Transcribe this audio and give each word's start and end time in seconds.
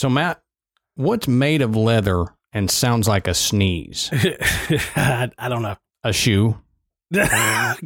So 0.00 0.08
Matt, 0.08 0.40
what's 0.94 1.28
made 1.28 1.60
of 1.60 1.76
leather 1.76 2.24
and 2.54 2.70
sounds 2.70 3.06
like 3.06 3.28
a 3.28 3.34
sneeze? 3.34 4.08
I, 4.96 5.30
I 5.36 5.50
don't 5.50 5.60
know. 5.60 5.76
A 6.02 6.10
shoe. 6.10 6.58
God. 7.12 7.76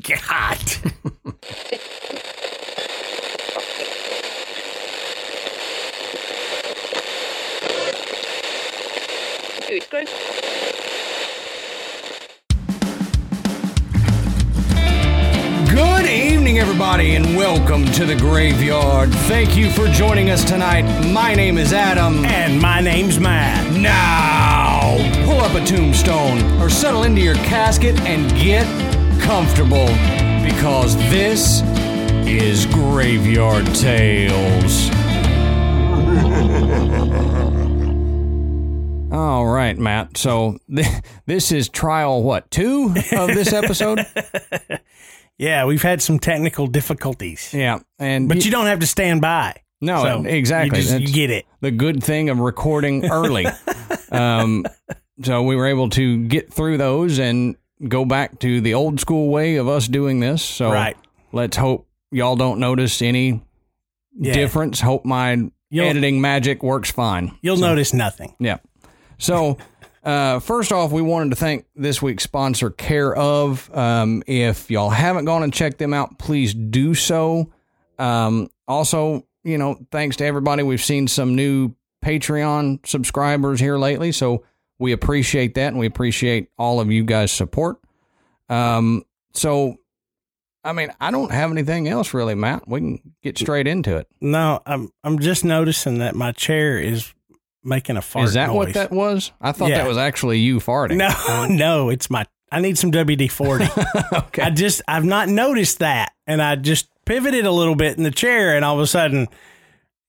Evening, 16.44 16.58
everybody, 16.58 17.14
and 17.14 17.38
welcome 17.38 17.86
to 17.86 18.04
the 18.04 18.14
graveyard. 18.14 19.10
Thank 19.10 19.56
you 19.56 19.70
for 19.70 19.88
joining 19.88 20.28
us 20.28 20.44
tonight. 20.44 20.82
My 21.10 21.34
name 21.34 21.56
is 21.56 21.72
Adam. 21.72 22.22
And 22.26 22.60
my 22.60 22.82
name's 22.82 23.18
Matt. 23.18 23.72
Now, 23.72 24.94
pull 25.24 25.40
up 25.40 25.54
a 25.54 25.64
tombstone 25.64 26.60
or 26.60 26.68
settle 26.68 27.04
into 27.04 27.22
your 27.22 27.36
casket 27.36 27.98
and 28.00 28.30
get 28.36 28.66
comfortable 29.22 29.86
because 30.44 30.98
this 31.08 31.62
is 32.28 32.66
Graveyard 32.66 33.64
Tales. 33.74 34.90
All 39.14 39.46
right, 39.46 39.78
Matt. 39.78 40.18
So 40.18 40.58
th- 40.68 40.86
this 41.24 41.52
is 41.52 41.70
trial 41.70 42.22
what 42.22 42.50
two 42.50 42.92
of 43.12 43.28
this 43.28 43.54
episode? 43.54 44.04
Yeah, 45.38 45.64
we've 45.64 45.82
had 45.82 46.00
some 46.00 46.18
technical 46.18 46.66
difficulties, 46.66 47.52
yeah, 47.52 47.80
and 47.98 48.28
but 48.28 48.44
you 48.44 48.50
don't 48.50 48.66
have 48.66 48.78
to 48.80 48.86
stand 48.86 49.20
by. 49.20 49.54
No, 49.80 50.02
So, 50.02 50.24
exactly. 50.24 50.78
You, 50.78 50.84
just, 50.84 51.00
you 51.00 51.08
get 51.08 51.30
it. 51.30 51.44
the 51.60 51.70
good 51.70 52.02
thing 52.02 52.30
of 52.30 52.38
recording 52.38 53.04
early. 53.10 53.46
um, 54.12 54.64
so 55.22 55.42
we 55.42 55.56
were 55.56 55.66
able 55.66 55.90
to 55.90 56.24
get 56.26 56.52
through 56.52 56.78
those 56.78 57.18
and 57.18 57.56
go 57.88 58.04
back 58.04 58.38
to 58.38 58.60
the 58.62 58.72
old 58.74 58.98
school 59.00 59.28
way 59.28 59.56
of 59.56 59.68
us 59.68 59.86
doing 59.88 60.20
this. 60.20 60.42
So 60.42 60.72
Right. 60.72 60.96
let's 61.32 61.56
hope 61.56 61.86
y'all 62.10 62.36
don't 62.36 62.60
notice 62.60 63.02
any 63.02 63.42
Yeah. 64.18 64.32
difference. 64.32 64.80
Hope 64.80 65.04
my 65.04 65.50
You'll- 65.68 65.86
editing 65.88 66.20
magic 66.20 66.62
works 66.62 66.90
fine. 66.90 67.32
You'll 67.42 67.58
notice 67.58 67.92
nothing. 67.92 68.34
Yeah. 68.38 68.58
So, 69.18 69.58
uh, 70.04 70.38
first 70.38 70.70
off, 70.70 70.92
we 70.92 71.00
wanted 71.00 71.30
to 71.30 71.36
thank 71.36 71.66
this 71.74 72.02
week's 72.02 72.24
sponsor, 72.24 72.70
Care 72.70 73.14
of. 73.14 73.74
Um, 73.74 74.22
if 74.26 74.70
y'all 74.70 74.90
haven't 74.90 75.24
gone 75.24 75.42
and 75.42 75.52
checked 75.52 75.78
them 75.78 75.94
out, 75.94 76.18
please 76.18 76.52
do 76.52 76.94
so. 76.94 77.50
Um, 77.98 78.50
also, 78.68 79.26
you 79.44 79.56
know, 79.56 79.78
thanks 79.90 80.16
to 80.16 80.24
everybody. 80.24 80.62
We've 80.62 80.82
seen 80.82 81.08
some 81.08 81.34
new 81.34 81.74
Patreon 82.04 82.86
subscribers 82.86 83.60
here 83.60 83.78
lately, 83.78 84.12
so 84.12 84.44
we 84.78 84.92
appreciate 84.92 85.54
that, 85.54 85.68
and 85.68 85.78
we 85.78 85.86
appreciate 85.86 86.50
all 86.58 86.80
of 86.80 86.90
you 86.90 87.04
guys' 87.04 87.32
support. 87.32 87.78
Um, 88.50 89.04
so, 89.32 89.76
I 90.62 90.74
mean, 90.74 90.92
I 91.00 91.10
don't 91.12 91.32
have 91.32 91.50
anything 91.50 91.88
else 91.88 92.12
really, 92.12 92.34
Matt. 92.34 92.68
We 92.68 92.80
can 92.80 93.14
get 93.22 93.38
straight 93.38 93.66
into 93.66 93.96
it. 93.96 94.08
No, 94.20 94.60
I'm 94.66 94.90
I'm 95.02 95.18
just 95.18 95.46
noticing 95.46 95.98
that 95.98 96.14
my 96.14 96.32
chair 96.32 96.78
is 96.78 97.13
making 97.64 97.96
a 97.96 98.02
fart. 98.02 98.26
Is 98.26 98.34
that 98.34 98.52
what 98.54 98.74
that 98.74 98.90
was? 98.90 99.32
I 99.40 99.52
thought 99.52 99.70
Yeah. 99.70 99.78
that 99.78 99.88
was 99.88 99.96
actually 99.96 100.38
you 100.38 100.58
farting. 100.60 100.96
No, 100.96 101.46
no, 101.50 101.88
it's 101.90 102.10
my. 102.10 102.26
I 102.52 102.60
need 102.60 102.78
some 102.78 102.92
WD 102.92 103.30
forty. 103.30 103.66
okay. 104.12 104.42
I 104.42 104.50
just 104.50 104.82
I've 104.86 105.04
not 105.04 105.28
noticed 105.28 105.80
that, 105.80 106.12
and 106.26 106.40
I 106.42 106.56
just 106.56 106.88
pivoted 107.04 107.46
a 107.46 107.50
little 107.50 107.74
bit 107.74 107.96
in 107.96 108.04
the 108.04 108.10
chair, 108.12 108.54
and 108.54 108.64
all 108.64 108.74
of 108.76 108.80
a 108.80 108.86
sudden, 108.86 109.26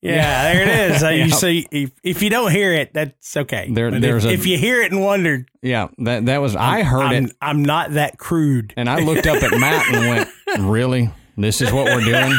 yeah, 0.02 0.54
there 0.54 0.62
it 0.62 0.92
is. 0.96 1.02
Yeah. 1.02 1.10
You 1.12 1.30
see, 1.32 1.68
if, 1.72 1.92
if 2.04 2.22
you 2.22 2.30
don't 2.30 2.52
hear 2.52 2.72
it, 2.74 2.94
that's 2.94 3.36
okay. 3.36 3.68
There- 3.72 3.90
But 3.90 4.02
there's 4.02 4.26
if, 4.26 4.32
a- 4.32 4.34
if 4.36 4.46
you 4.46 4.58
hear 4.60 4.82
it 4.84 4.92
and 4.92 5.02
wondered, 5.02 5.50
Yeah, 5.64 5.88
that 6.00 6.26
that 6.28 6.38
was 6.42 6.56
I 6.56 6.84
heard 6.84 7.02
I'm, 7.02 7.26
it 7.26 7.36
I'm 7.42 7.64
not 7.66 7.94
that 7.94 8.18
crude. 8.20 8.74
and 8.78 8.88
I 8.90 9.00
looked 9.00 9.26
up 9.26 9.42
at 9.42 9.58
Matt 9.60 9.88
and 9.94 10.08
went, 10.10 10.30
"Really? 10.70 11.10
This 11.38 11.62
is 11.62 11.72
what 11.74 11.86
we're 11.86 12.06
doing?" 12.06 12.34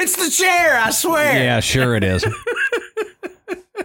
It's 0.00 0.16
the 0.16 0.30
chair, 0.30 0.78
I 0.78 0.90
swear. 0.92 1.34
Yeah, 1.34 1.60
sure 1.60 1.94
it 1.94 2.02
is. 2.02 2.24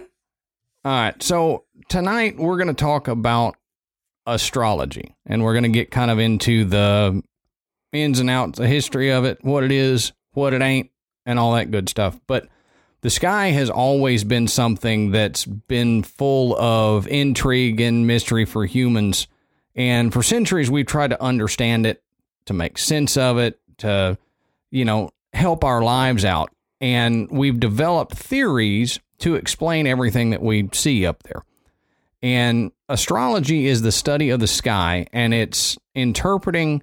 right, 0.84 1.22
so 1.22 1.64
tonight 1.90 2.38
we're 2.38 2.56
going 2.56 2.68
to 2.68 2.74
talk 2.74 3.06
about 3.06 3.56
astrology 4.26 5.14
and 5.26 5.44
we're 5.44 5.52
going 5.52 5.64
to 5.64 5.68
get 5.68 5.90
kind 5.90 6.10
of 6.10 6.18
into 6.18 6.64
the 6.64 7.22
ins 7.92 8.18
and 8.18 8.30
outs, 8.30 8.58
the 8.58 8.66
history 8.66 9.10
of 9.10 9.26
it, 9.26 9.44
what 9.44 9.62
it 9.62 9.70
is, 9.70 10.14
what 10.32 10.54
it 10.54 10.62
ain't, 10.62 10.90
and 11.26 11.38
all 11.38 11.52
that 11.52 11.70
good 11.70 11.90
stuff. 11.90 12.18
But 12.26 12.48
the 13.02 13.10
sky 13.10 13.48
has 13.48 13.68
always 13.68 14.24
been 14.24 14.48
something 14.48 15.10
that's 15.10 15.44
been 15.44 16.02
full 16.02 16.56
of 16.58 17.06
intrigue 17.08 17.78
and 17.82 18.06
mystery 18.06 18.46
for 18.46 18.64
humans. 18.64 19.28
And 19.74 20.14
for 20.14 20.22
centuries, 20.22 20.70
we've 20.70 20.86
tried 20.86 21.10
to 21.10 21.22
understand 21.22 21.84
it, 21.84 22.02
to 22.46 22.54
make 22.54 22.78
sense 22.78 23.18
of 23.18 23.36
it, 23.36 23.60
to, 23.78 24.16
you 24.70 24.86
know, 24.86 25.10
help 25.36 25.64
our 25.64 25.82
lives 25.82 26.24
out. 26.24 26.50
And 26.80 27.30
we've 27.30 27.60
developed 27.60 28.14
theories 28.14 29.00
to 29.18 29.34
explain 29.34 29.86
everything 29.86 30.30
that 30.30 30.42
we 30.42 30.68
see 30.72 31.06
up 31.06 31.22
there. 31.22 31.42
And 32.22 32.72
astrology 32.88 33.66
is 33.66 33.82
the 33.82 33.92
study 33.92 34.30
of 34.30 34.40
the 34.40 34.46
sky 34.46 35.06
and 35.12 35.32
it's 35.32 35.78
interpreting 35.94 36.82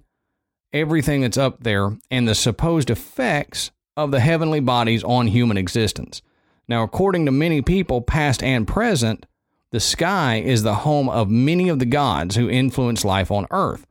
everything 0.72 1.22
that's 1.22 1.38
up 1.38 1.64
there 1.64 1.98
and 2.10 2.28
the 2.28 2.36
supposed 2.36 2.90
effects 2.90 3.72
of 3.96 4.12
the 4.12 4.20
heavenly 4.20 4.60
bodies 4.60 5.04
on 5.04 5.28
human 5.28 5.58
existence. 5.58 6.22
Now, 6.68 6.84
according 6.84 7.26
to 7.26 7.32
many 7.32 7.62
people, 7.62 8.02
past 8.02 8.42
and 8.42 8.68
present, 8.68 9.26
the 9.72 9.80
sky 9.80 10.38
is 10.38 10.64
the 10.64 10.76
home 10.76 11.10
of 11.10 11.30
many 11.30 11.70
of 11.70 11.80
the 11.80 11.86
gods 11.86 12.36
who 12.36 12.50
influence 12.50 13.04
life 13.04 13.30
on 13.32 13.48
earth. 13.52 13.86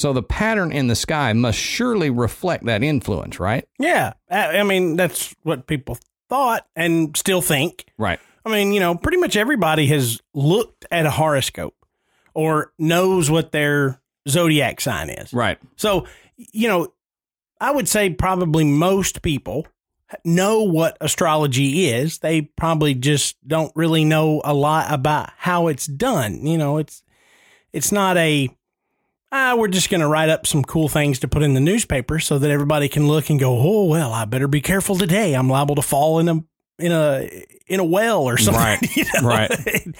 So 0.00 0.14
the 0.14 0.22
pattern 0.22 0.72
in 0.72 0.86
the 0.86 0.94
sky 0.96 1.32
must 1.34 1.58
surely 1.58 2.08
reflect 2.08 2.64
that 2.64 2.82
influence, 2.82 3.38
right? 3.38 3.68
Yeah. 3.78 4.14
I, 4.30 4.62
mean, 4.62 4.96
that's 4.96 5.34
what 5.42 5.66
people 5.66 5.98
thought 6.30 6.66
and 6.74 7.14
still 7.16 7.42
think. 7.42 7.84
Right. 7.98 8.18
I 8.44 8.50
mean, 8.50 8.72
you 8.72 8.80
know, 8.80 8.94
pretty 8.94 9.18
much 9.18 9.36
everybody 9.36 9.86
has 9.88 10.20
looked 10.32 10.86
at 10.90 11.04
a 11.04 11.10
horoscope 11.10 11.76
or 12.32 12.72
knows 12.78 13.30
what 13.30 13.52
their 13.52 14.00
zodiac 14.26 14.80
sign 14.80 15.10
is. 15.10 15.34
Right. 15.34 15.58
So, 15.76 16.06
you 16.36 16.68
know, 16.68 16.88
I 17.60 17.70
would 17.70 17.88
say 17.88 18.08
probably 18.08 18.64
most 18.64 19.20
people 19.20 19.66
know 20.24 20.62
what 20.62 20.96
astrology 21.02 21.88
is. 21.88 22.18
They 22.18 22.42
probably 22.42 22.94
just 22.94 23.36
don't 23.46 23.72
really 23.76 24.04
know 24.06 24.40
a 24.44 24.54
lot 24.54 24.90
about 24.90 25.30
how 25.36 25.68
it's 25.68 25.86
done. 25.86 26.46
You 26.46 26.56
know, 26.56 26.78
it's 26.78 27.02
it's 27.72 27.92
not 27.92 28.16
a 28.16 28.48
ah, 29.32 29.54
we're 29.56 29.68
just 29.68 29.90
going 29.90 30.00
to 30.00 30.08
write 30.08 30.28
up 30.28 30.46
some 30.46 30.64
cool 30.64 30.88
things 30.88 31.18
to 31.20 31.28
put 31.28 31.42
in 31.42 31.54
the 31.54 31.60
newspaper 31.60 32.18
so 32.18 32.38
that 32.38 32.50
everybody 32.50 32.88
can 32.88 33.06
look 33.06 33.30
and 33.30 33.38
go, 33.38 33.58
"Oh, 33.58 33.84
well, 33.84 34.12
I 34.12 34.24
better 34.24 34.48
be 34.48 34.60
careful 34.60 34.96
today. 34.96 35.34
I'm 35.34 35.48
liable 35.48 35.76
to 35.76 35.82
fall 35.82 36.18
in 36.18 36.28
a 36.28 36.44
in 36.78 36.92
a 36.92 37.28
in 37.66 37.80
a 37.80 37.84
well 37.84 38.22
or 38.22 38.38
something." 38.38 38.62
Right. 38.62 38.96
you 38.96 39.04
know? 39.14 39.28
Right. 39.28 39.86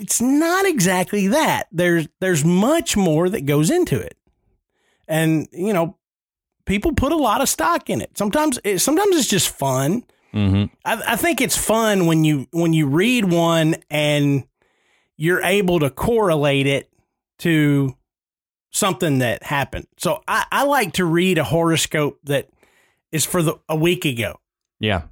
It's 0.00 0.20
not 0.20 0.64
exactly 0.64 1.26
that. 1.26 1.64
There's 1.72 2.06
there's 2.20 2.44
much 2.44 2.96
more 2.96 3.28
that 3.28 3.46
goes 3.46 3.68
into 3.68 3.98
it. 3.98 4.16
And, 5.08 5.48
you 5.50 5.72
know, 5.72 5.96
people 6.66 6.92
put 6.92 7.10
a 7.10 7.16
lot 7.16 7.40
of 7.40 7.48
stock 7.48 7.90
in 7.90 8.00
it. 8.00 8.16
Sometimes 8.16 8.60
it, 8.62 8.78
sometimes 8.78 9.16
it's 9.16 9.26
just 9.26 9.48
fun. 9.48 10.04
Mm-hmm. 10.32 10.72
I, 10.84 11.14
I 11.14 11.16
think 11.16 11.40
it's 11.40 11.56
fun 11.56 12.06
when 12.06 12.22
you 12.22 12.46
when 12.52 12.72
you 12.72 12.86
read 12.86 13.24
one 13.24 13.76
and 13.90 14.46
you're 15.16 15.42
able 15.42 15.80
to 15.80 15.90
correlate 15.90 16.68
it 16.68 16.88
to 17.38 17.96
something 18.78 19.18
that 19.18 19.42
happened. 19.42 19.86
So 19.98 20.22
I, 20.28 20.44
I 20.52 20.64
like 20.64 20.92
to 20.94 21.04
read 21.04 21.38
a 21.38 21.44
horoscope 21.44 22.18
that 22.24 22.48
is 23.12 23.24
for 23.24 23.42
the 23.42 23.54
a 23.68 23.76
week 23.76 24.04
ago, 24.04 24.38
Yeah. 24.80 25.02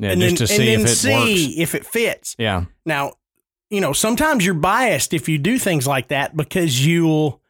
Yeah, 0.00 0.12
and 0.12 0.20
just 0.20 0.38
then 0.38 0.46
to 0.46 0.46
see 0.46 0.68
if 0.74 0.80
it 0.84 0.88
see 0.88 1.46
works. 1.48 1.54
if 1.58 1.74
it 1.74 1.84
fits. 1.84 2.36
Yeah. 2.38 2.66
Now, 2.86 3.14
you 3.68 3.80
know, 3.80 3.92
sometimes 3.92 4.46
you're 4.46 4.54
biased 4.54 5.12
if 5.12 5.28
you 5.28 5.38
do 5.38 5.58
things 5.58 5.88
like 5.88 6.08
that 6.08 6.36
because 6.36 6.86
you'll 6.86 7.42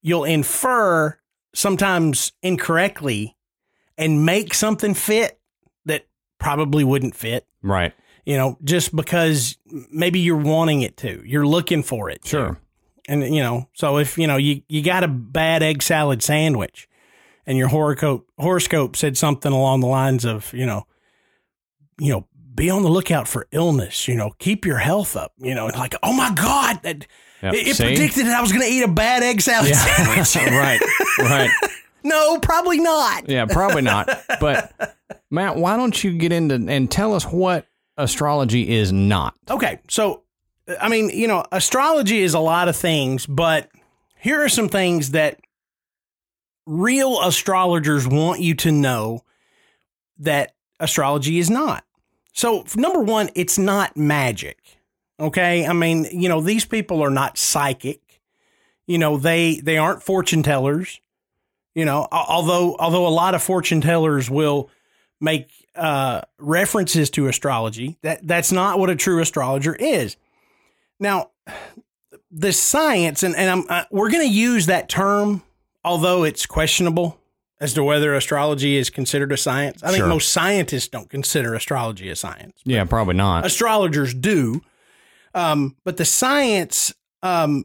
you'll 0.00 0.22
infer 0.22 1.18
sometimes 1.52 2.30
incorrectly 2.42 3.36
and 3.98 4.24
make 4.24 4.54
something 4.54 4.94
fit 4.94 5.40
that 5.84 6.06
probably 6.38 6.84
wouldn't 6.84 7.16
fit. 7.16 7.44
Right. 7.60 7.92
You 8.24 8.36
know, 8.36 8.56
just 8.62 8.94
because 8.94 9.58
maybe 9.90 10.20
you're 10.20 10.36
wanting 10.36 10.82
it 10.82 10.96
to, 10.98 11.22
you're 11.26 11.46
looking 11.46 11.82
for 11.82 12.08
it. 12.08 12.22
to. 12.26 12.56
And 13.08 13.34
you 13.34 13.42
know, 13.42 13.68
so 13.72 13.98
if 13.98 14.16
you 14.18 14.26
know 14.26 14.36
you 14.36 14.62
you 14.68 14.82
got 14.82 15.04
a 15.04 15.08
bad 15.08 15.62
egg 15.62 15.82
salad 15.82 16.22
sandwich, 16.22 16.88
and 17.46 17.56
your 17.58 17.68
horoscope 17.68 18.28
horoscope 18.38 18.96
said 18.96 19.16
something 19.16 19.52
along 19.52 19.80
the 19.80 19.86
lines 19.86 20.24
of 20.24 20.52
you 20.52 20.66
know, 20.66 20.86
you 21.98 22.12
know, 22.12 22.26
be 22.54 22.70
on 22.70 22.82
the 22.82 22.88
lookout 22.88 23.28
for 23.28 23.46
illness. 23.52 24.08
You 24.08 24.14
know, 24.14 24.32
keep 24.38 24.64
your 24.64 24.78
health 24.78 25.16
up. 25.16 25.32
You 25.38 25.54
know, 25.54 25.66
like 25.66 25.94
oh 26.02 26.12
my 26.12 26.32
god, 26.34 26.82
that 26.82 27.06
Yep. 27.42 27.54
it, 27.54 27.66
it 27.68 27.76
predicted 27.78 28.26
that 28.26 28.36
I 28.36 28.42
was 28.42 28.52
going 28.52 28.64
to 28.64 28.68
eat 28.70 28.82
a 28.82 28.88
bad 28.88 29.22
egg 29.22 29.40
salad 29.40 29.74
sandwich. 29.74 30.36
right. 30.52 30.80
Right. 31.18 31.50
no, 32.04 32.38
probably 32.38 32.78
not. 32.80 33.28
Yeah, 33.28 33.46
probably 33.46 33.82
not. 33.82 34.10
But 34.40 34.98
Matt, 35.30 35.56
why 35.56 35.76
don't 35.76 36.04
you 36.04 36.18
get 36.18 36.32
into 36.32 36.56
and 36.56 36.90
tell 36.90 37.14
us 37.14 37.24
what 37.24 37.66
astrology 37.96 38.68
is 38.68 38.92
not? 38.92 39.34
Okay, 39.50 39.80
so 39.88 40.24
I 40.80 40.88
mean, 40.88 41.10
you 41.10 41.26
know, 41.26 41.44
astrology 41.52 42.20
is 42.20 42.34
a 42.34 42.40
lot 42.40 42.68
of 42.68 42.76
things, 42.76 43.26
but 43.26 43.70
here 44.18 44.42
are 44.42 44.48
some 44.48 44.68
things 44.68 45.12
that 45.12 45.40
real 46.66 47.20
astrologers 47.22 48.06
want 48.06 48.40
you 48.40 48.54
to 48.56 48.70
know 48.70 49.24
that 50.18 50.54
astrology 50.78 51.38
is 51.38 51.50
not. 51.50 51.84
So, 52.32 52.64
number 52.76 53.00
one, 53.00 53.30
it's 53.34 53.58
not 53.58 53.96
magic. 53.96 54.58
Okay. 55.18 55.66
I 55.66 55.72
mean, 55.72 56.06
you 56.12 56.28
know, 56.28 56.40
these 56.40 56.64
people 56.64 57.02
are 57.02 57.10
not 57.10 57.36
psychic. 57.36 58.00
You 58.86 58.98
know, 58.98 59.18
they 59.18 59.60
they 59.60 59.78
aren't 59.78 60.02
fortune 60.02 60.42
tellers. 60.42 61.00
You 61.74 61.84
know, 61.84 62.08
although 62.10 62.76
although 62.78 63.06
a 63.06 63.08
lot 63.08 63.34
of 63.34 63.42
fortune 63.42 63.80
tellers 63.80 64.30
will 64.30 64.70
make 65.20 65.48
uh, 65.74 66.22
references 66.38 67.10
to 67.10 67.28
astrology, 67.28 67.98
that 68.02 68.26
that's 68.26 68.52
not 68.52 68.78
what 68.78 68.90
a 68.90 68.96
true 68.96 69.20
astrologer 69.20 69.74
is. 69.74 70.16
Now, 71.00 71.30
the 72.30 72.52
science, 72.52 73.22
and, 73.22 73.34
and 73.34 73.50
I'm, 73.50 73.64
uh, 73.68 73.84
we're 73.90 74.10
going 74.10 74.26
to 74.28 74.32
use 74.32 74.66
that 74.66 74.88
term, 74.88 75.42
although 75.84 76.22
it's 76.22 76.46
questionable 76.46 77.18
as 77.60 77.74
to 77.74 77.82
whether 77.82 78.14
astrology 78.14 78.76
is 78.76 78.88
considered 78.90 79.32
a 79.32 79.36
science. 79.36 79.82
I 79.82 79.88
think 79.88 79.98
Sure. 79.98 80.08
most 80.08 80.32
scientists 80.32 80.88
don't 80.88 81.10
consider 81.10 81.54
astrology 81.54 82.08
a 82.08 82.16
science. 82.16 82.60
Yeah, 82.64 82.84
probably 82.84 83.14
not. 83.14 83.44
Astrologers 83.44 84.14
do. 84.14 84.62
Um, 85.34 85.76
but 85.84 85.96
the 85.96 86.04
science 86.04 86.94
um, 87.22 87.64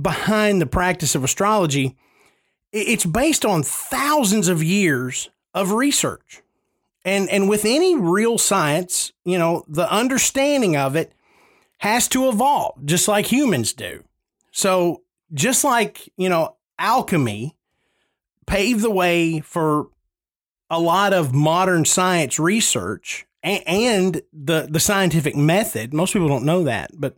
behind 0.00 0.60
the 0.60 0.66
practice 0.66 1.14
of 1.14 1.24
astrology, 1.24 1.96
it's 2.72 3.06
based 3.06 3.44
on 3.44 3.62
thousands 3.62 4.48
of 4.48 4.62
years 4.62 5.30
of 5.54 5.72
research. 5.72 6.42
And, 7.04 7.28
and 7.30 7.48
with 7.48 7.64
any 7.64 7.96
real 7.96 8.36
science, 8.36 9.12
you 9.24 9.38
know, 9.38 9.64
the 9.66 9.90
understanding 9.90 10.76
of 10.76 10.96
it 10.96 11.12
has 11.80 12.08
to 12.08 12.28
evolve 12.28 12.84
just 12.84 13.08
like 13.08 13.26
humans 13.26 13.72
do. 13.72 14.04
So, 14.52 15.02
just 15.32 15.64
like, 15.64 16.12
you 16.16 16.28
know, 16.28 16.56
alchemy 16.78 17.56
paved 18.46 18.82
the 18.82 18.90
way 18.90 19.40
for 19.40 19.88
a 20.68 20.78
lot 20.78 21.12
of 21.12 21.32
modern 21.34 21.84
science 21.84 22.38
research 22.38 23.26
and, 23.42 23.62
and 23.66 24.22
the, 24.32 24.68
the 24.70 24.80
scientific 24.80 25.36
method. 25.36 25.94
Most 25.94 26.12
people 26.12 26.28
don't 26.28 26.44
know 26.44 26.64
that, 26.64 26.90
but 26.94 27.16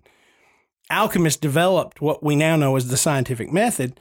alchemists 0.91 1.41
developed 1.41 2.01
what 2.01 2.23
we 2.23 2.37
now 2.37 2.55
know 2.55 2.77
as 2.77 2.89
the 2.89 2.97
scientific 2.97 3.53
method. 3.53 3.99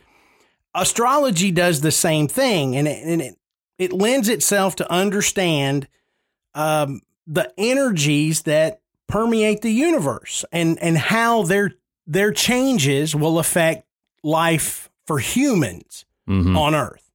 Astrology 0.76 1.52
does 1.52 1.82
the 1.82 1.92
same 1.92 2.28
thing, 2.28 2.76
and 2.76 2.88
it, 2.88 3.04
and 3.04 3.22
it, 3.22 3.36
it 3.78 3.94
lends 3.94 4.30
itself 4.30 4.76
to 4.78 4.92
understand 4.92 5.88
um, 6.54 7.02
the 7.26 7.52
energies 7.58 8.44
that 8.44 8.81
permeate 9.12 9.62
the 9.62 9.72
universe 9.72 10.46
and 10.52 10.80
and 10.82 10.98
how 10.98 11.44
their 11.44 11.72
their 12.08 12.32
changes 12.32 13.16
will 13.16 13.40
affect 13.40 13.86
life 14.24 14.90
for 15.06 15.20
humans 15.20 16.06
Mhm. 16.28 16.58
on 16.58 16.74
Earth. 16.76 17.10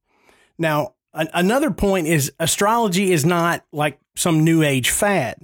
Now, 0.57 0.93
an, 1.13 1.27
another 1.33 1.71
point 1.71 2.07
is 2.07 2.31
astrology 2.39 3.11
is 3.11 3.25
not 3.25 3.63
like 3.71 3.99
some 4.15 4.43
new 4.43 4.61
age 4.63 4.89
fad. 4.89 5.37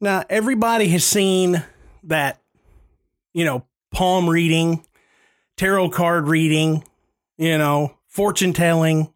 Now, 0.00 0.24
everybody 0.30 0.88
has 0.88 1.04
seen 1.04 1.62
that, 2.04 2.40
you 3.34 3.44
know, 3.44 3.64
palm 3.92 4.28
reading, 4.28 4.84
tarot 5.56 5.90
card 5.90 6.28
reading, 6.28 6.84
you 7.36 7.58
know, 7.58 7.94
fortune 8.06 8.52
telling, 8.52 9.12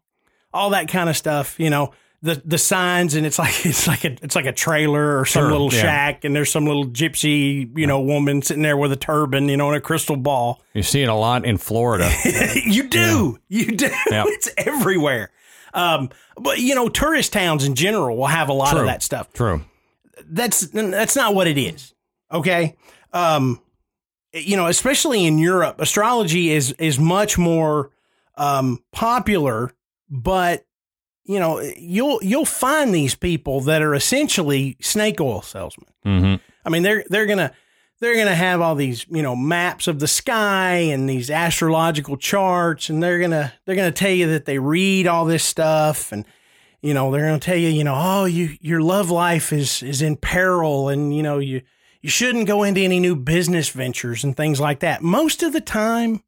all 0.53 0.69
that 0.71 0.87
kind 0.87 1.09
of 1.09 1.17
stuff, 1.17 1.59
you 1.59 1.69
know, 1.69 1.91
the 2.23 2.41
the 2.45 2.57
signs 2.57 3.15
and 3.15 3.25
it's 3.25 3.37
like 3.37 3.53
it's 3.65 3.85
like 3.85 4.05
a 4.05 4.13
it's 4.23 4.35
like 4.35 4.45
a 4.45 4.53
trailer 4.53 5.19
or 5.19 5.25
some 5.25 5.43
Sure, 5.43 5.51
little 5.51 5.71
yeah. 5.73 5.81
shack 5.81 6.23
and 6.23 6.35
there's 6.35 6.49
some 6.51 6.65
little 6.65 6.87
gypsy, 6.87 7.69
you 7.77 7.85
know, 7.85 7.99
woman 7.99 8.41
sitting 8.41 8.63
there 8.63 8.77
with 8.77 8.91
a 8.93 8.95
turban, 8.95 9.49
you 9.49 9.57
know, 9.57 9.67
and 9.67 9.75
a 9.77 9.81
crystal 9.81 10.15
ball. 10.15 10.61
You 10.73 10.83
see 10.83 11.03
it 11.03 11.09
a 11.09 11.13
lot 11.13 11.45
in 11.45 11.57
Florida. 11.57 12.09
you 12.65 12.87
do. 12.87 13.37
You 13.49 13.75
do. 13.75 13.91
Yep. 14.09 14.25
It's 14.29 14.49
everywhere. 14.57 15.29
Um, 15.73 16.09
but 16.37 16.59
you 16.59 16.73
know, 16.75 16.87
tourist 16.87 17.33
towns 17.33 17.65
in 17.65 17.75
general 17.75 18.15
will 18.17 18.27
have 18.27 18.47
a 18.49 18.53
lot 18.53 18.71
True. 18.71 18.79
of 18.81 18.85
that 18.87 19.03
stuff. 19.03 19.31
True. 19.33 19.61
That's 20.25 20.61
that's 20.67 21.15
not 21.15 21.35
what 21.35 21.47
it 21.47 21.57
is. 21.57 21.93
Okay. 22.31 22.77
Um, 23.11 23.59
you 24.33 24.55
know, 24.55 24.67
especially 24.67 25.25
in 25.25 25.37
Europe, 25.39 25.75
astrology 25.79 26.51
is 26.51 26.71
is 26.79 26.97
much 26.97 27.37
more 27.37 27.91
um, 28.37 28.81
popular, 28.93 29.71
but 30.09 30.65
you 31.25 31.39
know, 31.39 31.59
you'll 31.77 32.19
you'll 32.21 32.45
find 32.45 32.93
these 32.93 33.15
people 33.15 33.61
that 33.61 33.81
are 33.81 33.93
essentially 33.93 34.77
snake 34.81 35.19
oil 35.21 35.41
salesmen. 35.41 35.87
hmm 36.03 36.35
I 36.65 36.69
mean, 36.69 36.83
they're 36.83 37.03
they're 37.09 37.25
gonna 37.25 37.51
they're 37.99 38.15
gonna 38.17 38.35
have 38.35 38.61
all 38.61 38.75
these 38.75 39.05
you 39.09 39.21
know 39.21 39.35
maps 39.35 39.87
of 39.87 39.99
the 39.99 40.07
sky 40.07 40.75
and 40.75 41.09
these 41.09 41.29
astrological 41.29 42.17
charts, 42.17 42.89
and 42.89 43.01
they're 43.01 43.19
gonna 43.19 43.53
they're 43.65 43.75
gonna 43.75 43.91
tell 43.91 44.11
you 44.11 44.27
that 44.27 44.45
they 44.45 44.59
read 44.59 45.07
all 45.07 45.25
this 45.25 45.43
stuff, 45.43 46.11
and 46.11 46.25
you 46.81 46.93
know 46.93 47.11
they're 47.11 47.25
gonna 47.25 47.39
tell 47.39 47.57
you 47.57 47.69
you 47.69 47.83
know 47.83 47.95
oh 47.95 48.25
you 48.25 48.57
your 48.61 48.81
love 48.81 49.09
life 49.09 49.53
is 49.53 49.81
is 49.83 50.01
in 50.01 50.17
peril, 50.17 50.89
and 50.89 51.15
you 51.15 51.23
know 51.23 51.39
you 51.39 51.61
you 52.01 52.09
shouldn't 52.09 52.47
go 52.47 52.63
into 52.63 52.81
any 52.81 52.99
new 52.99 53.15
business 53.15 53.69
ventures 53.69 54.25
and 54.25 54.35
things 54.35 54.59
like 54.59 54.81
that. 54.81 55.01
Most 55.01 55.41
of 55.41 55.53
the 55.53 55.61
time, 55.61 56.21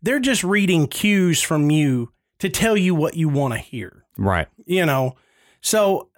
they're 0.00 0.18
just 0.18 0.42
reading 0.42 0.86
cues 0.86 1.42
from 1.42 1.70
you 1.70 2.12
to 2.38 2.48
tell 2.48 2.74
you 2.76 2.94
what 2.94 3.16
you 3.16 3.28
want 3.28 3.52
to 3.52 3.60
hear 3.60 3.99
Right. 4.20 4.46
you 4.66 4.86
know? 4.86 5.16
So 5.60 6.10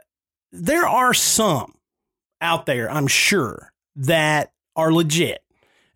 there 0.52 0.87
are 0.87 1.14
some 1.14 1.75
out 2.43 2.66
there 2.66 2.90
i'm 2.90 3.06
sure 3.06 3.72
that 3.96 4.52
are 4.76 4.93
legit. 4.93 5.43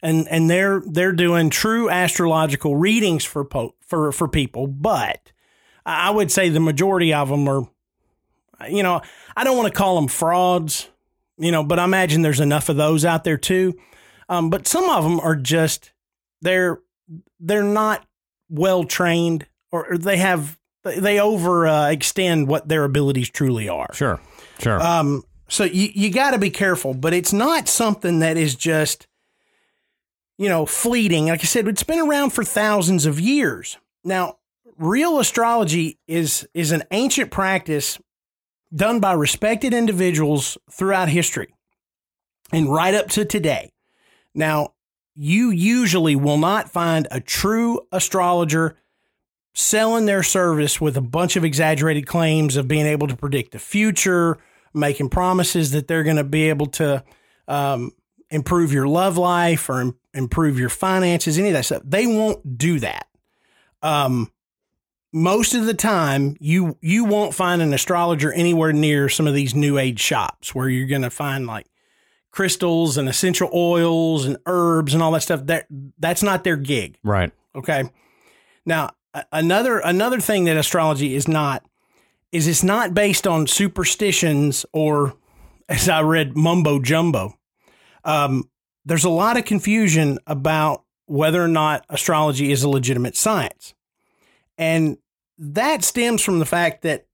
And 0.03 0.29
and 0.29 0.49
they're 0.49 0.81
they're 0.87 1.13
doing 1.13 1.51
true 1.51 1.91
astrological 1.91 2.77
readings 2.77 3.25
for 3.25 3.45
po- 3.45 3.75
for 3.81 4.13
for 4.13 4.29
people 4.29 4.67
but 4.67 5.33
i 5.85 6.11
would 6.11 6.31
say 6.31 6.49
the 6.49 6.61
majority 6.61 7.13
of 7.13 7.29
them 7.29 7.49
are 7.49 7.69
you 8.69 8.83
know 8.83 9.01
i 9.37 9.45
don't 9.45 9.57
want 9.57 9.73
to 9.73 9.77
call 9.77 9.97
them 9.97 10.09
frauds 10.09 10.89
you 11.39 11.51
know 11.51 11.65
but 11.65 11.79
i 11.79 11.85
imagine 11.85 12.23
there's 12.23 12.41
enough 12.41 12.69
of 12.69 12.77
those 12.77 13.05
out 13.05 13.25
there 13.25 13.39
too. 13.39 13.75
Um, 14.29 14.51
but 14.51 14.67
some 14.67 14.89
of 14.91 15.05
them 15.05 15.21
are 15.21 15.37
just 15.37 15.93
they're 16.43 16.79
they're 17.41 17.63
not 17.63 18.07
well 18.49 18.85
trained 18.85 19.47
or 19.73 19.93
or 19.93 19.99
they 19.99 20.19
have 20.19 20.59
they 20.97 21.21
over 21.21 21.67
uh, 21.67 21.91
extend 21.91 22.49
what 22.49 22.69
their 22.69 22.85
abilities 22.85 23.31
truly 23.31 23.69
are. 23.69 23.93
Sure. 23.93 24.21
Sure. 24.59 24.81
Um, 24.83 25.25
so 25.49 25.65
you 25.65 25.91
you 25.95 26.11
got 26.11 26.33
to 26.33 26.39
be 26.39 26.51
careful, 26.51 26.95
but 26.95 27.13
it's 27.13 27.33
not 27.33 27.69
something 27.69 28.21
that 28.21 28.37
is 28.37 28.55
just 28.55 29.07
you 30.39 30.49
know 30.49 30.67
fleeting. 30.67 31.27
Like 31.27 31.41
I 31.41 31.45
said, 31.45 31.69
it's 31.69 31.83
been 31.83 32.01
around 32.01 32.31
for 32.31 32.45
thousands 32.45 33.07
of 33.07 33.21
years. 33.21 33.79
Now, 34.05 34.39
real 34.79 35.19
astrology 35.19 35.99
is 36.07 36.49
is 36.55 36.73
an 36.73 36.83
ancient 36.91 37.31
practice 37.31 37.99
done 38.75 39.01
by 39.01 39.13
respected 39.13 39.73
individuals 39.73 40.59
throughout 40.71 41.09
history 41.09 41.55
and 42.53 42.73
right 42.73 42.95
up 42.95 43.09
to 43.11 43.25
today. 43.25 43.71
Now, 44.35 44.75
you 45.15 45.51
usually 45.51 46.17
will 46.17 46.37
not 46.37 46.71
find 46.71 47.07
a 47.11 47.21
true 47.21 47.81
astrologer 47.93 48.77
selling 49.59 50.05
their 50.05 50.23
service 50.23 50.83
with 50.83 50.99
a 50.99 51.01
bunch 51.01 51.35
of 51.35 51.43
exaggerated 51.43 52.07
claims 52.07 52.57
of 52.57 52.69
being 52.69 52.85
able 52.85 53.07
to 53.09 53.17
predict 53.17 53.53
the 53.53 53.59
future, 53.59 54.37
making 54.75 55.09
promises 55.09 55.71
that 55.71 55.89
they're 55.89 56.03
going 56.03 56.17
to 56.19 56.25
be 56.25 56.51
able 56.51 56.67
to 56.67 57.03
um, 57.49 57.91
improve 58.29 58.71
your 58.71 58.87
love 58.87 59.17
life 59.17 59.71
or 59.71 59.81
im- 59.81 59.99
improve 60.13 60.59
your 60.59 60.69
finances, 60.69 61.39
any 61.39 61.49
of 61.49 61.55
that 61.55 61.65
stuff. 61.65 61.81
They 61.87 62.07
won't 62.07 62.59
do 62.59 62.79
that. 62.81 63.09
Um, 63.81 64.31
most 65.11 65.55
of 65.55 65.65
the 65.65 65.73
time, 65.73 66.37
you 66.39 66.77
you 66.83 67.07
won't 67.07 67.33
find 67.33 67.63
an 67.63 67.73
astrologer 67.73 68.31
anywhere 68.35 68.75
near 68.75 69.09
some 69.09 69.27
of 69.27 69.33
these 69.33 69.55
new 69.55 69.79
age 69.79 70.01
shops 70.01 70.55
where 70.55 70.69
you're 70.69 70.87
going 70.87 71.01
to 71.01 71.09
find 71.09 71.47
like 71.47 71.67
crystals 72.31 72.99
and 72.99 73.09
essential 73.09 73.49
oils 73.55 74.27
and 74.27 74.37
herbs 74.45 74.93
and 74.93 75.03
all 75.03 75.13
that 75.13 75.23
stuff. 75.23 75.47
That 75.47 75.67
that's 75.99 76.23
not 76.23 76.45
their 76.45 76.59
gig. 76.59 76.99
right. 77.03 77.33
Okay. 77.55 77.85
Now, 78.67 78.91
another 79.33 79.79
another 79.79 80.21
thing 80.21 80.45
that 80.45 80.57
astrology 80.57 81.15
is 81.15 81.29
not 81.29 81.65
is 82.33 82.47
it's 82.47 82.63
not 82.63 82.95
based 82.95 83.27
on 83.27 83.47
superstitions 83.47 84.67
or, 84.73 85.15
as 85.69 85.89
I 85.89 86.03
read, 86.03 86.37
mumbo 86.37 86.81
jumbo. 86.81 87.35
Um, 88.05 88.51
there's 88.85 89.05
a 89.05 89.11
lot 89.11 89.37
of 89.37 89.45
confusion 89.45 90.19
about 90.27 90.85
whether 91.07 91.43
or 91.43 91.49
not 91.49 91.85
astrology 91.89 92.53
is 92.53 92.63
a 92.63 92.69
legitimate 92.69 93.17
science, 93.17 93.75
and 94.59 94.99
that 95.39 95.85
stems 95.85 96.23
from 96.23 96.39
the 96.39 96.47
fact 96.47 96.83
that 96.83 97.07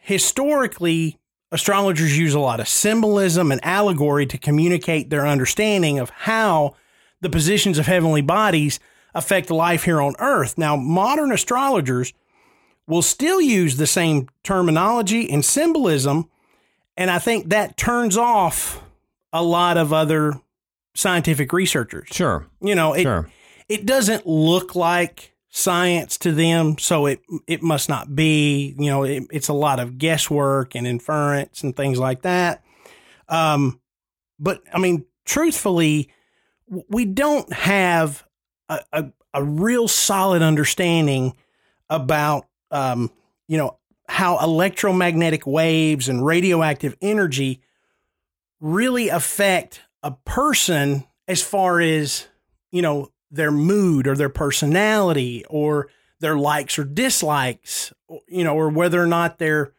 historically 0.00 1.18
astrologers 1.50 2.18
use 2.18 2.34
a 2.34 2.40
lot 2.40 2.60
of 2.60 2.68
symbolism 2.68 3.50
and 3.50 3.64
allegory 3.64 4.26
to 4.26 4.38
communicate 4.38 5.10
their 5.10 5.26
understanding 5.26 5.98
of 5.98 6.10
how 6.10 6.74
the 7.20 7.30
positions 7.30 7.78
of 7.78 7.86
heavenly 7.86 8.22
bodies 8.22 8.78
affect 9.14 9.50
life 9.50 9.84
here 9.84 10.00
on 10.00 10.14
earth. 10.18 10.56
Now, 10.58 10.76
modern 10.76 11.32
astrologers 11.32 12.12
will 12.86 13.02
still 13.02 13.40
use 13.40 13.76
the 13.76 13.86
same 13.86 14.28
terminology 14.42 15.28
and 15.30 15.44
symbolism 15.44 16.28
And 16.96 17.10
I 17.10 17.18
think 17.20 17.50
that 17.50 17.76
turns 17.76 18.16
off 18.16 18.82
a 19.32 19.42
lot 19.42 19.76
of 19.76 19.92
other 19.92 20.40
scientific 20.94 21.52
researchers. 21.52 22.08
Sure. 22.10 22.46
You 22.60 22.74
know, 22.74 22.92
it 22.94 23.02
Sure. 23.02 23.30
it 23.68 23.86
doesn't 23.86 24.26
look 24.26 24.74
like 24.74 25.34
science 25.48 26.18
to 26.18 26.32
them, 26.32 26.76
so 26.78 27.06
it 27.06 27.20
it 27.46 27.62
must 27.62 27.88
not 27.88 28.16
be. 28.16 28.74
You 28.78 28.90
know, 28.90 29.04
it, 29.04 29.24
it's 29.30 29.46
a 29.48 29.52
lot 29.52 29.78
of 29.78 29.96
guesswork 29.98 30.74
and 30.74 30.86
inference 30.88 31.62
and 31.62 31.76
things 31.76 31.98
like 32.00 32.22
that. 32.22 32.64
Um, 33.28 33.80
but 34.40 34.60
I 34.74 34.78
mean, 34.78 35.04
truthfully, 35.24 36.08
we 36.88 37.04
don't 37.04 37.52
have 37.52 38.24
a, 38.68 38.80
a, 38.92 39.04
a 39.34 39.44
real 39.44 39.88
solid 39.88 40.42
understanding 40.42 41.34
about 41.88 42.46
um, 42.70 43.10
you 43.46 43.56
know 43.58 43.78
how 44.08 44.38
electromagnetic 44.38 45.46
waves 45.46 46.08
and 46.08 46.24
radioactive 46.24 46.96
energy 47.02 47.60
really 48.60 49.08
affect 49.08 49.82
a 50.02 50.10
person 50.10 51.04
as 51.26 51.42
far 51.42 51.80
as 51.80 52.26
you 52.70 52.82
know 52.82 53.10
their 53.30 53.50
mood 53.50 54.06
or 54.06 54.16
their 54.16 54.28
personality 54.28 55.44
or 55.48 55.88
their 56.20 56.36
likes 56.36 56.78
or 56.78 56.84
dislikes 56.84 57.92
or, 58.08 58.20
you 58.28 58.44
know 58.44 58.54
or 58.54 58.68
whether 58.68 59.02
or 59.02 59.06
not 59.06 59.38
they're 59.38 59.72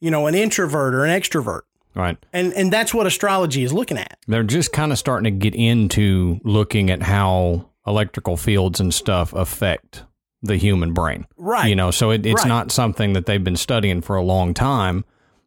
you 0.00 0.10
know 0.10 0.26
an 0.26 0.34
introvert 0.34 0.94
or 0.94 1.04
an 1.04 1.10
extrovert 1.20 1.62
Right. 1.94 2.16
and 2.32 2.54
and 2.54 2.72
that's 2.72 2.94
what 2.94 3.06
astrology 3.06 3.64
is 3.64 3.72
looking 3.72 3.98
at 3.98 4.18
They're 4.26 4.42
just 4.44 4.72
kind 4.72 4.92
of 4.92 4.98
starting 4.98 5.24
to 5.24 5.38
get 5.38 5.54
into 5.54 6.40
looking 6.42 6.90
at 6.90 7.02
how 7.02 7.68
electrical 7.86 8.36
fields 8.36 8.80
and 8.80 8.92
stuff 8.94 9.32
affect 9.32 10.04
the 10.42 10.56
human 10.56 10.92
brain. 10.92 11.26
right 11.36 11.68
You 11.68 11.76
know, 11.76 11.90
so 11.90 12.10
it, 12.10 12.26
it's 12.26 12.42
Right. 12.42 12.48
not 12.48 12.72
something 12.72 13.12
that 13.12 13.26
they've 13.26 13.42
been 13.42 13.56
studying 13.56 14.00
for 14.00 14.16
a 14.16 14.22
long 14.22 14.54
time. 14.54 15.04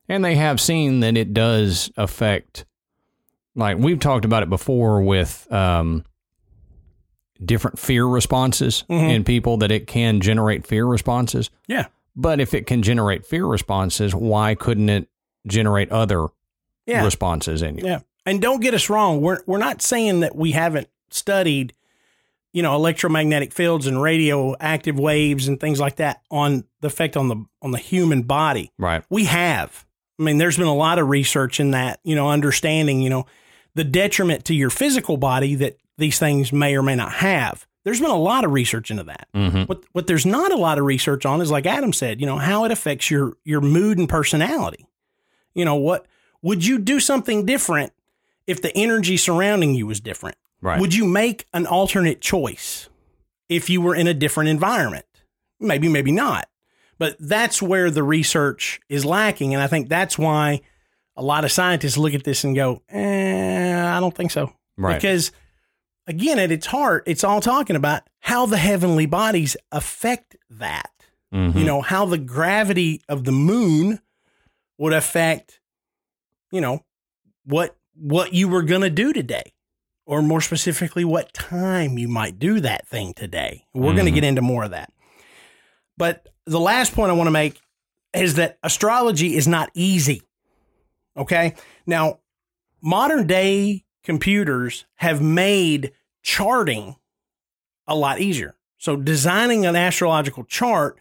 And 0.08 0.24
they 0.24 0.36
have 0.36 0.62
seen 0.62 1.00
that 1.02 1.18
it 1.18 1.34
does 1.34 1.92
affect, 1.98 2.66
like 3.56 3.78
we've 3.78 4.00
talked 4.00 4.24
about 4.26 4.44
it 4.44 4.50
before 4.50 5.02
with 5.02 5.52
um, 5.52 6.06
different 7.44 7.78
fear 7.80 8.06
responses 8.06 8.84
Mhm. 8.90 9.14
in 9.16 9.24
people, 9.24 9.58
that 9.58 9.72
it 9.72 9.88
can 9.88 10.22
generate 10.22 10.66
fear 10.66 10.86
responses. 10.86 11.50
yeah 11.68 11.88
But 12.16 12.40
if 12.40 12.54
it 12.54 12.66
can 12.66 12.82
generate 12.82 13.26
fear 13.26 13.46
responses, 13.46 14.16
why 14.16 14.56
couldn't 14.56 14.88
it 14.90 15.10
generate 15.48 15.92
other 15.92 16.28
yeah 16.86 17.04
responses 17.04 17.62
in 17.62 17.78
you? 17.78 17.86
Yeah. 17.86 18.00
And 18.26 18.42
don't 18.42 18.62
get 18.62 18.74
us 18.74 18.90
wrong, 18.90 19.20
we're 19.22 19.40
we're 19.46 19.58
not 19.58 19.82
saying 19.82 20.22
that 20.22 20.36
we 20.36 20.52
haven't 20.52 20.88
studied, 21.10 21.74
you 22.56 22.62
know, 22.62 22.74
electromagnetic 22.74 23.52
fields 23.52 23.86
and 23.86 24.02
radioactive 24.02 24.98
waves 24.98 25.50
and 25.50 25.60
things 25.60 25.78
like 25.78 25.98
that 25.98 26.22
on 26.32 26.64
the 26.80 26.88
effect 26.88 27.18
on 27.18 27.28
the 27.28 27.46
on 27.62 27.72
the 27.72 27.78
human 27.78 28.22
body. 28.22 28.72
Right. 28.80 29.04
We 29.10 29.26
have. 29.26 29.86
I 30.18 30.24
mean, 30.24 30.38
there's 30.38 30.56
been 30.56 30.66
a 30.66 30.74
lot 30.74 30.98
of 30.98 31.10
research 31.10 31.60
in 31.60 31.72
that, 31.72 32.00
you 32.06 32.16
know, 32.16 32.30
understanding, 32.30 33.02
you 33.02 33.10
know, 33.10 33.26
the 33.74 33.84
detriment 33.84 34.46
to 34.46 34.56
your 34.56 34.70
physical 34.70 35.18
body 35.18 35.56
that 35.56 35.76
these 35.98 36.18
things 36.18 36.54
may 36.54 36.78
or 36.78 36.82
may 36.82 36.96
not 36.96 37.12
have. 37.12 37.68
There's 37.84 38.00
been 38.00 38.10
a 38.10 38.18
lot 38.18 38.46
of 38.46 38.52
research 38.52 38.90
into 38.90 39.04
that. 39.04 39.28
hmm 39.36 39.64
What 39.64 39.84
what 39.92 40.08
there's 40.08 40.26
not 40.26 40.54
a 40.54 40.58
lot 40.58 40.80
of 40.80 40.86
research 40.86 41.26
on 41.26 41.42
is 41.42 41.52
like 41.52 41.66
Adam 41.66 41.92
said, 41.92 42.22
you 42.22 42.26
know, 42.26 42.38
how 42.38 42.64
it 42.64 42.72
affects 42.72 43.12
your 43.12 43.34
your 43.44 43.60
mood 43.60 43.98
and 43.98 44.08
personality. 44.08 44.88
You 45.54 45.66
know, 45.66 45.76
what 45.76 46.06
would 46.42 46.66
you 46.66 46.80
do 46.80 47.02
something 47.02 47.46
different 47.46 47.92
if 48.48 48.62
the 48.62 48.72
energy 48.78 49.18
surrounding 49.18 49.76
you 49.76 49.88
was 49.88 50.00
different? 50.00 50.38
Right. 50.66 50.80
Would 50.82 50.96
you 50.96 51.06
make 51.06 51.46
an 51.54 51.68
alternate 51.68 52.22
choice 52.22 52.90
if 53.50 53.70
you 53.70 53.82
were 53.82 53.94
in 53.94 54.08
a 54.08 54.16
different 54.16 54.50
environment? 54.50 55.06
Maybe, 55.60 55.88
maybe 55.88 56.12
not. 56.12 56.50
But 56.98 57.18
that's 57.20 57.62
where 57.62 57.92
the 57.92 58.02
research 58.02 58.80
is 58.90 59.06
lacking. 59.06 59.54
And 59.54 59.62
I 59.62 59.68
think 59.68 59.90
that's 59.90 60.18
why 60.18 60.62
a 61.16 61.22
lot 61.22 61.46
of 61.46 61.52
scientists 61.52 61.98
look 62.00 62.16
at 62.16 62.24
this 62.24 62.44
and 62.44 62.56
go, 62.56 62.82
eh, 62.90 63.96
I 63.96 64.00
don't 64.00 64.16
think 64.16 64.32
so. 64.32 64.54
right. 64.76 64.96
Because 64.96 65.32
again, 66.08 66.40
at 66.40 66.52
its 66.52 66.66
heart, 66.66 67.04
it's 67.06 67.24
all 67.24 67.42
talking 67.42 67.76
about 67.76 68.02
how 68.22 68.48
the 68.48 68.58
heavenly 68.58 69.06
bodies 69.06 69.56
affect 69.72 70.36
that. 70.50 70.90
Mhm. 71.32 71.56
You 71.60 71.64
know, 71.64 71.82
how 71.82 72.06
the 72.08 72.18
gravity 72.18 73.04
of 73.08 73.24
the 73.26 73.32
moon 73.32 74.00
would 74.80 74.94
affect, 74.94 75.60
you 76.52 76.60
know, 76.60 76.84
what 77.46 77.78
what 77.94 78.34
you 78.34 78.48
were 78.48 78.64
going 78.64 78.82
to 78.82 78.90
do 78.90 79.14
today. 79.14 79.54
Or 80.06 80.22
more 80.22 80.42
specifically, 80.42 81.04
what 81.04 81.34
time 81.34 81.98
you 81.98 82.08
might 82.08 82.38
do 82.38 82.60
that 82.60 82.88
thing 82.88 83.14
today. 83.14 83.66
We're 83.74 83.94
going 83.94 83.98
to 83.98 84.04
mm-hmm. 84.04 84.16
get 84.16 84.24
into 84.24 84.42
more 84.42 84.64
of 84.64 84.72
that. 84.72 84.92
But 85.98 86.28
the 86.46 86.60
last 86.60 86.94
point 86.94 87.10
I 87.10 87.16
want 87.16 87.28
to 87.28 87.32
make 87.32 87.60
is 88.14 88.36
that 88.36 88.58
astrology 88.64 89.36
is 89.36 89.48
not 89.48 89.72
easy. 89.74 90.22
Okay. 91.18 91.56
Now, 91.86 92.20
modern 92.82 93.26
day 93.26 93.86
computers 94.04 94.86
have 94.96 95.22
made 95.22 95.92
charting 96.22 96.96
a 97.88 97.96
lot 97.96 98.20
easier. 98.20 98.56
So, 98.78 98.96
designing 98.96 99.66
an 99.66 99.76
astrological 99.76 100.44
chart 100.44 101.00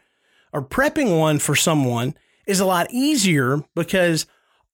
or 0.53 0.63
prepping 0.63 1.19
one 1.19 1.39
for 1.39 1.55
someone 1.55 2.15
is 2.47 2.61
a 2.61 2.65
lot 2.65 2.87
easier 2.91 3.63
because 3.75 4.27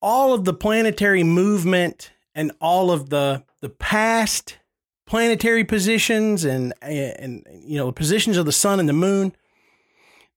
all 0.02 0.34
of 0.34 0.44
the 0.44 0.54
planetary 0.54 1.22
movement 1.22 2.12
and 2.34 2.52
all 2.60 2.90
of 2.90 3.10
the 3.10 3.44
the 3.60 3.68
past 3.68 4.58
planetary 5.06 5.64
positions 5.64 6.44
and 6.44 6.72
and 6.82 7.44
you 7.64 7.76
know 7.76 7.86
the 7.86 7.92
positions 7.92 8.36
of 8.36 8.46
the 8.46 8.52
sun 8.52 8.78
and 8.80 8.88
the 8.88 8.92
moon 8.92 9.32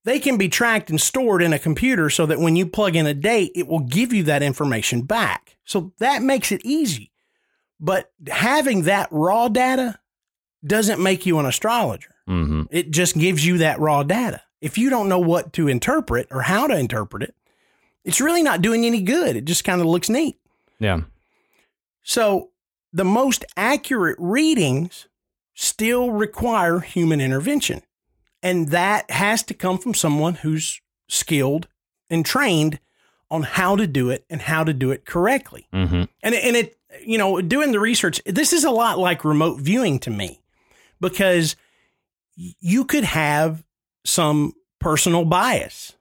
they 0.04 0.18
can 0.18 0.36
be 0.36 0.48
tracked 0.48 0.90
and 0.90 1.00
stored 1.00 1.42
in 1.42 1.52
a 1.54 1.58
computer 1.58 2.10
so 2.10 2.26
that 2.26 2.38
when 2.38 2.56
you 2.56 2.66
plug 2.66 2.94
in 2.96 3.06
a 3.06 3.14
date 3.14 3.52
it 3.54 3.66
will 3.68 3.80
give 3.80 4.12
you 4.12 4.22
that 4.24 4.42
information 4.42 5.00
back. 5.02 5.56
So 5.64 5.92
that 5.98 6.22
makes 6.22 6.52
it 6.52 6.60
easy. 6.64 7.10
But 7.80 8.12
having 8.28 8.82
that 8.82 9.08
raw 9.10 9.48
data 9.48 9.98
doesn't 10.66 11.02
make 11.02 11.24
you 11.24 11.38
an 11.38 11.46
astrologer. 11.46 12.10
Mhm. 12.28 12.68
it 12.70 12.90
just 12.90 13.16
gives 13.18 13.44
you 13.46 13.58
that 13.58 13.78
raw 13.80 14.02
data. 14.02 14.40
If 14.62 14.78
you 14.78 14.88
don't 14.90 15.08
know 15.10 15.18
what 15.18 15.52
to 15.54 15.68
interpret 15.68 16.26
or 16.30 16.40
how 16.42 16.66
to 16.66 16.76
interpret 16.76 17.22
it 17.22 17.34
it's 18.04 18.20
really 18.20 18.42
not 18.42 18.60
doing 18.60 18.84
any 18.84 19.00
good. 19.00 19.34
It 19.36 19.46
just 19.46 19.64
kind 19.64 19.80
of 19.80 19.86
looks 19.86 20.10
neat. 20.10 20.36
Yeah. 20.78 21.02
so 22.02 22.50
the 22.94 23.04
most 23.04 23.44
accurate 23.56 24.16
readings 24.18 25.08
still 25.52 26.12
require 26.12 26.78
human 26.78 27.20
intervention. 27.20 27.82
And 28.40 28.68
that 28.68 29.10
has 29.10 29.42
to 29.44 29.54
come 29.54 29.78
from 29.78 29.94
someone 29.94 30.36
who's 30.36 30.80
skilled 31.08 31.66
and 32.08 32.24
trained 32.24 32.78
on 33.30 33.42
how 33.42 33.74
to 33.74 33.86
do 33.86 34.10
it 34.10 34.24
and 34.30 34.40
how 34.40 34.62
to 34.62 34.72
do 34.72 34.92
it 34.92 35.04
correctly. 35.04 35.66
hmm 35.72 36.04
And 36.22 36.34
and 36.34 36.56
it 36.56 36.78
you 37.04 37.18
know, 37.18 37.40
doing 37.40 37.72
the 37.72 37.80
research, 37.80 38.22
this 38.24 38.52
is 38.52 38.62
a 38.62 38.70
lot 38.70 38.98
like 38.98 39.24
remote 39.24 39.58
viewing 39.60 39.98
to 39.98 40.10
me 40.10 40.40
because 41.00 41.56
you 42.36 42.84
could 42.84 43.02
have 43.02 43.64
some 44.04 44.52
personal 44.78 45.24
bias. 45.24 45.96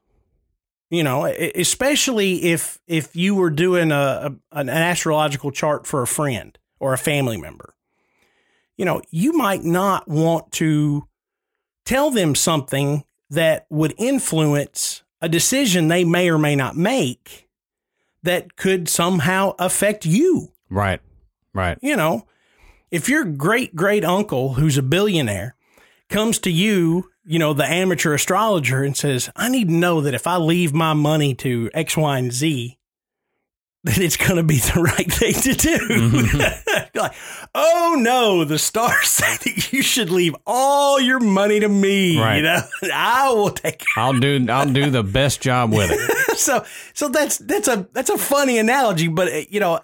You 0.91 1.03
know, 1.03 1.25
especially 1.25 2.43
if 2.43 2.77
if 2.85 3.15
you 3.15 3.33
were 3.33 3.49
doing 3.49 3.91
a, 3.91 3.95
a 4.53 4.59
an 4.59 4.69
astrological 4.69 5.49
chart 5.49 5.87
for 5.87 6.03
a 6.03 6.07
friend 6.07 6.55
or 6.83 6.91
a 6.91 6.97
family 6.97 7.37
member. 7.37 7.73
You 8.75 8.83
know, 8.83 9.01
you 9.09 9.31
might 9.31 9.63
not 9.63 10.05
want 10.09 10.51
to 10.53 11.07
tell 11.85 12.11
them 12.11 12.35
something 12.35 13.05
that 13.29 13.65
would 13.69 13.93
influence 13.97 15.01
a 15.21 15.29
decision 15.29 15.87
they 15.87 16.03
may 16.03 16.29
or 16.29 16.37
may 16.37 16.57
not 16.57 16.75
make 16.75 17.47
that 18.23 18.57
could 18.57 18.89
somehow 18.89 19.53
affect 19.57 20.05
you. 20.05 20.49
Right. 20.69 20.99
Right. 21.53 21.77
You 21.81 21.95
know, 21.95 22.27
if 22.91 23.07
your 23.07 23.23
great 23.23 23.75
great 23.75 24.03
uncle, 24.03 24.55
who's 24.55 24.77
a 24.77 24.83
billionaire, 24.83 25.55
comes 26.09 26.37
to 26.39 26.51
you, 26.51 27.09
you 27.23 27.39
know, 27.39 27.53
the 27.53 27.65
amateur 27.65 28.13
astrologer, 28.13 28.83
and 28.83 28.97
says, 28.97 29.29
I 29.37 29.47
need 29.47 29.69
to 29.69 29.73
know 29.73 30.01
that 30.01 30.13
if 30.13 30.27
I 30.27 30.35
leave 30.35 30.73
my 30.73 30.93
money 30.93 31.33
to 31.35 31.69
X, 31.73 31.95
Y, 31.95 32.17
and 32.17 32.33
Z, 32.33 32.77
that 33.85 33.97
it's 33.97 34.15
going 34.17 34.37
to 34.37 34.43
be 34.43 34.57
the 34.59 34.81
right 34.81 35.11
thing 35.11 35.33
to 35.33 35.53
do. 35.53 35.77
Mhm. 35.77 36.95
like, 36.95 37.13
oh 37.53 37.97
no, 37.99 38.45
the 38.45 38.57
stars 38.57 39.07
say 39.09 39.35
that 39.37 39.73
you 39.73 39.81
should 39.81 40.09
leave 40.09 40.35
all 40.47 40.99
your 40.99 41.19
money 41.19 41.59
to 41.59 41.67
me. 41.69 42.19
Right. 42.19 42.37
You 42.37 42.43
know, 42.43 42.61
I 42.93 43.29
will 43.33 43.51
take 43.51 43.83
I'll 43.97 44.17
do 44.19 44.45
I'll 44.49 44.71
do 44.71 44.89
the 44.89 45.03
best 45.03 45.41
job 45.41 45.73
with 45.73 45.91
it. 45.91 46.37
so 46.37 46.63
so 46.93 47.09
that's 47.09 47.37
that's 47.39 47.67
a 47.67 47.87
that's 47.93 48.09
a 48.09 48.17
funny 48.17 48.57
analogy, 48.57 49.07
but 49.07 49.27
uh, 49.27 49.41
you 49.49 49.59
know 49.59 49.79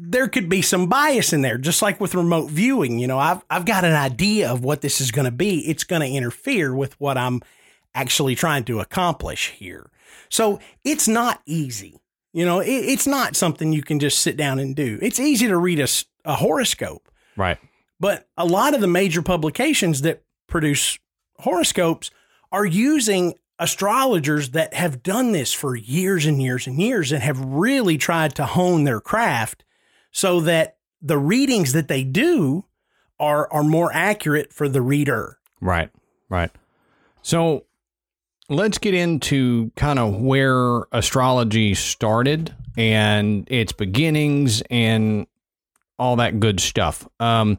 there 0.00 0.28
could 0.28 0.48
be 0.48 0.62
some 0.62 0.86
bias 0.86 1.32
in 1.32 1.42
there, 1.42 1.58
just 1.58 1.82
like 1.82 2.00
with 2.00 2.14
remote 2.14 2.48
viewing. 2.50 2.98
You 3.00 3.08
know, 3.08 3.18
I've 3.18 3.42
I've 3.50 3.64
got 3.66 3.84
an 3.84 3.94
idea 3.94 4.50
of 4.50 4.62
what 4.64 4.80
this 4.80 5.00
is 5.00 5.10
going 5.10 5.24
to 5.24 5.32
be. 5.32 5.68
It's 5.68 5.84
going 5.84 6.02
to 6.02 6.08
interfere 6.08 6.72
with 6.74 6.98
what 7.00 7.18
I'm 7.18 7.42
actually 7.94 8.36
trying 8.36 8.64
to 8.64 8.78
accomplish 8.80 9.50
here. 9.50 9.90
So 10.30 10.60
it's 10.84 11.08
not 11.08 11.42
easy. 11.46 12.00
You 12.32 12.44
know, 12.44 12.60
it, 12.60 12.68
it's 12.70 13.06
not 13.06 13.36
something 13.36 13.72
you 13.72 13.82
can 13.82 13.98
just 13.98 14.18
sit 14.20 14.36
down 14.36 14.58
and 14.58 14.76
do. 14.76 14.98
It's 15.00 15.18
easy 15.20 15.46
to 15.48 15.56
read 15.56 15.80
a 16.24 16.34
horoscope, 16.36 17.08
Right. 17.36 17.58
but 17.98 18.28
a 18.36 18.44
lot 18.44 18.74
of 18.74 18.80
the 18.80 18.86
major 18.86 19.22
publications 19.22 20.02
that 20.02 20.22
produce 20.46 20.98
horoscopes 21.38 22.10
are 22.52 22.66
using 22.66 23.34
astrologers 23.58 24.50
that 24.50 24.72
have 24.74 25.02
done 25.02 25.32
this 25.32 25.52
for 25.52 25.74
years 25.74 26.26
and 26.26 26.40
years 26.42 26.66
and 26.66 26.78
years 26.80 27.12
and 27.12 27.22
have 27.22 27.40
really 27.40 27.98
tried 27.98 28.34
to 28.36 28.44
hone 28.46 28.84
their 28.84 29.00
craft 29.00 29.64
so 30.12 30.40
that 30.40 30.76
the 31.02 31.18
readings 31.18 31.72
that 31.72 31.88
they 31.88 32.02
do 32.04 32.64
are 33.20 33.52
are 33.52 33.64
more 33.64 33.90
accurate 33.92 34.52
for 34.52 34.68
the 34.68 34.80
reader. 34.82 35.38
Right. 35.60 35.90
Right. 36.28 36.50
So 37.22 37.64
let's 38.48 38.78
get 38.78 38.94
into 38.94 39.70
kind 39.76 39.98
of 39.98 40.16
where 40.16 40.84
astrology 40.92 41.74
started 41.74 42.54
and 42.76 43.46
its 43.50 43.72
beginnings 43.72 44.62
and 44.70 45.26
all 45.98 46.16
that 46.16 46.40
good 46.40 46.60
stuff. 46.60 47.06
Um, 47.20 47.58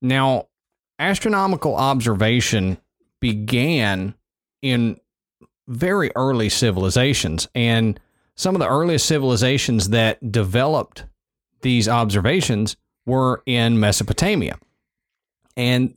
now, 0.00 0.48
astronomical 0.98 1.76
observation 1.76 2.78
began 3.20 4.14
in 4.60 4.98
very 5.68 6.10
early 6.16 6.48
civilizations, 6.48 7.48
and 7.54 7.98
some 8.34 8.54
of 8.54 8.58
the 8.58 8.68
earliest 8.68 9.06
civilizations 9.06 9.90
that 9.90 10.32
developed 10.32 11.04
these 11.62 11.88
observations 11.88 12.76
were 13.06 13.42
in 13.46 13.78
Mesopotamia. 13.78 14.58
And 15.56 15.94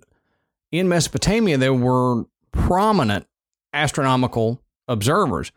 in 0.71 0.87
Mesopotamia, 0.87 1.57
there 1.57 1.73
were 1.73 2.25
prominent 2.51 3.27
astronomical 3.75 4.61
observers. 4.87 5.51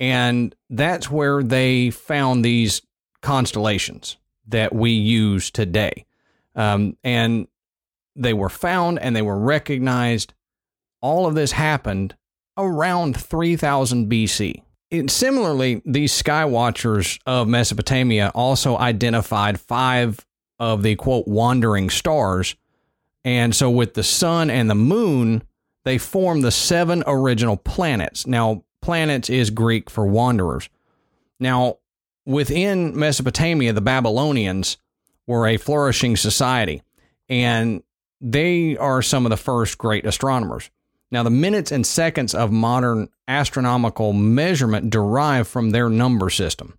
And 0.00 0.54
that's 0.70 1.10
where 1.10 1.42
they 1.42 1.90
found 1.90 2.44
these 2.44 2.82
constellations 3.20 4.16
that 4.48 4.74
we 4.74 4.90
use 4.90 5.50
today. 5.50 6.06
Um, 6.56 6.96
and 7.04 7.46
they 8.16 8.32
were 8.32 8.48
found 8.48 8.98
and 8.98 9.14
they 9.14 9.22
were 9.22 9.38
recognized. 9.38 10.34
All 11.00 11.26
of 11.26 11.34
this 11.34 11.52
happened 11.52 12.16
around 12.56 13.16
3000 13.16 14.10
BC. 14.10 14.62
It, 14.90 15.10
similarly, 15.10 15.82
these 15.84 16.12
sky 16.12 16.44
watchers 16.44 17.18
of 17.24 17.46
Mesopotamia 17.46 18.32
also 18.34 18.76
identified 18.76 19.60
five 19.60 20.26
of 20.58 20.82
the 20.82 20.96
quote 20.96 21.28
wandering 21.28 21.90
stars. 21.90 22.56
And 23.24 23.54
so, 23.54 23.70
with 23.70 23.94
the 23.94 24.02
sun 24.02 24.50
and 24.50 24.68
the 24.68 24.74
moon, 24.74 25.42
they 25.84 25.98
form 25.98 26.40
the 26.40 26.50
seven 26.50 27.02
original 27.06 27.56
planets. 27.56 28.26
Now, 28.26 28.64
planets 28.82 29.30
is 29.30 29.50
Greek 29.50 29.90
for 29.90 30.06
wanderers. 30.06 30.68
Now, 31.38 31.78
within 32.26 32.98
Mesopotamia, 32.98 33.72
the 33.72 33.80
Babylonians 33.80 34.76
were 35.26 35.46
a 35.46 35.56
flourishing 35.56 36.16
society, 36.16 36.82
and 37.28 37.82
they 38.20 38.76
are 38.76 39.02
some 39.02 39.24
of 39.24 39.30
the 39.30 39.36
first 39.36 39.78
great 39.78 40.04
astronomers. 40.04 40.70
Now, 41.10 41.22
the 41.22 41.30
minutes 41.30 41.72
and 41.72 41.86
seconds 41.86 42.34
of 42.34 42.52
modern 42.52 43.08
astronomical 43.26 44.12
measurement 44.12 44.90
derive 44.90 45.48
from 45.48 45.70
their 45.70 45.88
number 45.88 46.30
system. 46.30 46.78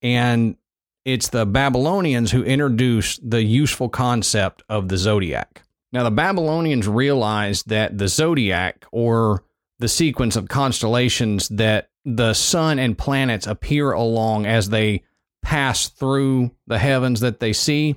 And 0.00 0.56
it's 1.04 1.28
the 1.28 1.44
Babylonians 1.44 2.30
who 2.30 2.42
introduced 2.42 3.28
the 3.28 3.42
useful 3.42 3.88
concept 3.88 4.62
of 4.68 4.88
the 4.88 4.96
zodiac. 4.96 5.62
Now, 5.92 6.04
the 6.04 6.10
Babylonians 6.10 6.86
realized 6.86 7.68
that 7.68 7.96
the 7.96 8.08
zodiac, 8.08 8.84
or 8.92 9.44
the 9.78 9.88
sequence 9.88 10.36
of 10.36 10.48
constellations 10.48 11.48
that 11.48 11.90
the 12.04 12.34
sun 12.34 12.78
and 12.78 12.98
planets 12.98 13.46
appear 13.46 13.92
along 13.92 14.46
as 14.46 14.68
they 14.68 15.02
pass 15.42 15.88
through 15.88 16.50
the 16.66 16.78
heavens 16.78 17.20
that 17.20 17.40
they 17.40 17.52
see, 17.52 17.96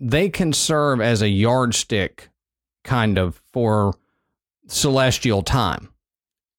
they 0.00 0.28
can 0.28 0.52
serve 0.52 1.00
as 1.00 1.22
a 1.22 1.28
yardstick 1.28 2.30
kind 2.82 3.18
of 3.18 3.40
for 3.52 3.94
celestial 4.68 5.42
time. 5.42 5.90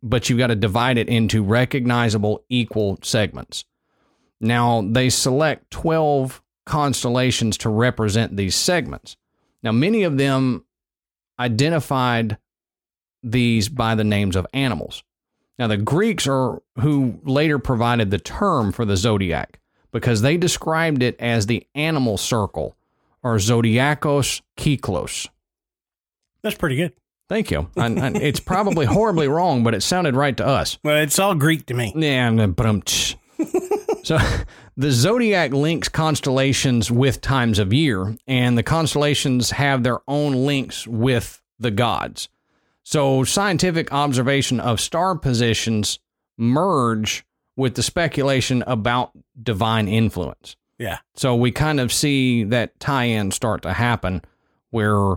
But 0.03 0.29
you've 0.29 0.39
got 0.39 0.47
to 0.47 0.55
divide 0.55 0.97
it 0.97 1.09
into 1.09 1.43
recognizable 1.43 2.43
equal 2.49 2.99
segments. 3.01 3.65
Now, 4.39 4.83
they 4.87 5.09
select 5.09 5.71
12 5.71 6.43
constellations 6.65 7.57
to 7.59 7.69
represent 7.69 8.35
these 8.35 8.55
segments. 8.55 9.15
Now, 9.65 9.71
many 9.71 10.03
of 10.03 10.17
them 10.19 10.63
identified 11.39 12.37
these 13.23 13.67
by 13.67 13.95
the 13.95 14.03
names 14.03 14.35
of 14.35 14.45
animals. 14.53 15.03
Now, 15.57 15.67
the 15.67 15.77
Greeks 15.77 16.27
are 16.27 16.61
who 16.79 17.19
later 17.23 17.57
provided 17.57 18.11
the 18.11 18.19
term 18.19 18.71
for 18.71 18.85
the 18.85 18.95
zodiac 18.95 19.59
because 19.91 20.21
they 20.21 20.37
described 20.37 21.01
it 21.01 21.19
as 21.19 21.47
the 21.47 21.65
animal 21.73 22.17
circle 22.17 22.77
or 23.23 23.37
zodiacos 23.37 24.41
kyklos. 24.55 25.29
That's 26.43 26.57
pretty 26.57 26.75
good. 26.75 26.93
Thank 27.27 27.49
you. 27.49 27.67
And, 27.75 27.97
and 28.03 28.17
it's 28.17 28.39
probably 28.39 28.85
horribly 28.85 29.27
wrong, 29.27 29.63
but 29.63 29.73
it 29.73 29.81
sounded 29.81 30.15
right 30.15 30.37
to 30.37 30.45
us. 30.45 30.77
Well, 30.83 30.97
it's 30.97 31.17
all 31.17 31.33
Greek 31.33 31.65
to 31.67 31.73
me. 31.73 31.91
Yeah, 31.95 32.45
but 32.45 32.65
um, 32.67 32.83
so 34.03 34.19
the 34.77 34.91
zodiac 34.91 35.51
links 35.51 35.87
constellations 35.87 36.91
with 36.91 37.21
times 37.21 37.59
of 37.59 37.73
year, 37.73 38.15
and 38.27 38.57
the 38.57 38.63
constellations 38.63 39.51
have 39.51 39.83
their 39.83 39.99
own 40.07 40.45
links 40.45 40.85
with 40.87 41.41
the 41.59 41.71
gods. 41.71 42.29
So 42.83 43.23
scientific 43.23 43.91
observation 43.91 44.59
of 44.59 44.79
star 44.79 45.17
positions 45.17 45.99
merge 46.37 47.25
with 47.55 47.75
the 47.75 47.83
speculation 47.83 48.63
about 48.67 49.11
divine 49.41 49.87
influence. 49.87 50.55
Yeah. 50.77 50.99
So 51.15 51.35
we 51.35 51.51
kind 51.51 51.79
of 51.79 51.91
see 51.93 52.43
that 52.45 52.79
tie-in 52.79 53.31
start 53.31 53.61
to 53.63 53.73
happen 53.73 54.21
where 54.71 55.15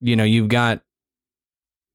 you 0.00 0.16
know 0.16 0.24
you've 0.24 0.48
got 0.48 0.80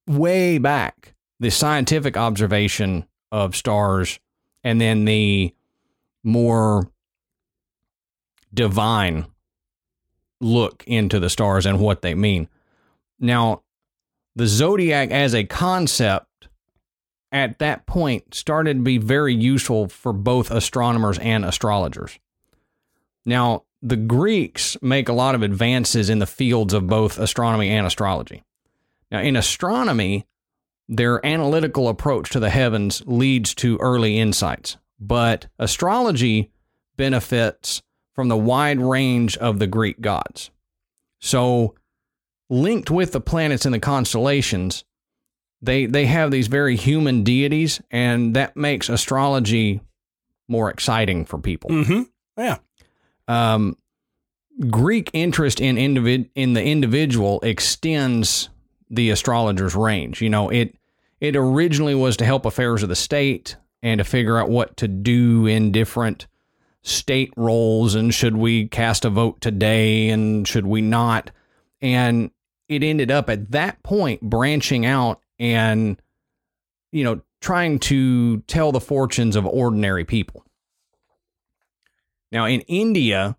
way 0.08 0.60
back 0.60 1.16
the 1.40 1.50
scientific 1.50 2.16
observation 2.16 3.08
of 3.32 3.56
stars 3.56 4.20
and 4.64 4.80
then 4.80 5.06
the 5.06 5.54
more 6.26 6.90
divine 8.54 9.26
look 10.42 10.84
into 10.86 11.20
the 11.20 11.30
stars 11.30 11.66
and 11.66 11.80
what 11.80 12.02
they 12.02 12.16
mean. 12.16 12.50
Now, 13.20 13.62
the 14.36 14.48
zodiac 14.48 15.12
as 15.12 15.34
a 15.34 15.46
concept 15.46 16.50
at 17.32 17.60
that 17.60 17.86
point 17.86 18.34
started 18.34 18.78
to 18.78 18.84
be 18.84 18.98
very 18.98 19.34
useful 19.34 19.88
for 19.88 20.12
both 20.14 20.52
astronomers 20.52 21.20
and 21.20 21.46
astrologers. 21.46 22.20
Now, 23.26 23.64
the 23.82 23.96
Greeks 23.96 24.78
make 24.82 25.10
a 25.10 25.14
lot 25.14 25.36
of 25.36 25.44
advances 25.44 26.10
in 26.10 26.20
the 26.20 26.26
fields 26.26 26.74
of 26.74 26.88
both 26.88 27.20
astronomy 27.20 27.70
and 27.70 27.86
astrology. 27.86 28.44
Now, 29.12 29.20
in 29.20 29.36
astronomy, 29.36 30.26
their 30.88 31.26
analytical 31.26 31.88
approach 31.88 32.30
to 32.32 32.40
the 32.40 32.50
heavens 32.50 33.04
leads 33.06 33.54
to 33.56 33.78
early 33.78 34.18
insights, 34.20 34.78
but 35.00 35.48
astrology 35.60 36.52
benefits 36.98 37.82
from 38.14 38.30
the 38.30 38.38
wide 38.38 38.80
range 38.80 39.38
of 39.38 39.60
the 39.60 39.68
Greek 39.68 40.02
gods. 40.02 40.52
So, 41.20 41.76
linked 42.50 42.90
with 42.90 43.12
the 43.12 43.22
planets 43.22 43.66
and 43.66 43.74
the 43.74 43.80
constellations, 43.80 44.86
they 45.62 45.86
they 45.86 46.06
have 46.06 46.32
these 46.32 46.48
very 46.48 46.76
human 46.76 47.24
deities, 47.24 47.82
and 47.92 48.36
that 48.36 48.56
makes 48.56 48.90
astrology 48.90 49.82
more 50.48 50.70
exciting 50.70 51.26
for 51.26 51.40
people. 51.40 51.70
Mm-hmm. 51.72 52.04
Yeah. 52.38 52.58
Um, 53.28 53.78
Greek 54.70 55.10
interest 55.14 55.60
in 55.60 55.76
individ 55.76 56.30
in 56.36 56.54
the 56.54 56.64
individual 56.64 57.40
extends 57.42 58.50
the 58.90 59.10
astrologer's 59.10 59.76
range. 59.76 60.22
You 60.22 60.30
know, 60.30 60.50
it 60.50 60.76
it 61.20 61.36
originally 61.36 61.96
was 61.96 62.18
to 62.18 62.26
help 62.26 62.46
affairs 62.46 62.84
of 62.84 62.90
the 62.90 62.96
state 62.96 63.58
and 63.84 64.00
to 64.00 64.04
figure 64.04 64.38
out 64.38 64.50
what 64.50 64.78
to 64.78 64.88
do 64.88 65.46
in 65.46 65.72
different 65.72 66.28
state 66.82 67.34
roles 67.36 67.96
and 67.96 68.14
should 68.14 68.38
we 68.38 68.68
cast 68.68 69.06
a 69.06 69.10
vote 69.10 69.42
today 69.42 70.10
and 70.10 70.48
should 70.48 70.68
we 70.68 70.82
not. 70.82 71.32
And 71.82 72.32
it 72.70 72.84
ended 72.84 73.12
up 73.12 73.30
at 73.30 73.52
that 73.52 73.82
point 73.84 74.22
branching 74.22 74.86
out 74.86 75.22
and 75.40 76.02
you 76.92 77.04
know 77.04 77.22
trying 77.42 77.80
to 77.80 78.40
tell 78.42 78.72
the 78.72 78.80
fortunes 78.80 79.36
of 79.36 79.46
ordinary 79.46 80.06
people. 80.06 80.44
Now 82.32 82.46
in 82.46 82.62
india 82.62 83.38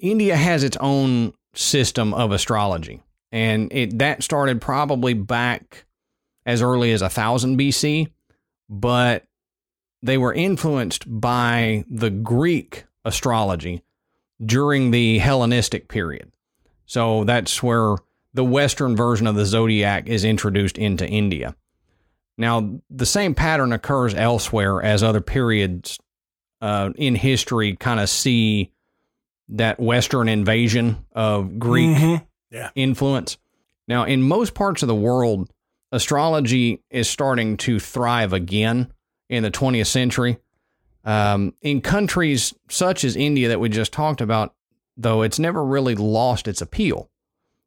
india 0.00 0.36
has 0.36 0.62
its 0.62 0.76
own 0.80 1.32
system 1.54 2.14
of 2.14 2.30
astrology 2.30 3.02
and 3.32 3.72
it 3.72 3.98
that 3.98 4.22
started 4.22 4.60
probably 4.60 5.14
back 5.14 5.84
as 6.46 6.62
early 6.62 6.92
as 6.92 7.02
1000 7.02 7.58
bc 7.58 8.08
but 8.70 9.24
they 10.02 10.16
were 10.16 10.32
influenced 10.32 11.04
by 11.06 11.84
the 11.90 12.08
greek 12.08 12.84
astrology 13.04 13.82
during 14.42 14.90
the 14.92 15.18
hellenistic 15.18 15.88
period 15.88 16.30
so 16.86 17.24
that's 17.24 17.62
where 17.62 17.96
the 18.32 18.44
Western 18.44 18.94
version 18.96 19.26
of 19.26 19.34
the 19.34 19.44
zodiac 19.44 20.06
is 20.06 20.24
introduced 20.24 20.78
into 20.78 21.04
India. 21.06 21.56
Now, 22.38 22.78
the 22.88 23.04
same 23.06 23.34
pattern 23.34 23.72
occurs 23.72 24.14
elsewhere 24.14 24.80
as 24.80 25.02
other 25.02 25.20
periods 25.20 25.98
uh, 26.60 26.90
in 26.96 27.16
history 27.16 27.74
kind 27.74 27.98
of 27.98 28.08
see 28.08 28.70
that 29.48 29.80
Western 29.80 30.28
invasion 30.28 31.04
of 31.12 31.58
Greek 31.58 31.96
Mhm. 31.96 32.26
Yeah. 32.52 32.70
influence. 32.76 33.36
Now, 33.88 34.04
in 34.04 34.22
most 34.22 34.54
parts 34.54 34.82
of 34.82 34.86
the 34.86 34.94
world, 34.94 35.50
astrology 35.92 36.82
is 36.90 37.08
starting 37.08 37.56
to 37.58 37.78
thrive 37.80 38.32
again 38.32 38.92
in 39.28 39.42
the 39.42 39.50
20th 39.50 39.86
century. 39.86 40.38
Um, 41.04 41.54
in 41.62 41.80
countries 41.80 42.52
such 42.68 43.04
as 43.04 43.16
India 43.16 43.48
that 43.48 43.60
we 43.60 43.68
just 43.68 43.92
talked 43.92 44.20
about, 44.20 44.54
though, 44.96 45.22
it's 45.22 45.38
never 45.38 45.64
really 45.64 45.94
lost 45.94 46.46
its 46.46 46.60
appeal. 46.60 47.08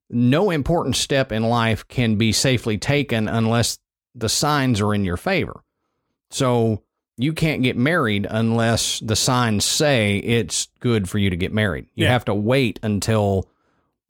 No 0.09 0.51
important 0.51 0.95
step 0.95 1.31
in 1.31 1.43
life 1.43 1.87
can 1.87 2.15
be 2.15 2.31
safely 2.31 2.77
taken 2.77 3.27
unless 3.27 3.79
the 4.13 4.29
signs 4.29 4.79
are 4.81 4.93
in 4.93 5.03
your 5.03 5.17
favor. 5.17 5.63
So 6.29 6.83
you 7.17 7.33
can't 7.33 7.63
get 7.63 7.75
married 7.77 8.27
unless 8.29 8.99
the 8.99 9.15
signs 9.15 9.65
say 9.65 10.17
it's 10.17 10.67
good 10.79 11.09
for 11.09 11.17
you 11.17 11.29
to 11.31 11.35
get 11.37 11.51
married. 11.53 11.87
You 11.95 12.05
Yeah. 12.05 12.11
have 12.11 12.25
to 12.25 12.33
wait 12.35 12.79
until 12.83 13.49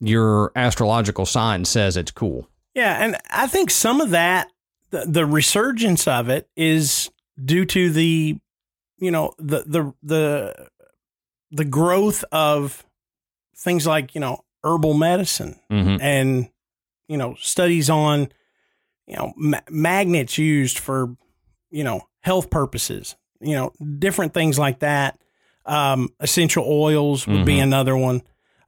your 0.00 0.52
astrological 0.56 1.24
sign 1.24 1.64
says 1.64 1.96
it's 1.96 2.10
cool. 2.10 2.48
Yeah, 2.74 3.04
and 3.04 3.16
I 3.30 3.46
think 3.46 3.70
some 3.70 4.00
of 4.00 4.10
that, 4.10 4.50
the, 4.90 5.04
the 5.06 5.26
resurgence 5.26 6.08
of 6.08 6.28
it, 6.28 6.48
is 6.56 7.10
due 7.42 7.64
to 7.66 7.90
the, 7.90 8.38
you 8.98 9.10
know, 9.10 9.34
the 9.38 9.62
the 9.66 9.92
the 10.02 10.68
the 11.50 11.64
growth 11.64 12.24
of 12.32 12.84
things 13.56 13.86
like 13.86 14.14
you 14.14 14.20
know 14.20 14.44
herbal 14.64 14.94
medicine 14.94 15.58
Mm-hmm. 15.70 15.96
and 16.00 16.48
you 17.08 17.16
know 17.16 17.36
studies 17.38 17.88
on 17.90 18.28
you 19.06 19.14
know 19.16 19.32
ma- 19.36 19.60
magnets 19.70 20.36
used 20.38 20.78
for 20.78 21.14
you 21.70 21.84
know 21.84 22.00
health 22.20 22.50
purposes 22.50 23.14
you 23.40 23.54
know 23.54 23.72
different 23.98 24.32
things 24.34 24.58
like 24.58 24.78
that 24.80 25.18
um 25.66 26.08
essential 26.20 26.64
oils 26.66 27.26
would 27.26 27.44
be 27.44 27.56
Mhm. 27.56 27.62
another 27.64 27.96
one 27.96 28.22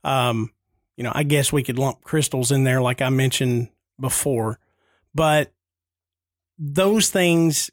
um 0.05 0.53
you 0.97 1.03
know 1.05 1.12
i 1.14 1.23
guess 1.23 1.53
we 1.53 1.62
could 1.62 1.79
lump 1.79 2.03
crystals 2.03 2.53
in 2.53 2.62
there 2.64 2.81
like 2.83 3.01
i 3.03 3.09
mentioned 3.09 3.69
before 4.00 4.59
but 5.14 5.52
those 6.59 7.11
things 7.11 7.70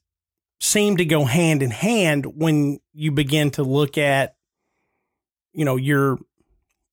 seem 0.59 0.97
to 0.97 1.05
go 1.05 1.25
hand 1.25 1.61
in 1.61 1.71
hand 1.71 2.25
when 2.37 2.79
you 2.93 3.11
begin 3.11 3.51
to 3.51 3.63
look 3.63 3.97
at 3.97 4.35
you 5.51 5.65
know 5.65 5.75
your 5.75 6.17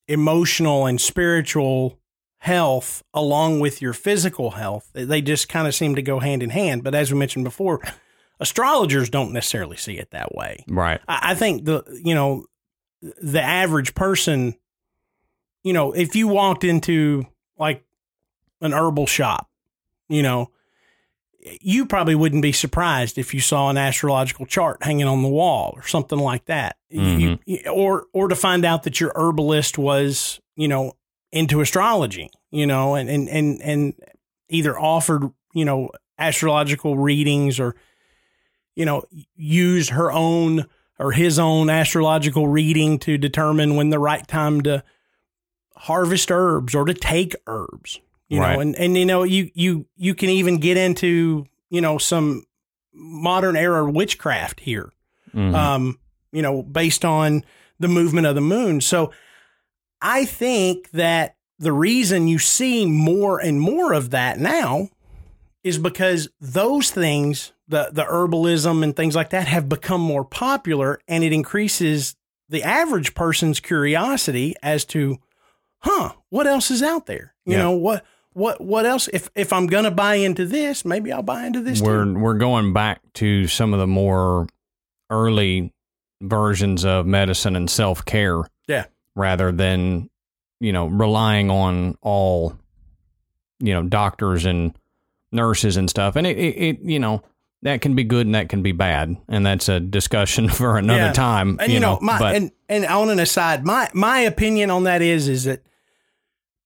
emotional 0.08 0.86
and 0.86 1.00
spiritual 1.00 1.98
health 2.38 3.02
along 3.14 3.60
with 3.60 3.80
your 3.80 3.92
physical 3.92 4.52
health. 4.52 4.90
They 4.92 5.20
just 5.22 5.48
kind 5.48 5.68
of 5.68 5.74
seem 5.74 5.94
to 5.94 6.02
go 6.02 6.18
hand 6.20 6.42
in 6.42 6.50
hand. 6.50 6.82
But 6.82 6.94
as 6.94 7.12
we 7.12 7.18
mentioned 7.18 7.44
before, 7.44 7.80
astrologers 8.40 9.10
don't 9.10 9.32
necessarily 9.32 9.76
see 9.76 9.98
it 9.98 10.10
that 10.10 10.34
way. 10.34 10.64
Right. 10.66 11.00
I, 11.06 11.30
I 11.30 11.34
think 11.34 11.64
the 11.64 11.84
you 12.02 12.14
know 12.14 12.46
the 13.00 13.42
average 13.42 13.94
person, 13.94 14.56
you 15.62 15.72
know, 15.72 15.92
if 15.92 16.16
you 16.16 16.28
walked 16.28 16.64
into 16.64 17.26
like 17.56 17.84
an 18.60 18.72
herbal 18.72 19.06
shop, 19.06 19.48
you 20.08 20.22
know, 20.22 20.50
you 21.60 21.86
probably 21.86 22.14
wouldn't 22.14 22.42
be 22.42 22.52
surprised 22.52 23.16
if 23.16 23.32
you 23.32 23.40
saw 23.40 23.70
an 23.70 23.78
astrological 23.78 24.44
chart 24.44 24.82
hanging 24.82 25.06
on 25.06 25.22
the 25.22 25.28
wall 25.28 25.72
or 25.74 25.86
something 25.86 26.18
like 26.18 26.44
that. 26.46 26.76
You- 26.90 27.00
mm-hmm. 27.00 27.34
you- 27.46 27.70
or 27.70 28.06
or 28.12 28.28
to 28.28 28.36
find 28.36 28.64
out 28.64 28.82
that 28.82 29.00
your 29.00 29.12
herbalist 29.14 29.78
was, 29.78 30.40
you 30.56 30.68
know, 30.68 30.92
into 31.32 31.60
astrology, 31.60 32.30
you 32.50 32.66
know, 32.66 32.94
and 32.94 33.08
and 33.08 33.28
and 33.28 33.62
and 33.62 33.94
either 34.48 34.78
offered, 34.78 35.30
you 35.54 35.64
know, 35.64 35.90
astrological 36.18 36.98
readings 36.98 37.58
or 37.58 37.74
you 38.76 38.84
know, 38.84 39.02
used 39.36 39.90
her 39.90 40.12
own 40.12 40.66
or 40.98 41.12
his 41.12 41.38
own 41.38 41.68
astrological 41.70 42.48
reading 42.48 42.98
to 42.98 43.18
determine 43.18 43.74
when 43.76 43.90
the 43.90 43.98
right 43.98 44.26
time 44.28 44.60
to 44.60 44.82
harvest 45.76 46.30
herbs 46.30 46.74
or 46.74 46.84
to 46.84 46.94
take 46.94 47.34
herbs. 47.46 48.00
You 48.30 48.40
Right. 48.40 48.54
know, 48.54 48.60
and 48.60 48.76
and 48.76 48.96
you 48.96 49.04
know, 49.04 49.24
you 49.24 49.50
you 49.54 49.86
you 49.96 50.14
can 50.14 50.30
even 50.30 50.58
get 50.58 50.76
into, 50.78 51.44
you 51.68 51.80
know, 51.82 51.98
some 51.98 52.44
modern 52.94 53.56
era 53.56 53.90
witchcraft 53.90 54.60
here. 54.60 54.90
Mhm. 55.34 55.54
Um, 55.54 55.98
you 56.32 56.40
know, 56.40 56.62
based 56.62 57.04
on 57.04 57.44
the 57.78 57.88
movement 57.88 58.26
of 58.26 58.34
the 58.36 58.40
moon. 58.40 58.80
So 58.80 59.12
I 60.00 60.24
think 60.24 60.90
that 60.92 61.36
the 61.58 61.72
reason 61.72 62.28
you 62.28 62.38
see 62.38 62.86
more 62.86 63.38
and 63.40 63.60
more 63.60 63.92
of 63.92 64.10
that 64.10 64.38
now 64.38 64.88
is 65.62 65.76
because 65.78 66.28
those 66.40 66.90
things, 66.90 67.52
the 67.68 67.90
the 67.92 68.04
herbalism 68.04 68.82
and 68.84 68.94
things 68.96 69.14
like 69.16 69.30
that 69.30 69.48
have 69.48 69.68
become 69.68 70.00
more 70.00 70.24
popular 70.24 71.00
and 71.08 71.22
it 71.24 71.32
increases 71.32 72.14
the 72.48 72.62
average 72.62 73.14
person's 73.14 73.60
curiosity 73.60 74.54
as 74.62 74.84
to, 74.84 75.18
huh, 75.80 76.12
what 76.30 76.46
else 76.46 76.70
is 76.70 76.82
out 76.82 77.06
there? 77.06 77.34
You 77.44 77.54
Yeah. 77.54 77.62
know, 77.64 77.72
what 77.72 78.04
what 78.40 78.60
what 78.60 78.86
else 78.86 79.08
if 79.12 79.30
if 79.34 79.52
I'm 79.52 79.66
going 79.66 79.84
to 79.84 79.90
buy 79.90 80.14
into 80.16 80.46
this, 80.46 80.84
maybe 80.84 81.12
I'll 81.12 81.22
buy 81.22 81.44
into 81.46 81.60
this 81.60 81.80
we're 81.80 82.04
too. 82.04 82.14
we're 82.18 82.38
going 82.38 82.72
back 82.72 83.00
to 83.14 83.46
some 83.46 83.72
of 83.74 83.78
the 83.80 83.86
more 83.86 84.46
early 85.10 85.72
versions 86.22 86.84
of 86.84 87.06
medicine 87.06 87.56
and 87.56 87.70
self 87.70 88.04
care. 88.04 88.42
Yeah. 88.66 88.86
Rather 89.16 89.52
than, 89.52 90.08
you 90.60 90.72
know, 90.72 90.86
relying 90.86 91.50
on 91.50 91.96
all, 92.00 92.56
you 93.58 93.74
know, 93.74 93.82
doctors 93.82 94.44
and 94.44 94.74
nurses 95.32 95.76
and 95.76 95.90
stuff. 95.90 96.16
And 96.16 96.26
it, 96.26 96.38
it, 96.38 96.56
it 96.56 96.80
you 96.82 96.98
know, 96.98 97.22
that 97.62 97.80
can 97.82 97.94
be 97.94 98.04
good 98.04 98.26
and 98.26 98.34
that 98.34 98.48
can 98.48 98.62
be 98.62 98.72
bad. 98.72 99.16
And 99.28 99.44
that's 99.44 99.68
a 99.68 99.80
discussion 99.80 100.48
for 100.60 100.78
another 100.78 101.06
Yeah. 101.06 101.12
time. 101.12 101.58
And 101.60 101.72
you, 101.72 101.80
know, 101.80 101.98
my 102.00 102.18
but 102.18 102.34
and 102.36 102.52
and 102.68 102.86
on 102.86 103.10
an 103.10 103.18
aside, 103.18 103.64
my 103.64 103.90
my 103.92 104.20
opinion 104.20 104.70
on 104.70 104.84
that 104.84 105.02
is 105.02 105.28
is 105.28 105.44
that 105.44 105.62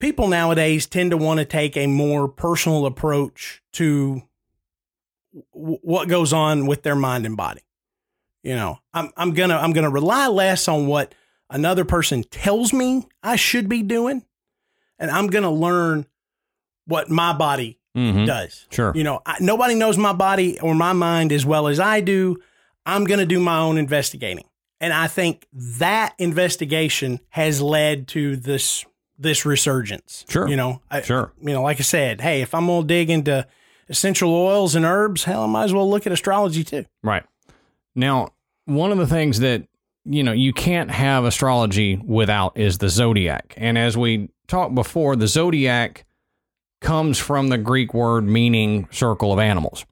people 0.05 0.29
nowadays 0.29 0.87
tend 0.87 1.11
to 1.13 1.17
want 1.17 1.39
to 1.39 1.45
take 1.47 1.77
a 1.79 1.87
more 1.87 2.29
personal 2.29 2.85
approach 2.85 3.63
to 3.73 4.23
w- 5.55 5.79
what 5.83 6.09
goes 6.09 6.33
on 6.33 6.67
with 6.67 6.83
their 6.83 6.95
mind 6.97 7.25
and 7.25 7.37
body. 7.39 7.63
You 8.43 8.55
know, 8.55 8.79
I'm 8.93 9.11
I'm 9.17 9.33
gonna 9.33 9.57
I'm 9.57 9.73
gonna 9.73 9.89
rely 9.91 10.27
less 10.29 10.69
on 10.69 10.87
what 10.87 11.15
another 11.49 11.87
person 11.87 12.23
tells 12.25 12.73
me 12.75 13.09
I 13.23 13.37
should 13.37 13.67
be 13.69 13.83
doing, 13.83 14.23
and 14.99 15.11
I'm 15.11 15.29
gonna 15.29 15.51
learn 15.51 16.05
what 16.87 17.09
my 17.09 17.33
body 17.33 17.79
Mhm. 17.97 18.27
does. 18.27 18.67
sure. 18.71 18.93
You 18.95 19.05
know, 19.05 19.23
I, 19.25 19.37
nobody 19.41 19.75
knows 19.75 19.97
my 19.97 20.13
body 20.13 20.61
or 20.61 20.75
my 20.75 20.93
mind 20.93 21.33
as 21.33 21.47
well 21.47 21.67
as 21.69 21.81
I 21.81 22.01
do. 22.01 22.37
I'm 22.85 23.05
going 23.05 23.21
to 23.21 23.25
do 23.27 23.39
my 23.41 23.61
own 23.61 23.79
investigating. 23.79 24.45
And 24.81 24.93
I 24.93 25.07
think 25.07 25.47
that 25.53 26.15
investigation 26.19 27.21
has 27.31 27.63
led 27.63 28.09
to 28.09 28.35
this 28.37 28.85
this 29.25 29.45
resurgence. 29.45 30.25
Sure. 30.29 30.47
You 30.49 30.55
know, 30.55 30.81
I, 30.91 31.01
Sure. 31.03 31.33
you 31.43 31.53
know, 31.53 31.63
like 31.63 31.81
I 31.81 31.83
said, 31.83 32.21
hey, 32.21 32.41
if 32.43 32.55
I'm 32.55 32.67
going 32.67 32.83
to 32.83 32.87
dig 32.87 33.11
into 33.11 33.45
essential 33.89 34.33
oils 34.33 34.77
and 34.77 34.85
herbs, 34.85 35.25
hell, 35.25 35.43
I 35.43 35.47
might 35.47 35.65
as 35.65 35.75
well 35.75 35.91
look 35.91 36.07
at 36.07 36.13
astrology 36.13 36.63
too. 36.63 36.85
Right. 37.03 37.25
Now, 37.97 38.29
one 38.67 38.93
of 38.93 38.99
the 38.99 39.07
things 39.09 39.41
that 39.41 39.67
you 40.05 40.23
know 40.23 40.33
you 40.33 40.53
can't 40.53 40.91
have 40.91 41.25
astrology 41.25 41.97
without 41.97 42.57
is 42.57 42.79
the 42.79 42.89
zodiac. 42.89 43.55
And 43.57 43.77
as 43.77 43.97
we 43.97 44.29
talked 44.47 44.75
before, 44.75 45.17
the 45.17 45.27
zodiac 45.27 46.05
comes 46.81 47.19
from 47.19 47.49
the 47.49 47.59
Greek 47.59 47.95
word 47.95 48.25
meaning 48.25 48.87
circle 48.91 49.33
of 49.33 49.39
animals. 49.39 49.85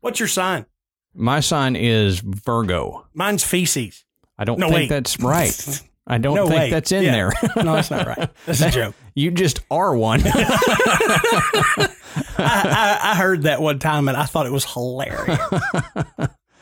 What's 0.00 0.18
your 0.20 0.28
sign? 0.28 0.66
My 1.14 1.40
sign 1.40 1.76
is 1.76 2.20
Virgo. 2.20 3.06
Mine's 3.14 3.42
feces. 3.44 4.04
I 4.38 4.44
don't 4.44 4.58
No, 4.58 4.66
think 4.68 4.76
wait. 4.76 4.88
that's 4.90 5.18
right. 5.20 5.82
I 6.06 6.18
don't 6.18 6.36
No, 6.36 6.46
think 6.46 6.58
wait. 6.60 6.70
that's 6.70 6.92
in 6.92 7.02
Yeah. 7.04 7.12
there. 7.12 7.32
No, 7.64 7.74
that's 7.74 7.90
not 7.90 8.06
right. 8.06 8.30
That's 8.46 8.60
a 8.60 8.70
joke. 8.70 8.94
you 9.14 9.30
just 9.32 9.60
are 9.70 9.96
one. 9.96 10.22
I, 10.26 11.88
I, 12.38 12.98
I 13.02 13.14
heard 13.16 13.42
that 13.42 13.60
one 13.60 13.78
time 13.78 14.08
and 14.08 14.16
I 14.16 14.24
thought 14.24 14.46
it 14.46 14.52
was 14.52 14.64
hilarious. 14.64 15.38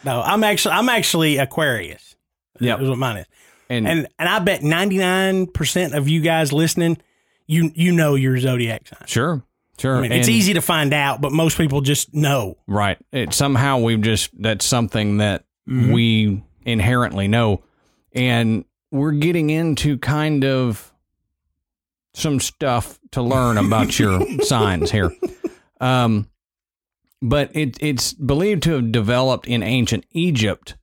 no, 0.04 0.20
I'm 0.22 0.44
actually 0.44 0.72
I'm 0.74 0.88
actually 0.88 1.36
Aquarius. 1.38 2.16
Yep. 2.60 2.80
is 2.82 2.88
what 2.88 2.98
mine 2.98 3.18
is. 3.18 3.26
and 3.68 3.86
And 3.88 4.08
and 4.18 4.28
I 4.28 4.38
bet 4.38 4.60
99% 4.60 5.94
of 5.96 6.08
you 6.08 6.20
guys 6.20 6.52
listening, 6.52 6.98
you 7.46 7.70
you 7.74 7.92
know 7.92 8.14
your 8.14 8.38
zodiac 8.38 8.86
sign. 8.88 9.06
sure, 9.06 9.42
sure. 9.78 9.96
I 9.96 10.00
mean, 10.02 10.12
it's 10.12 10.28
easy 10.28 10.54
to 10.54 10.62
find 10.62 10.92
out, 10.94 11.20
but 11.20 11.32
most 11.32 11.58
people 11.58 11.80
just 11.80 12.14
know. 12.14 12.56
Right. 12.66 12.98
It 13.12 13.34
somehow 13.34 13.78
we've 13.78 14.00
just 14.00 14.30
that's 14.40 14.64
something 14.64 15.18
that 15.18 15.44
Mhm. 15.68 15.92
we 15.92 16.42
inherently 16.64 17.26
know. 17.28 17.62
And 18.14 18.64
we're 18.94 19.12
getting 19.12 19.50
into 19.50 19.98
kind 19.98 20.44
of 20.44 20.92
some 22.14 22.38
stuff 22.38 23.00
to 23.10 23.20
learn 23.20 23.58
about 23.58 23.98
your 23.98 24.24
signs 24.42 24.90
here. 24.90 25.12
Um 25.80 26.28
but 27.20 27.50
it 27.54 27.76
it's 27.82 28.12
believed 28.12 28.62
to 28.64 28.74
have 28.74 28.92
developed 28.92 29.48
in 29.48 29.62
ancient 29.62 30.06
Egypt 30.12 30.76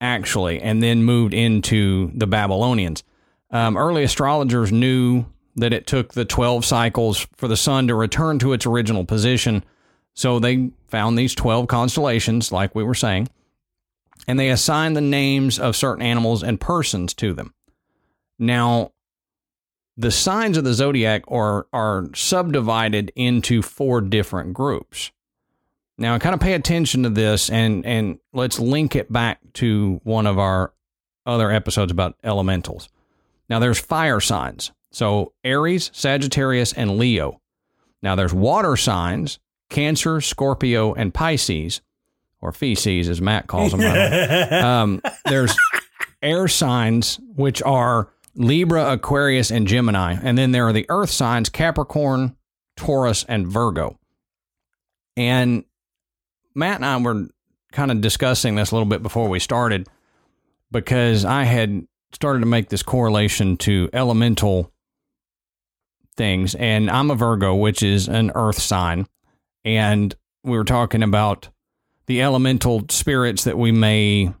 actually 0.00 0.60
and 0.60 0.82
then 0.82 1.02
moved 1.02 1.34
into 1.34 2.12
the 2.14 2.26
Babylonians. 2.26 3.02
Um, 3.50 3.76
early 3.76 4.04
astrologers 4.04 4.70
knew 4.70 5.26
that 5.56 5.72
it 5.72 5.86
took 5.86 6.14
the 6.14 6.24
12 6.24 6.64
cycles 6.64 7.26
for 7.36 7.48
the 7.48 7.56
sun 7.56 7.88
to 7.88 7.94
return 7.96 8.38
to 8.38 8.52
its 8.52 8.64
original 8.64 9.04
position. 9.04 9.64
So 10.14 10.38
they 10.38 10.70
found 10.86 11.18
these 11.18 11.34
12 11.34 11.66
constellations, 11.66 12.52
like 12.52 12.74
we 12.74 12.84
were 12.84 12.94
saying, 12.94 13.28
and 14.30 14.38
they 14.38 14.50
assign 14.50 14.92
the 14.92 15.00
names 15.00 15.58
of 15.58 15.74
certain 15.74 16.04
animals 16.04 16.44
and 16.44 16.60
persons 16.60 17.14
to 17.14 17.34
them. 17.34 17.52
Now, 18.38 18.92
the 19.96 20.12
signs 20.12 20.56
of 20.56 20.62
the 20.62 20.72
zodiac 20.72 21.24
are, 21.26 21.66
are 21.72 22.06
subdivided 22.14 23.10
into 23.16 23.60
four 23.60 24.00
different 24.00 24.54
groups. 24.54 25.10
Now, 25.98 26.16
kind 26.18 26.32
of 26.32 26.40
pay 26.40 26.52
attention 26.52 27.02
to 27.02 27.10
this 27.10 27.50
and 27.50 27.84
and 27.84 28.20
let's 28.32 28.60
link 28.60 28.94
it 28.94 29.12
back 29.12 29.40
to 29.54 30.00
one 30.04 30.28
of 30.28 30.38
our 30.38 30.74
other 31.26 31.50
episodes 31.50 31.90
about 31.90 32.14
elementals. 32.22 32.88
Now, 33.48 33.58
there's 33.58 33.80
fire 33.80 34.20
signs. 34.20 34.70
So, 34.92 35.32
Aries, 35.42 35.90
Sagittarius, 35.92 36.72
and 36.72 36.98
Leo. 36.98 37.40
Now, 38.00 38.14
there's 38.14 38.32
water 38.32 38.76
signs 38.76 39.40
Cancer, 39.70 40.20
Scorpio, 40.20 40.94
and 40.94 41.12
Pisces, 41.12 41.80
or 42.40 42.52
feces, 42.52 43.08
as 43.08 43.20
Matt 43.20 43.46
calls 43.46 43.72
them. 43.72 43.80
um, 44.64 45.02
there's 45.26 45.56
air 46.22 46.48
signs, 46.48 47.20
which 47.34 47.62
are 47.62 48.10
Libra, 48.34 48.92
Aquarius, 48.92 49.50
and 49.50 49.66
Gemini. 49.66 50.16
And 50.22 50.38
then 50.38 50.52
there 50.52 50.66
are 50.66 50.72
the 50.72 50.86
earth 50.88 51.10
signs 51.10 51.48
Capricorn, 51.48 52.36
Taurus, 52.76 53.24
and 53.28 53.46
Virgo. 53.46 53.98
And 55.16 55.64
Matt 56.54 56.76
and 56.76 56.84
I 56.84 56.96
were 56.96 57.28
kind 57.72 57.90
of 57.90 58.00
discussing 58.00 58.54
this 58.54 58.70
a 58.70 58.74
little 58.74 58.88
bit 58.88 59.02
before 59.02 59.28
we 59.28 59.38
started 59.38 59.88
because 60.70 61.24
I 61.24 61.44
had 61.44 61.86
started 62.12 62.40
to 62.40 62.46
make 62.46 62.68
this 62.68 62.82
correlation 62.82 63.56
to 63.58 63.88
elemental 63.92 64.72
things. 66.16 66.54
And 66.54 66.90
I'm 66.90 67.10
a 67.10 67.14
Virgo, 67.14 67.54
which 67.54 67.82
is 67.82 68.08
an 68.08 68.32
earth 68.34 68.60
sign. 68.60 69.06
And 69.64 70.14
we 70.42 70.56
were 70.56 70.64
talking 70.64 71.02
about 71.02 71.48
the 72.10 72.20
elemental 72.20 72.82
spirits 72.90 73.44
that 73.44 73.56
we 73.56 73.70
may 73.70 74.34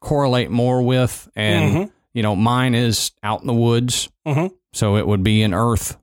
correlate 0.00 0.50
more 0.50 0.82
with. 0.82 1.26
And, 1.34 1.72
Mhm. 1.88 1.92
you 2.12 2.22
know, 2.22 2.36
mine 2.36 2.74
is 2.74 3.12
out 3.22 3.40
in 3.40 3.46
the 3.46 3.54
woods. 3.54 4.10
Mhm. 4.26 4.52
So 4.74 4.96
it 4.98 5.06
would 5.06 5.22
be 5.22 5.42
an 5.42 5.54
earth 5.54 5.96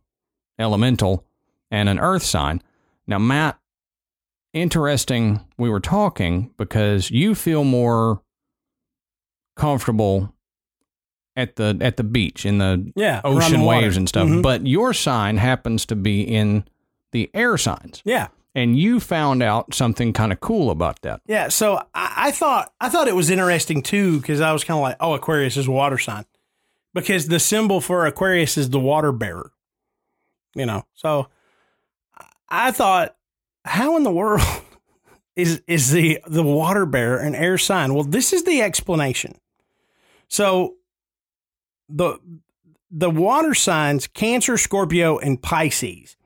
elemental 0.58 1.24
and 1.70 1.88
an 1.88 2.00
earth 2.00 2.24
sign. 2.24 2.64
Now, 3.06 3.20
Matt, 3.20 3.60
interesting, 4.52 5.42
we 5.60 5.70
were 5.70 5.80
talking 5.80 6.50
because 6.58 7.12
you 7.12 7.36
feel 7.36 7.64
more 7.64 8.24
comfortable 9.56 10.34
at 11.36 11.58
the 11.58 11.78
at 11.80 11.98
the 11.98 12.04
beach 12.04 12.44
in 12.44 12.58
the 12.58 12.92
Yeah. 12.96 13.22
ocean 13.24 13.60
the 13.60 13.66
waves 13.68 13.98
and 13.98 14.10
stuff. 14.10 14.28
Mhm. 14.28 14.42
But 14.42 14.66
your 14.66 14.96
sign 14.96 15.38
happens 15.38 15.86
to 15.86 15.96
be 15.96 16.22
in 16.24 16.64
the 17.12 17.30
air 17.36 17.56
signs. 17.56 18.02
yeah. 18.04 18.30
And 18.56 18.78
you 18.78 19.00
found 19.00 19.44
out 19.44 19.74
something 19.74 20.12
kind 20.12 20.32
of 20.32 20.40
cool 20.40 20.72
about 20.72 21.02
that. 21.04 21.22
Yeah, 21.28 21.50
so 21.50 21.84
I, 21.94 22.14
I 22.18 22.32
thought 22.32 22.74
I 22.82 22.90
thought 22.90 23.08
it 23.08 23.16
was 23.16 23.30
interesting 23.30 23.84
too 23.84 24.20
because 24.20 24.42
I 24.42 24.52
was 24.52 24.64
kind 24.64 24.78
of 24.78 24.82
like, 24.82 24.98
oh, 25.00 25.14
Aquarius 25.14 25.56
is 25.56 25.68
a 25.68 25.72
water 25.72 25.98
sign 25.98 26.26
because 26.94 27.28
the 27.28 27.40
symbol 27.40 27.80
for 27.80 28.06
Aquarius 28.06 28.58
is 28.58 28.70
the 28.72 28.80
water 28.80 29.12
bearer. 29.12 29.52
You 30.56 30.66
know, 30.66 30.86
so 30.96 31.28
I 32.50 32.72
thought, 32.72 33.16
how 33.66 33.96
in 33.98 34.04
the 34.04 34.12
world 34.12 34.42
is 35.36 35.62
is 35.68 35.92
the 35.92 36.20
the 36.26 36.44
water 36.44 36.88
bearer 36.88 37.18
an 37.18 37.36
air 37.36 37.60
sign? 37.60 37.94
Well, 37.94 38.04
this 38.04 38.34
is 38.34 38.44
the 38.44 38.64
explanation. 38.64 39.40
So 40.28 40.76
the 41.88 42.18
the 42.90 43.12
water 43.12 43.54
signs 43.54 44.08
Cancer, 44.08 44.58
Scorpio, 44.58 45.20
and 45.20 45.40
Pisces 45.40 46.18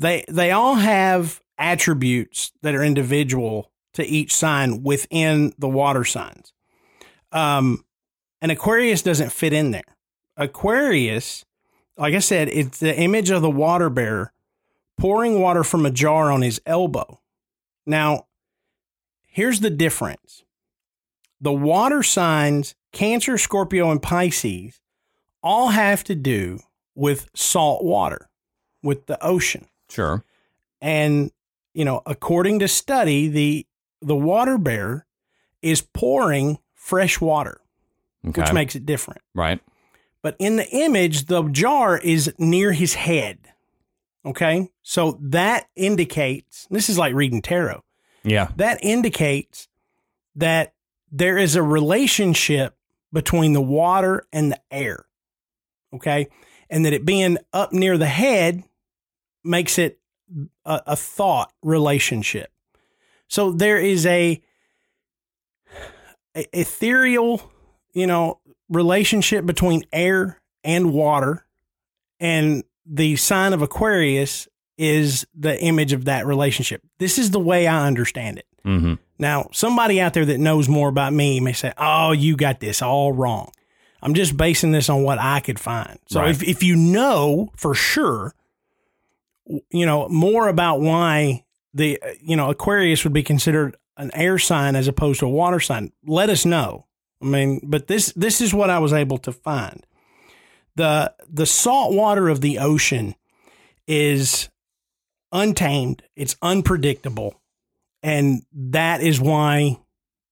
they 0.00 0.24
they 0.28 0.50
all 0.50 0.76
have 0.76 1.42
attributes 1.60 2.52
that 2.62 2.74
are 2.74 2.82
individual 2.82 3.70
to 3.92 4.04
each 4.04 4.34
sign 4.34 4.82
within 4.82 5.52
the 5.58 5.68
water 5.68 6.04
signs. 6.04 6.52
Um, 7.30 7.84
and 8.40 8.50
Aquarius 8.50 9.02
doesn't 9.02 9.30
fit 9.30 9.52
in 9.52 9.70
there. 9.70 9.96
Aquarius, 10.36 11.44
like 11.96 12.14
I 12.14 12.18
said, 12.20 12.48
it's 12.48 12.78
the 12.78 12.98
image 12.98 13.30
of 13.30 13.42
the 13.42 13.50
water 13.50 13.90
bearer 13.90 14.32
pouring 14.98 15.40
water 15.40 15.62
from 15.62 15.86
a 15.86 15.90
jar 15.90 16.30
on 16.30 16.42
his 16.42 16.60
elbow. 16.66 17.20
Now, 17.86 18.26
here's 19.26 19.60
the 19.60 19.70
difference. 19.70 20.44
The 21.40 21.52
water 21.52 22.02
signs, 22.02 22.74
Cancer, 22.92 23.38
Scorpio, 23.38 23.90
and 23.90 24.02
Pisces, 24.02 24.80
all 25.42 25.68
have 25.68 26.04
to 26.04 26.14
do 26.14 26.60
with 26.94 27.30
salt 27.34 27.82
water, 27.84 28.28
with 28.82 29.06
the 29.06 29.22
ocean 29.24 29.66
Sure. 29.88 30.22
and 30.80 31.30
you 31.74 31.84
know 31.84 32.02
according 32.06 32.58
to 32.58 32.68
study 32.68 33.28
the 33.28 33.66
the 34.02 34.16
water 34.16 34.58
bearer 34.58 35.06
is 35.62 35.80
pouring 35.82 36.58
fresh 36.74 37.20
water 37.20 37.60
Okay. 38.26 38.42
which 38.42 38.52
makes 38.52 38.74
it 38.76 38.84
different 38.84 39.22
right. 39.34 39.60
but 40.22 40.36
in 40.38 40.56
the 40.56 40.68
image 40.68 41.24
the 41.26 41.42
jar 41.44 41.96
is 41.96 42.32
near 42.38 42.72
his 42.72 42.94
head 42.94 43.38
okay 44.26 44.68
so 44.82 45.18
that 45.22 45.68
indicates 45.76 46.66
this 46.70 46.88
is 46.90 46.98
like 46.98 47.14
reading 47.14 47.40
tarot 47.40 47.82
Yeah. 48.24 48.48
that 48.56 48.78
indicates 48.82 49.68
that 50.36 50.74
there 51.10 51.38
is 51.38 51.56
a 51.56 51.62
relationship 51.62 52.76
between 53.12 53.52
the 53.54 53.62
water 53.62 54.26
and 54.32 54.52
the 54.52 54.60
air 54.70 55.06
okay 55.94 56.28
and 56.68 56.84
that 56.84 56.92
it 56.92 57.04
being 57.06 57.38
up 57.52 57.72
near 57.72 57.96
the 57.96 58.06
head 58.06 58.64
makes 59.42 59.78
it 59.78 59.98
a, 60.64 60.82
a 60.88 60.96
thought 60.96 61.52
relationship 61.62 62.50
so 63.28 63.50
there 63.52 63.78
is 63.78 64.06
a, 64.06 64.40
a 66.36 66.58
ethereal 66.58 67.50
you 67.92 68.06
know 68.06 68.38
relationship 68.68 69.44
between 69.46 69.82
air 69.92 70.40
and 70.64 70.92
water 70.92 71.44
and 72.20 72.62
the 72.86 73.16
sign 73.16 73.52
of 73.52 73.62
aquarius 73.62 74.48
is 74.78 75.26
the 75.34 75.60
image 75.62 75.92
of 75.92 76.04
that 76.06 76.26
relationship 76.26 76.82
this 76.98 77.18
is 77.18 77.30
the 77.30 77.40
way 77.40 77.66
i 77.66 77.86
understand 77.86 78.38
it 78.38 78.46
Mm-hmm. 78.62 78.96
now, 79.18 79.48
somebody 79.52 80.02
out 80.02 80.12
there 80.12 80.26
that 80.26 80.36
knows 80.38 80.68
more 80.68 80.90
about 80.90 81.14
me 81.14 81.40
may 81.40 81.54
say, 81.54 81.72
"Oh, 81.78 82.12
you 82.12 82.36
got 82.36 82.60
this 82.60 82.82
all 82.82 83.10
wrong." 83.10 83.50
I'm 84.02 84.12
just 84.12 84.36
basing 84.36 84.70
this 84.70 84.90
on 84.90 85.02
what 85.02 85.18
I 85.18 85.40
could 85.40 85.58
find. 85.58 85.98
So 86.10 86.20
Right. 86.20 86.28
if 86.28 86.42
if 86.42 86.62
you 86.62 86.76
know 86.76 87.48
for 87.56 87.74
sure, 87.74 88.34
you 89.46 89.86
know 89.86 90.08
more 90.08 90.48
about 90.48 90.80
why 90.80 91.44
the 91.74 92.00
you 92.20 92.36
know 92.36 92.50
Aquarius 92.50 93.04
would 93.04 93.12
be 93.12 93.22
considered 93.22 93.76
an 93.96 94.10
air 94.14 94.38
sign 94.38 94.76
as 94.76 94.88
opposed 94.88 95.20
to 95.20 95.26
a 95.26 95.30
water 95.30 95.60
sign, 95.60 95.92
let 96.06 96.30
us 96.30 96.46
know. 96.46 96.86
I 97.22 97.26
mean, 97.26 97.60
but 97.62 97.86
this 97.86 98.12
this 98.14 98.40
is 98.40 98.54
what 98.54 98.70
I 98.70 98.78
was 98.78 98.92
able 98.92 99.18
to 99.18 99.32
find. 99.32 99.86
the 100.74 101.14
The 101.28 101.46
salt 101.46 101.94
water 101.94 102.28
of 102.28 102.40
the 102.40 102.58
ocean 102.58 103.14
is 103.86 104.48
untamed. 105.32 106.02
It's 106.16 106.36
unpredictable. 106.42 107.40
And 108.02 108.42
that 108.52 109.02
is 109.02 109.20
why 109.20 109.78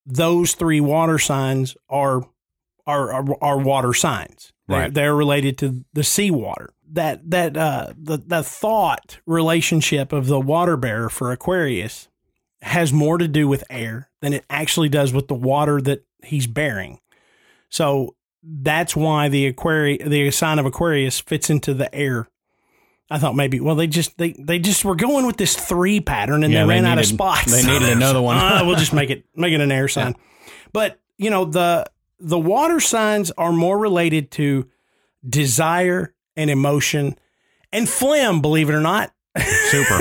those 0.07 0.55
three 0.55 0.81
water 0.81 1.19
signs 1.19 1.77
are 1.91 2.23
are 2.89 3.13
are, 3.13 3.27
are 3.41 3.59
water 3.59 3.95
signs. 3.95 4.53
They're, 4.67 4.79
Right. 4.81 4.93
they're 4.95 5.15
related 5.15 5.57
to 5.59 5.85
the 5.93 6.03
seawater. 6.05 6.71
That 6.91 7.31
that 7.31 7.57
uh 7.57 7.93
the 7.97 8.17
the 8.19 8.43
thought 8.43 9.19
relationship 9.27 10.13
of 10.13 10.27
the 10.27 10.41
water 10.41 10.77
bearer 10.77 11.09
for 11.09 11.31
Aquarius 11.33 12.09
has 12.63 12.93
more 12.93 13.19
to 13.19 13.29
do 13.29 13.47
with 13.47 13.63
air 13.71 14.11
than 14.21 14.33
it 14.33 14.45
actually 14.51 14.89
does 14.89 15.13
with 15.13 15.29
the 15.29 15.35
water 15.35 15.81
that 15.83 16.05
he's 16.25 16.47
bearing. 16.49 16.99
So 17.69 18.17
that's 18.43 18.97
why 18.97 19.29
the 19.29 19.47
Aquarius 19.47 20.09
the 20.09 20.31
sign 20.31 20.59
of 20.59 20.67
Aquarius 20.67 21.21
fits 21.21 21.51
into 21.51 21.75
the 21.75 21.95
air. 21.95 22.29
I 23.11 23.19
thought 23.19 23.37
maybe 23.37 23.61
well 23.61 23.75
they 23.75 23.87
just 23.87 24.17
they 24.19 24.35
they 24.39 24.59
just 24.59 24.85
were 24.85 24.95
going 24.97 25.27
with 25.27 25.37
this 25.39 25.57
three 25.57 26.01
pattern 26.01 26.45
and 26.45 26.53
Yeah, 26.53 26.61
they 26.65 26.75
they 26.75 26.75
ran 26.81 26.87
out 26.87 26.99
of 26.99 27.07
spots. 27.07 27.51
they 27.53 27.67
needed 27.71 27.89
another 27.91 28.21
one. 28.31 28.37
Uh, 28.37 28.63
we'll 28.65 28.77
just 28.77 28.93
make 28.93 29.11
it 29.11 29.25
make 29.37 29.53
it 29.53 29.61
an 29.61 29.73
air 29.73 29.89
sign. 29.97 30.15
But 30.73 30.99
you 31.19 31.31
know 31.31 31.45
the 31.45 31.87
the 32.21 32.39
water 32.39 32.81
signs 32.81 33.31
are 33.33 33.53
more 33.53 33.79
related 33.79 34.31
to 34.33 34.69
desire 35.29 36.15
and 36.37 36.51
emotion 36.51 37.17
and 37.73 37.89
phlegm. 37.89 38.41
Believe 38.41 38.69
it 38.71 38.75
or 38.75 38.81
not, 38.81 39.13
Super. 39.37 39.99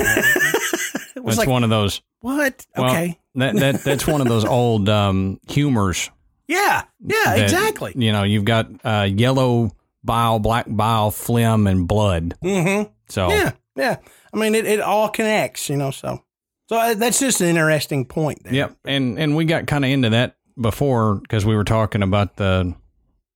it 1.16 1.22
was 1.22 1.36
That's 1.36 1.38
like 1.38 1.48
one 1.48 1.64
of 1.64 1.70
those. 1.70 2.00
what? 2.20 2.66
Well, 2.76 2.90
okay, 2.90 3.18
That 3.34 3.56
that 3.56 3.84
that's 3.84 4.06
one 4.06 4.20
of 4.20 4.28
those 4.28 4.44
old 4.58 4.88
um, 4.88 5.40
humors. 5.48 6.10
yeah, 6.46 6.84
yeah, 7.00 7.16
that, 7.24 7.38
exactly. 7.40 7.92
You 7.96 8.12
know, 8.12 8.22
you've 8.22 8.44
got 8.44 8.68
uh, 8.84 9.08
yellow 9.10 9.70
bile, 10.04 10.38
black 10.38 10.66
bile, 10.68 11.10
phlegm, 11.10 11.66
and 11.66 11.86
blood. 11.86 12.34
Mm-hmm. 12.42 12.90
So 13.08 13.28
Yeah, 13.30 13.52
yeah. 13.76 13.96
I 14.32 14.36
mean, 14.36 14.54
it, 14.54 14.66
it 14.66 14.80
all 14.80 15.08
connects, 15.08 15.68
you 15.70 15.76
know. 15.76 15.90
So, 15.90 16.22
so 16.68 16.76
uh, 16.76 16.94
that's 16.94 17.18
just 17.20 17.40
an 17.40 17.48
interesting 17.48 18.04
point. 18.06 18.44
There. 18.44 18.54
Yep, 18.54 18.76
and 18.84 19.18
and 19.18 19.36
we 19.36 19.44
got 19.44 19.66
kind 19.66 19.84
of 19.84 19.90
into 19.90 20.10
that 20.10 20.36
before 20.60 21.16
because 21.16 21.44
we 21.44 21.56
were 21.56 21.64
talking 21.64 22.02
about 22.02 22.36
the, 22.36 22.74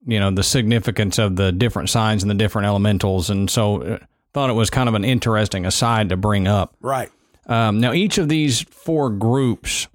you 0.06 0.18
know, 0.18 0.30
the 0.30 0.42
significance 0.42 1.18
of 1.18 1.37
the 1.37 1.52
different 1.52 1.90
signs 1.90 2.22
and 2.22 2.30
the 2.30 2.35
different 2.35 2.66
elementals, 2.66 3.30
and 3.30 3.48
so 3.50 3.82
uh, 3.82 3.98
thought 4.32 4.50
it 4.50 4.54
was 4.54 4.70
kind 4.70 4.88
of 4.88 4.94
an 4.94 5.04
interesting 5.04 5.66
aside 5.66 6.08
to 6.08 6.16
bring 6.16 6.46
up. 6.46 6.74
Right. 6.80 7.11
Um, 7.46 7.80
now, 7.80 7.92
each 7.92 8.18
of 8.18 8.28
these 8.28 8.62
four 8.62 9.11
groups 9.11 9.88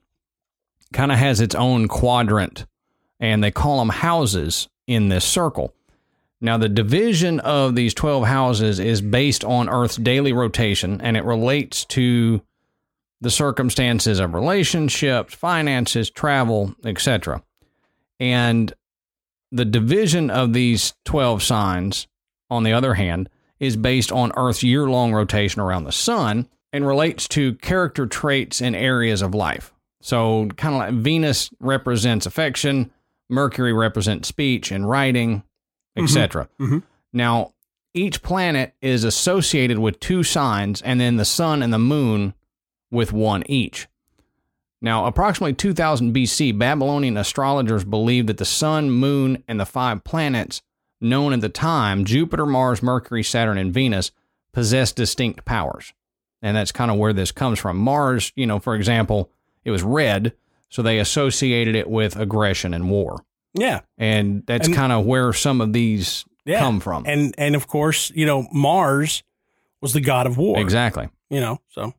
kind 0.93 1.11
of 1.11 1.17
has 1.17 1.41
its 1.41 1.55
own 1.55 1.87
quadrant, 1.87 2.65
and 3.19 3.43
they 3.43 3.51
call 3.51 3.79
them 3.79 3.89
houses 3.89 4.67
in 4.85 5.09
this 5.09 5.25
circle. 5.25 5.73
Now, 6.39 6.57
the 6.57 6.69
division 6.69 7.39
of 7.39 7.75
these 7.75 7.93
12 7.93 8.25
houses 8.25 8.79
is 8.79 9.01
based 9.01 9.43
on 9.43 9.69
Earth's 9.69 9.95
daily 9.95 10.33
rotation, 10.33 11.01
and 11.01 11.17
it 11.17 11.23
relates 11.23 11.83
to 11.85 12.41
the 13.21 13.31
circumstances 13.31 14.19
of 14.19 14.33
relationships, 14.33 15.33
finances, 15.33 16.09
travel, 16.09 16.75
etc. 16.85 17.41
And 18.19 18.73
the 19.51 19.65
division 19.65 20.29
of 20.29 20.53
these 20.53 20.93
12 21.05 21.41
signs, 21.41 22.07
on 22.49 22.63
the 22.63 22.73
other 22.73 22.93
hand, 22.95 23.29
is 23.59 23.75
based 23.75 24.11
on 24.11 24.31
Earth's 24.35 24.63
year 24.63 24.87
long 24.87 25.13
rotation 25.13 25.61
around 25.61 25.85
the 25.85 25.91
sun 25.91 26.47
and 26.71 26.85
relates 26.85 27.27
to 27.29 27.55
character 27.55 28.05
traits 28.05 28.61
and 28.61 28.75
areas 28.75 29.21
of 29.21 29.33
life. 29.33 29.73
So, 30.01 30.47
kind 30.57 30.75
of 30.75 30.79
like 30.79 30.93
Venus 30.93 31.49
represents 31.59 32.25
affection, 32.25 32.91
Mercury 33.29 33.73
represents 33.73 34.27
speech 34.27 34.71
and 34.71 34.87
writing, 34.87 35.43
etc. 35.97 36.47
Mhm. 36.59 36.83
Now, 37.11 37.53
each 37.93 38.21
planet 38.21 38.73
is 38.81 39.03
associated 39.03 39.79
with 39.79 39.99
two 39.99 40.23
signs, 40.23 40.81
and 40.83 41.01
then 41.01 41.17
the 41.17 41.25
sun 41.25 41.63
and 41.63 41.73
the 41.73 41.79
moon 41.79 42.35
with 42.91 43.11
one 43.13 43.43
each. 43.47 43.87
Now, 44.81 45.05
approximately 45.05 45.53
2000 45.53 46.13
BC, 46.15 46.57
Babylonian 46.57 47.17
astrologers 47.17 47.83
believed 47.83 48.27
that 48.29 48.37
the 48.37 48.45
sun, 48.45 48.91
moon, 48.91 49.43
and 49.47 49.59
the 49.59 49.65
five 49.65 50.03
planets 50.03 50.61
known 51.01 51.33
at 51.33 51.41
the 51.41 51.49
time 51.49 52.05
Jupiter, 52.05 52.45
Mars, 52.45 52.83
Mercury, 52.83 53.23
Saturn, 53.23 53.57
and 53.57 53.73
Venus 53.73 54.11
possessed 54.51 54.95
distinct 54.95 55.45
powers. 55.45 55.93
And 56.41 56.55
that's 56.55 56.71
kind 56.71 56.91
of 56.91 56.97
where 56.97 57.13
this 57.13 57.31
comes 57.31 57.57
from. 57.59 57.77
Mars, 57.77 58.31
you 58.35 58.45
know, 58.45 58.59
for 58.59 58.75
example, 58.75 59.31
it 59.65 59.71
was 59.71 59.81
red, 59.81 60.33
so 60.69 60.81
they 60.83 60.99
associated 60.99 61.75
it 61.75 61.89
with 61.89 62.15
aggression 62.15 62.73
and 62.75 62.89
war. 62.89 63.23
Yeah. 63.53 63.81
And 63.97 64.43
that's 64.45 64.67
kind 64.67 64.91
of 64.91 65.05
where 65.05 65.33
some 65.33 65.59
of 65.61 65.73
these 65.73 66.25
Yeah. 66.45 66.59
come 66.59 66.79
from. 66.79 67.03
And 67.07 67.33
and 67.39 67.55
of 67.55 67.67
course, 67.67 68.11
you 68.15 68.25
know, 68.27 68.47
Mars 68.53 69.23
was 69.81 69.93
the 69.93 70.01
god 70.01 70.27
of 70.27 70.37
war. 70.37 70.59
exactly. 70.59 71.09
You 71.29 71.39
know, 71.41 71.59
so 71.69 71.93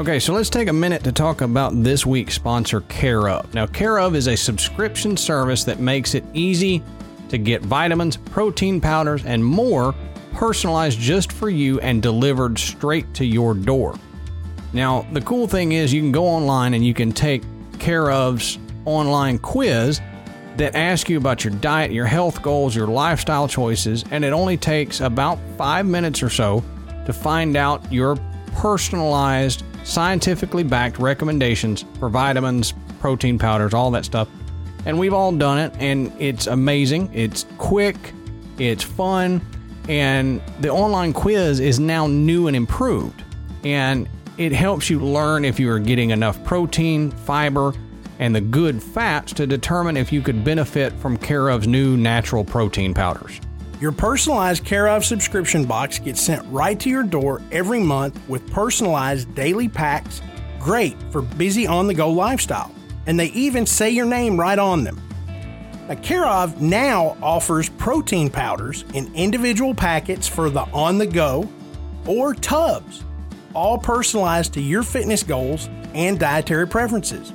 Okay, 0.00 0.18
so 0.18 0.32
let's 0.32 0.48
take 0.48 0.68
a 0.68 0.72
minute 0.72 1.04
to 1.04 1.12
talk 1.12 1.42
about 1.42 1.82
this 1.82 2.06
week's 2.06 2.34
sponsor, 2.34 2.80
Care 2.80 3.28
of. 3.28 3.52
Now, 3.52 3.66
Care 3.66 3.98
of 3.98 4.16
is 4.16 4.28
a 4.28 4.34
subscription 4.34 5.14
service 5.14 5.62
that 5.64 5.78
makes 5.78 6.14
it 6.14 6.24
easy 6.32 6.82
to 7.28 7.36
get 7.36 7.60
vitamins, 7.60 8.16
protein 8.16 8.80
powders, 8.80 9.26
and 9.26 9.44
more 9.44 9.94
personalized 10.32 10.98
just 10.98 11.30
for 11.30 11.50
you 11.50 11.80
and 11.80 12.02
delivered 12.02 12.58
straight 12.58 13.12
to 13.12 13.26
your 13.26 13.52
door. 13.52 13.94
Now, 14.72 15.06
the 15.12 15.20
cool 15.20 15.46
thing 15.46 15.72
is 15.72 15.92
you 15.92 16.00
can 16.00 16.12
go 16.12 16.26
online 16.26 16.72
and 16.72 16.82
you 16.82 16.94
can 16.94 17.12
take 17.12 17.42
Care 17.78 18.10
of's 18.10 18.58
online 18.86 19.38
quiz 19.38 20.00
that 20.56 20.74
asks 20.76 21.10
you 21.10 21.18
about 21.18 21.44
your 21.44 21.52
diet, 21.56 21.92
your 21.92 22.06
health 22.06 22.40
goals, 22.40 22.74
your 22.74 22.86
lifestyle 22.86 23.48
choices, 23.48 24.02
and 24.10 24.24
it 24.24 24.32
only 24.32 24.56
takes 24.56 25.02
about 25.02 25.38
five 25.58 25.84
minutes 25.84 26.22
or 26.22 26.30
so 26.30 26.64
to 27.04 27.12
find 27.12 27.54
out 27.54 27.92
your 27.92 28.16
personalized, 28.54 29.62
scientifically 29.84 30.62
backed 30.62 30.98
recommendations 30.98 31.84
for 31.98 32.08
vitamins, 32.08 32.74
protein 33.00 33.38
powders, 33.38 33.74
all 33.74 33.90
that 33.90 34.04
stuff. 34.04 34.28
And 34.86 34.98
we've 34.98 35.12
all 35.12 35.32
done 35.32 35.58
it, 35.58 35.74
and 35.78 36.12
it's 36.18 36.46
amazing. 36.46 37.10
It's 37.12 37.44
quick, 37.58 37.96
it's 38.58 38.82
fun, 38.82 39.40
and 39.88 40.40
the 40.60 40.70
online 40.70 41.12
quiz 41.12 41.60
is 41.60 41.78
now 41.78 42.06
new 42.06 42.46
and 42.46 42.56
improved. 42.56 43.22
And 43.64 44.08
it 44.38 44.52
helps 44.52 44.88
you 44.88 45.00
learn 45.00 45.44
if 45.44 45.60
you 45.60 45.70
are 45.70 45.78
getting 45.78 46.10
enough 46.10 46.42
protein, 46.44 47.10
fiber, 47.10 47.74
and 48.18 48.34
the 48.34 48.40
good 48.40 48.82
fats 48.82 49.32
to 49.34 49.46
determine 49.46 49.96
if 49.96 50.12
you 50.12 50.22
could 50.22 50.44
benefit 50.44 50.92
from 50.94 51.16
Care 51.16 51.50
of's 51.50 51.66
new 51.66 51.96
natural 51.96 52.44
protein 52.44 52.94
powders. 52.94 53.40
Your 53.80 53.92
personalized 53.92 54.66
Care 54.66 54.88
of 54.88 55.06
subscription 55.06 55.64
box 55.64 55.98
gets 55.98 56.20
sent 56.20 56.46
right 56.52 56.78
to 56.80 56.90
your 56.90 57.02
door 57.02 57.40
every 57.50 57.80
month 57.80 58.20
with 58.28 58.50
personalized 58.52 59.34
daily 59.34 59.70
packs, 59.70 60.20
great 60.58 60.96
for 61.10 61.22
busy 61.22 61.66
on 61.66 61.86
the 61.86 61.94
go 61.94 62.10
lifestyle. 62.10 62.74
And 63.06 63.18
they 63.18 63.28
even 63.28 63.64
say 63.64 63.88
your 63.88 64.04
name 64.04 64.38
right 64.38 64.58
on 64.58 64.84
them. 64.84 65.00
Care 66.02 66.26
of 66.26 66.60
now 66.60 67.16
offers 67.22 67.70
protein 67.70 68.28
powders 68.28 68.84
in 68.92 69.12
individual 69.14 69.74
packets 69.74 70.28
for 70.28 70.50
the 70.50 70.60
on 70.72 70.98
the 70.98 71.06
go 71.06 71.48
or 72.06 72.34
tubs, 72.34 73.02
all 73.54 73.78
personalized 73.78 74.52
to 74.54 74.60
your 74.60 74.82
fitness 74.82 75.22
goals 75.22 75.70
and 75.94 76.20
dietary 76.20 76.68
preferences. 76.68 77.32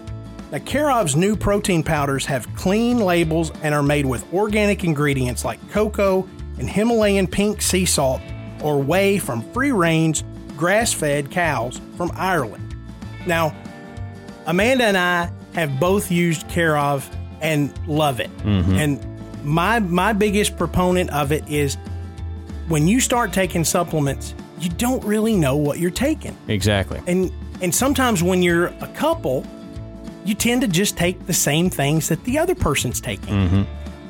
Now, 0.52 0.60
Care 0.60 0.92
of's 0.92 1.16
new 1.16 1.36
protein 1.36 1.84
powders 1.84 2.26
have 2.28 2.48
clean 2.56 3.00
labels 3.00 3.52
and 3.64 3.74
are 3.74 3.84
made 3.84 4.06
with 4.06 4.32
organic 4.34 4.84
ingredients 4.84 5.44
like 5.44 5.60
cocoa 5.72 6.28
and 6.58 6.70
Himalayan 6.70 7.28
pink 7.28 7.62
sea 7.62 7.86
salt 7.86 8.22
or 8.62 8.82
whey 8.82 9.18
from 9.18 9.42
free 9.52 9.72
range, 9.72 10.24
grass 10.58 10.94
fed 10.94 11.32
cows 11.32 11.80
from 11.98 12.12
Ireland. 12.16 12.76
Now, 13.26 13.56
Amanda 14.46 14.86
and 14.86 14.98
I 14.98 15.32
have 15.54 15.80
both 15.80 16.12
used 16.12 16.48
Care 16.50 16.78
of 16.78 17.10
and 17.42 17.74
love 17.88 18.20
it. 18.20 18.36
Mm-hmm. 18.40 18.76
And 18.76 19.46
my 19.46 19.80
my 19.80 20.14
biggest 20.14 20.58
proponent 20.58 21.12
of 21.12 21.32
it 21.32 21.48
is 21.50 21.78
when 22.68 22.88
you 22.88 23.00
start 23.00 23.34
taking 23.34 23.64
supplements, 23.64 24.34
you 24.60 24.70
don't 24.70 25.04
really 25.04 25.36
know 25.36 25.56
what 25.56 25.80
you're 25.80 25.92
taking. 25.92 26.38
Exactly. 26.48 27.02
And 27.08 27.32
and 27.62 27.74
sometimes 27.74 28.24
when 28.24 28.42
you're 28.42 28.68
a 28.68 28.92
couple, 28.96 29.46
you 30.26 30.34
tend 30.34 30.62
to 30.62 30.68
just 30.68 30.98
take 30.98 31.26
the 31.26 31.34
same 31.34 31.70
things 31.70 32.10
that 32.10 32.24
the 32.24 32.38
other 32.38 32.56
person's 32.56 33.00
taking. 33.00 33.34
Mm-hmm. 33.34 33.64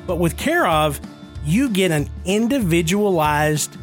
But 0.06 0.16
with 0.16 0.36
Care 0.36 0.66
of, 0.66 1.00
you 1.46 1.70
get 1.70 1.92
an 1.92 2.10
individualized 2.24 3.76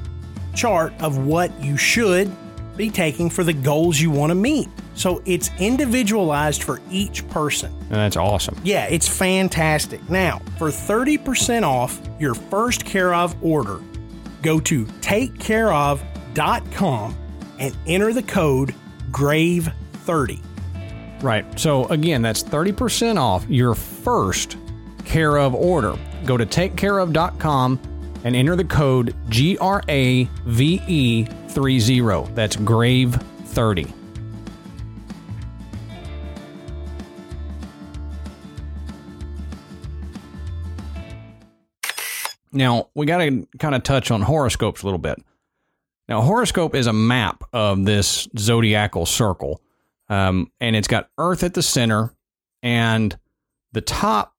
chart 0.54 0.94
of 1.02 1.18
what 1.18 1.64
you 1.64 1.78
should 1.78 2.30
be 2.76 2.90
taking 2.90 3.30
for 3.30 3.44
the 3.44 3.54
goals 3.54 4.02
you 4.02 4.10
want 4.12 4.32
to 4.32 4.36
meet. 4.36 4.68
So 4.96 5.22
it's 5.26 5.50
individualized 5.60 6.64
for 6.64 6.82
each 6.92 7.28
person. 7.30 7.72
And 7.84 7.92
that's 7.92 8.18
awesome. 8.18 8.60
Yeah, 8.64 8.86
it's 8.86 9.08
fantastic. 9.08 10.10
Now, 10.10 10.42
for 10.58 10.70
30% 10.70 11.62
off 11.64 12.02
your 12.20 12.36
first 12.36 12.86
Care 12.86 13.14
of 13.14 13.36
order, 13.44 13.80
go 14.42 14.60
to 14.62 14.86
takecareof.com 14.86 17.18
and 17.60 17.78
enter 17.88 18.14
the 18.14 18.24
code 18.24 18.74
GRAVE30. 19.12 20.42
Right. 21.24 21.60
So 21.60 21.86
again, 21.86 22.22
that's 22.22 22.44
30% 22.44 23.18
off 23.18 23.46
your 23.48 23.76
first 23.76 24.58
Care 25.06 25.38
of 25.38 25.54
order. 25.54 25.98
Go 26.26 26.38
to 26.38 26.46
takecareof.com 26.46 27.80
and 28.24 28.36
enter 28.36 28.56
the 28.56 28.64
code 28.64 29.16
GRAVE30. 29.30 30.30
That's 32.36 32.56
GRAVE30. 32.56 33.94
Now, 42.54 42.90
we 42.94 43.08
got 43.08 43.18
to 43.18 43.48
kind 43.58 43.74
of 43.74 43.82
touch 43.82 44.12
on 44.12 44.22
horoscopes 44.22 44.84
a 44.84 44.86
little 44.86 45.00
bit. 45.00 45.22
Now, 46.08 46.22
horoscope 46.22 46.76
is 46.76 46.86
a 46.86 46.94
map 46.94 47.44
of 47.52 47.84
this 47.86 48.28
zodiacal 48.38 49.08
circle, 49.08 49.62
um, 50.08 50.52
and 50.60 50.76
it's 50.76 50.88
got 50.88 51.10
Earth 51.18 51.44
at 51.44 51.56
the 51.56 51.64
center, 51.64 52.14
and 52.62 53.18
the 53.72 53.82
top 53.82 54.33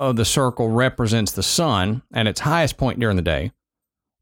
of 0.00 0.16
the 0.16 0.24
circle 0.24 0.68
represents 0.68 1.32
the 1.32 1.42
sun 1.42 2.02
at 2.12 2.26
its 2.26 2.40
highest 2.40 2.76
point 2.76 2.98
during 2.98 3.16
the 3.16 3.22
day. 3.22 3.52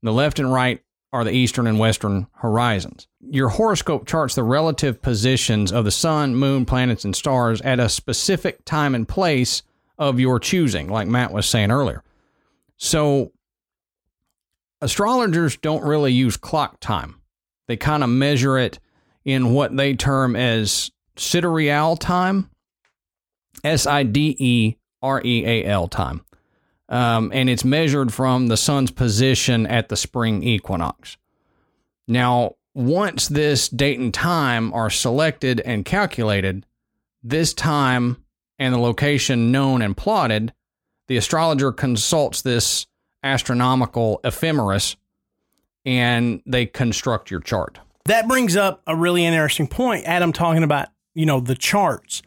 The 0.03 0.13
left 0.13 0.39
and 0.39 0.53
right 0.53 0.83
are 1.13 1.25
the 1.25 1.31
eastern 1.33 1.67
and 1.67 1.79
western 1.79 2.27
horizons. 2.37 3.07
Your 3.21 3.51
horoscope 3.51 4.07
charts 4.07 4.35
the 4.35 4.43
relative 4.43 5.03
positions 5.03 5.71
of 5.71 5.85
the 5.85 5.91
sun, 5.91 6.35
moon, 6.35 6.65
planets, 6.65 7.05
and 7.05 7.15
stars 7.15 7.61
at 7.63 7.79
a 7.79 7.89
specific 7.89 8.65
time 8.65 8.95
and 8.95 9.07
place 9.07 9.63
of 9.99 10.19
your 10.19 10.41
choosing, 10.41 10.89
like 10.89 11.07
Matt 11.07 11.33
was 11.33 11.47
saying 11.47 11.71
earlier. 11.71 12.03
So, 12.79 13.33
astrologers 14.81 15.57
don't 15.59 15.85
really 15.85 16.13
use 16.13 16.37
clock 16.37 16.81
time. 16.81 17.21
They 17.69 17.77
kind 17.77 18.03
of 18.03 18.11
measure 18.11 18.59
it 18.59 18.79
in 19.25 19.53
what 19.53 19.77
they 19.77 19.94
term 19.94 20.35
as 20.35 20.90
sidereal 21.17 21.96
time, 21.96 22.51
S 23.63 23.87
I 23.87 24.03
D 24.03 24.35
E 24.38 24.77
R 25.03 25.21
E 25.25 25.44
A 25.46 25.65
L 25.65 25.88
time. 25.88 26.25
Um, 26.88 27.31
and 27.35 27.48
it's 27.48 27.65
measured 27.65 28.13
from 28.13 28.48
the 28.48 28.57
sun's 28.57 28.90
position 28.90 29.67
at 29.67 29.88
the 29.88 29.96
spring 29.96 30.42
equinox. 30.42 31.17
Now, 32.07 32.57
once 32.75 33.29
this 33.29 33.69
date 33.69 33.98
and 33.98 34.13
time 34.13 34.73
are 34.75 34.90
selected 34.90 35.61
and 35.61 35.85
calculated, 35.85 36.67
this 37.23 37.55
time 37.55 38.23
and 38.59 38.75
the 38.75 38.79
location 38.79 39.50
known 39.50 39.81
and 39.81 39.96
plotted, 39.96 40.53
the 41.09 41.17
astrologer 41.17 41.73
consults 41.73 42.42
this 42.42 42.87
astronomical 43.23 44.21
ephemeris 44.25 44.96
and 45.85 46.42
they 46.46 46.67
construct 46.67 47.31
your 47.31 47.40
chart. 47.40 47.79
That 48.05 48.29
brings 48.29 48.57
up 48.57 48.83
a 48.87 48.96
really 48.96 49.25
interesting 49.25 49.69
point, 49.69 50.05
Adam, 50.07 50.33
talking 50.33 50.63
about, 50.63 50.88
you 51.15 51.27
know, 51.27 51.40
the 51.40 51.55
charts. 51.55 52.23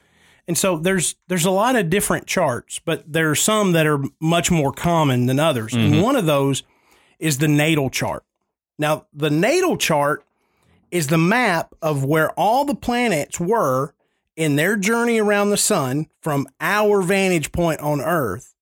And 0.48 0.58
so 0.58 0.78
there's 0.78 1.16
there's 1.28 1.46
a 1.46 1.52
lot 1.52 1.76
of 1.76 1.90
different 1.90 2.28
charts, 2.28 2.80
but 2.80 3.12
there 3.12 3.32
are 3.32 3.36
some 3.36 3.72
that 3.72 3.88
are 3.88 4.04
much 4.20 4.52
more 4.52 4.72
common 4.72 5.26
than 5.26 5.40
others. 5.40 5.74
And 5.74 5.94
mm-hmm. 5.94 6.02
one 6.02 6.16
of 6.16 6.26
those 6.26 6.64
is 7.20 7.40
the 7.40 7.48
natal 7.48 7.90
chart. 7.90 8.24
Now, 8.78 9.08
the 9.14 9.30
natal 9.30 9.78
chart 9.78 10.24
is 10.92 11.08
the 11.08 11.18
map 11.18 11.74
of 11.82 12.04
where 12.04 12.32
all 12.32 12.66
the 12.66 12.76
planets 12.76 13.40
were 13.40 13.94
in 14.36 14.56
their 14.56 14.76
journey 14.76 15.20
around 15.20 15.50
the 15.50 15.58
sun 15.58 16.08
from 16.22 16.48
our 16.60 17.02
vantage 17.02 17.52
point 17.52 17.80
on 17.80 18.02
Earth 18.02 18.54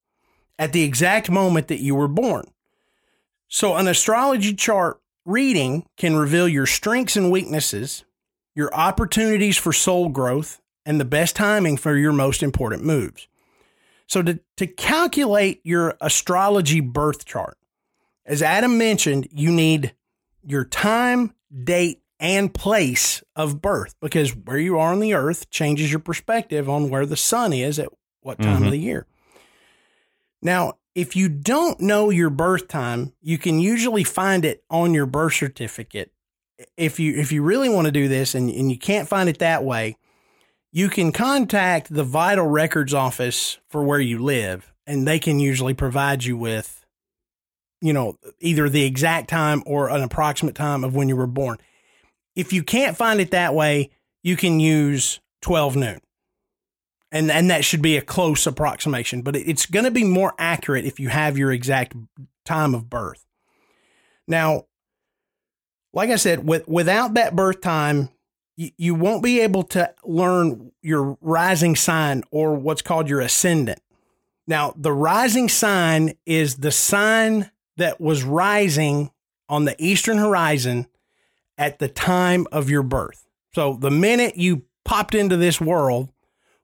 at 0.58 0.72
the 0.72 0.82
exact 0.82 1.30
moment 1.30 1.68
that 1.68 1.80
you 1.80 1.94
were 1.94 2.08
born. 2.08 2.46
So, 3.48 3.76
an 3.76 3.88
astrology 3.88 4.54
chart 4.54 5.00
reading 5.24 5.86
can 5.96 6.16
reveal 6.16 6.48
your 6.48 6.66
strengths 6.66 7.16
and 7.16 7.30
weaknesses, 7.30 8.04
your 8.54 8.72
opportunities 8.74 9.56
for 9.56 9.72
soul 9.72 10.08
growth, 10.08 10.60
and 10.86 11.00
the 11.00 11.04
best 11.04 11.36
timing 11.36 11.76
for 11.76 11.96
your 11.96 12.12
most 12.12 12.42
important 12.42 12.84
moves. 12.84 13.28
So, 14.06 14.22
to, 14.22 14.40
to 14.58 14.66
calculate 14.66 15.60
your 15.64 15.96
astrology 16.00 16.80
birth 16.80 17.24
chart, 17.24 17.56
as 18.26 18.42
Adam 18.42 18.76
mentioned, 18.78 19.28
you 19.30 19.50
need 19.50 19.94
your 20.42 20.64
time, 20.64 21.34
date, 21.64 22.02
and 22.20 22.52
place 22.54 23.22
of 23.34 23.60
birth 23.60 23.94
because 24.00 24.36
where 24.36 24.58
you 24.58 24.78
are 24.78 24.92
on 24.92 25.00
the 25.00 25.14
earth 25.14 25.50
changes 25.50 25.90
your 25.90 26.00
perspective 26.00 26.68
on 26.68 26.88
where 26.90 27.06
the 27.06 27.16
sun 27.16 27.52
is 27.52 27.78
at 27.78 27.88
what 28.20 28.40
time 28.40 28.62
Mhm. 28.62 28.66
of 28.66 28.70
the 28.72 28.78
year. 28.78 29.06
Now, 30.42 30.74
if 30.94 31.16
you 31.16 31.28
don't 31.28 31.80
know 31.80 32.10
your 32.10 32.30
birth 32.30 32.68
time, 32.68 33.12
you 33.20 33.38
can 33.38 33.58
usually 33.58 34.04
find 34.04 34.44
it 34.44 34.62
on 34.70 34.94
your 34.94 35.06
birth 35.06 35.34
certificate. 35.34 36.12
If 36.76 37.00
you 37.00 37.14
if 37.14 37.32
you 37.32 37.42
really 37.42 37.68
want 37.68 37.86
to 37.86 37.92
do 37.92 38.06
this 38.08 38.34
and, 38.34 38.48
and 38.50 38.70
you 38.70 38.78
can't 38.78 39.08
find 39.08 39.28
it 39.28 39.38
that 39.40 39.64
way, 39.64 39.96
you 40.74 40.88
can 40.88 41.12
contact 41.12 41.94
the 41.94 42.02
vital 42.02 42.48
records 42.48 42.92
office 42.92 43.58
for 43.68 43.84
where 43.84 44.00
you 44.00 44.18
live 44.18 44.72
and 44.88 45.06
they 45.06 45.20
can 45.20 45.38
usually 45.38 45.72
provide 45.72 46.24
you 46.24 46.36
with 46.36 46.84
you 47.80 47.92
know 47.92 48.18
either 48.40 48.68
the 48.68 48.84
exact 48.84 49.30
time 49.30 49.62
or 49.66 49.88
an 49.88 50.02
approximate 50.02 50.56
time 50.56 50.84
of 50.84 50.94
when 50.94 51.08
you 51.08 51.16
were 51.16 51.28
born. 51.28 51.56
If 52.34 52.52
you 52.52 52.64
can't 52.64 52.96
find 52.96 53.20
it 53.20 53.30
that 53.30 53.54
way 53.54 53.90
you 54.22 54.36
can 54.36 54.58
use 54.58 55.20
12 55.42 55.76
noon. 55.76 56.00
And 57.12 57.30
and 57.30 57.50
that 57.50 57.64
should 57.64 57.82
be 57.82 57.96
a 57.96 58.02
close 58.02 58.46
approximation 58.46 59.22
but 59.22 59.36
it's 59.36 59.66
going 59.66 59.84
to 59.84 59.92
be 59.92 60.04
more 60.04 60.34
accurate 60.38 60.84
if 60.84 60.98
you 60.98 61.08
have 61.08 61.38
your 61.38 61.52
exact 61.52 61.94
time 62.44 62.74
of 62.74 62.90
birth. 62.90 63.24
Now 64.26 64.64
like 65.92 66.10
i 66.10 66.16
said 66.16 66.44
with 66.44 66.66
without 66.66 67.14
that 67.14 67.36
birth 67.36 67.60
time 67.60 68.08
you, 68.56 68.94
won't 68.94 69.22
be 69.22 69.40
able 69.40 69.64
to 69.64 69.92
learn 70.04 70.72
your 70.80 71.18
rising 71.20 71.74
sign 71.74 72.22
or 72.30 72.54
what's 72.54 72.82
called 72.82 73.08
your 73.08 73.20
ascendant 73.20 73.80
now 74.46 74.74
the 74.76 74.92
rising 74.92 75.48
sign 75.48 76.14
is 76.26 76.56
the 76.56 76.70
sign 76.70 77.50
that 77.76 78.00
was 78.00 78.22
rising 78.22 79.10
on 79.48 79.64
the 79.64 79.76
eastern 79.78 80.18
horizon 80.18 80.86
at 81.56 81.78
the 81.78 81.88
time 81.88 82.46
of 82.52 82.68
your 82.68 82.82
birth. 82.82 83.26
So 83.54 83.76
the 83.80 83.90
minute 83.90 84.36
you 84.36 84.64
popped 84.84 85.14
into 85.14 85.36
this 85.36 85.60
world, 85.60 86.10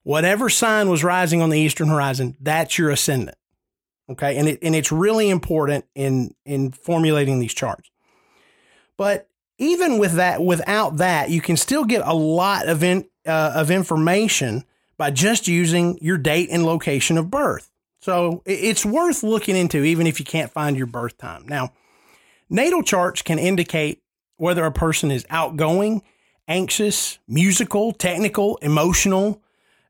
whatever 0.03 0.49
sign 0.49 0.89
was 0.89 1.05
rising 1.05 1.41
on 1.41 1.51
the 1.51 1.59
eastern 1.59 1.89
horizon, 1.89 2.37
that's 2.41 2.79
your 2.79 2.91
ascendant. 2.91 3.39
Okay? 4.11 4.37
And 4.37 4.49
it 4.49 4.59
and 4.63 4.75
it's 4.75 4.93
really 4.93 5.31
important 5.31 5.85
in 5.95 6.35
in 6.45 6.73
formulating 6.73 7.39
these 7.39 7.55
charts. 7.55 7.91
But 8.97 9.29
even 9.61 9.99
with 9.99 10.15
that 10.15 10.43
without 10.43 10.97
that, 10.97 11.31
you 11.31 11.41
can 11.41 11.57
still 11.57 11.85
get 11.85 12.01
a 12.05 12.15
lot 12.15 12.67
of 12.67 12.83
in, 12.83 13.07
uh, 13.27 13.53
of 13.55 13.71
information 13.71 14.65
by 14.97 15.11
just 15.11 15.47
using 15.47 15.99
your 16.01 16.19
date 16.19 16.49
and 16.51 16.65
location 16.65 17.17
of 17.19 17.31
birth. 17.31 17.71
So 18.01 18.43
it's 18.47 18.85
worth 18.85 19.23
looking 19.23 19.57
into, 19.57 19.85
even 19.85 20.07
if 20.07 20.19
you 20.19 20.25
can't 20.25 20.51
find 20.51 20.77
your 20.77 20.87
birth 20.87 21.19
time. 21.19 21.47
Now, 21.47 21.75
natal 22.49 22.83
charts 22.83 23.21
can 23.21 23.39
indicate 23.39 24.03
whether 24.37 24.65
a 24.65 24.73
person 24.73 25.11
is 25.11 25.27
outgoing, 25.29 26.03
anxious, 26.49 27.19
musical, 27.29 27.93
technical, 27.93 28.57
emotional. 28.59 29.43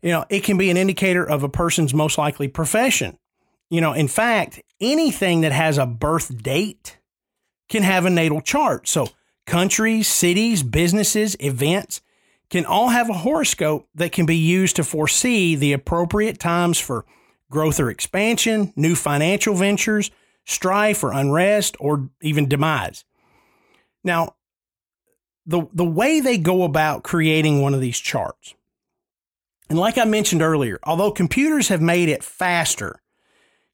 You 0.03 0.11
know, 0.11 0.25
it 0.29 0.43
can 0.43 0.59
be 0.59 0.71
an 0.71 0.77
indicator 0.77 1.25
of 1.25 1.45
a 1.45 1.49
person's 1.49 1.95
most 1.95 2.19
likely 2.19 2.49
profession. 2.49 3.17
You 3.71 3.81
know, 3.81 3.93
in 3.93 4.09
fact, 4.09 4.61
anything 4.81 5.43
that 5.43 5.53
has 5.53 5.79
a 5.79 5.87
birth 5.87 6.43
date 6.43 6.99
can 7.69 7.85
have 7.85 8.05
a 8.05 8.11
natal 8.11 8.41
chart. 8.41 8.89
So, 8.89 9.07
countries, 9.51 10.07
cities, 10.07 10.63
businesses, 10.63 11.37
events 11.41 12.01
can 12.51 12.65
all 12.65 12.91
have 12.91 13.11
a 13.11 13.15
horoscope 13.15 13.89
that 13.97 14.13
can 14.13 14.25
be 14.25 14.37
used 14.37 14.77
to 14.77 14.85
foresee 14.85 15.57
the 15.57 15.73
appropriate 15.73 16.39
times 16.39 16.79
for 16.79 17.05
growth 17.51 17.81
or 17.81 17.91
expansion, 17.91 18.73
new 18.77 18.95
financial 18.95 19.57
ventures, 19.57 20.13
strife 20.47 21.03
or 21.03 21.13
unrest, 21.13 21.77
or 21.81 22.09
even 22.23 22.49
demise. 22.49 23.05
Now, 24.05 24.37
the, 25.47 25.63
the 25.73 25.85
way 25.85 26.21
they 26.21 26.39
go 26.39 26.63
about 26.63 27.03
creating 27.03 27.61
one 27.61 27.75
of 27.75 27.81
these 27.81 27.99
charts, 27.99 28.55
and 29.69 29.81
like 29.81 29.99
I 29.99 30.05
mentioned 30.05 30.43
earlier, 30.43 30.79
although 30.85 31.11
computers 31.11 31.69
have 31.69 31.83
made 31.83 32.09
it 32.09 32.23
faster, 32.23 33.03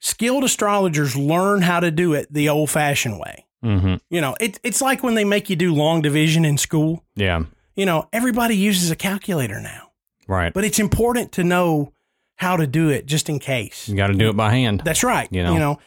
skilled 0.01 0.45
astrologers 0.45 1.16
learn 1.16 1.61
how 1.61 1.81
to 1.81 1.91
do 1.91 2.14
it 2.14 2.33
the 2.33 2.49
old 2.49 2.70
fashioned 2.70 3.18
way. 3.20 3.45
Mm-hmm. 3.67 3.95
You 4.11 4.21
know, 4.21 4.37
it, 4.41 4.59
it's 4.62 4.81
like 4.81 5.03
when 5.03 5.14
they 5.14 5.25
make 5.25 5.51
you 5.51 5.57
do 5.57 5.75
long 5.75 6.03
division 6.03 6.45
in 6.45 6.57
school. 6.59 7.05
Yeah. 7.14 7.43
You 7.75 7.85
know, 7.87 8.09
everybody 8.12 8.57
uses 8.57 8.91
a 8.91 8.97
calculator 8.97 9.61
now, 9.61 9.91
Right. 10.29 10.53
but 10.55 10.64
it's 10.64 10.79
important 10.79 11.33
to 11.33 11.45
know 11.45 11.93
how 12.37 12.57
to 12.57 12.67
do 12.67 12.89
it 12.91 13.07
just 13.07 13.29
in 13.29 13.39
case. 13.39 13.89
You 13.89 13.97
got 13.97 14.07
to 14.09 14.14
do 14.14 14.29
it 14.31 14.37
by 14.37 14.53
hand. 14.53 14.83
That's 14.85 15.03
right. 15.03 15.29
You 15.31 15.43
know. 15.43 15.79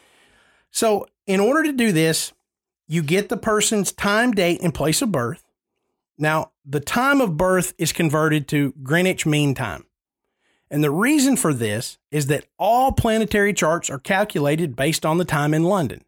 So, 0.70 1.06
in 1.26 1.40
order 1.40 1.62
to 1.64 1.72
do 1.72 1.90
this, 1.92 2.32
you 2.86 3.02
get 3.02 3.28
the 3.28 3.36
person's 3.36 3.92
time, 3.92 4.32
date, 4.32 4.60
and 4.62 4.74
place 4.74 5.00
of 5.02 5.10
birth. 5.12 5.42
Now, 6.18 6.52
the 6.66 6.80
time 6.80 7.20
of 7.20 7.36
birth 7.36 7.72
is 7.78 7.92
converted 7.92 8.46
to 8.48 8.74
Greenwich 8.82 9.24
Mean 9.26 9.54
Time. 9.54 9.84
And 10.70 10.84
the 10.84 10.90
reason 10.90 11.36
for 11.36 11.52
this 11.54 11.98
is 12.12 12.26
that 12.28 12.44
all 12.58 12.92
planetary 12.92 13.52
charts 13.52 13.90
are 13.90 13.98
calculated 13.98 14.76
based 14.76 15.04
on 15.06 15.18
the 15.18 15.24
time 15.24 15.54
in 15.54 15.64
London. 15.64 16.04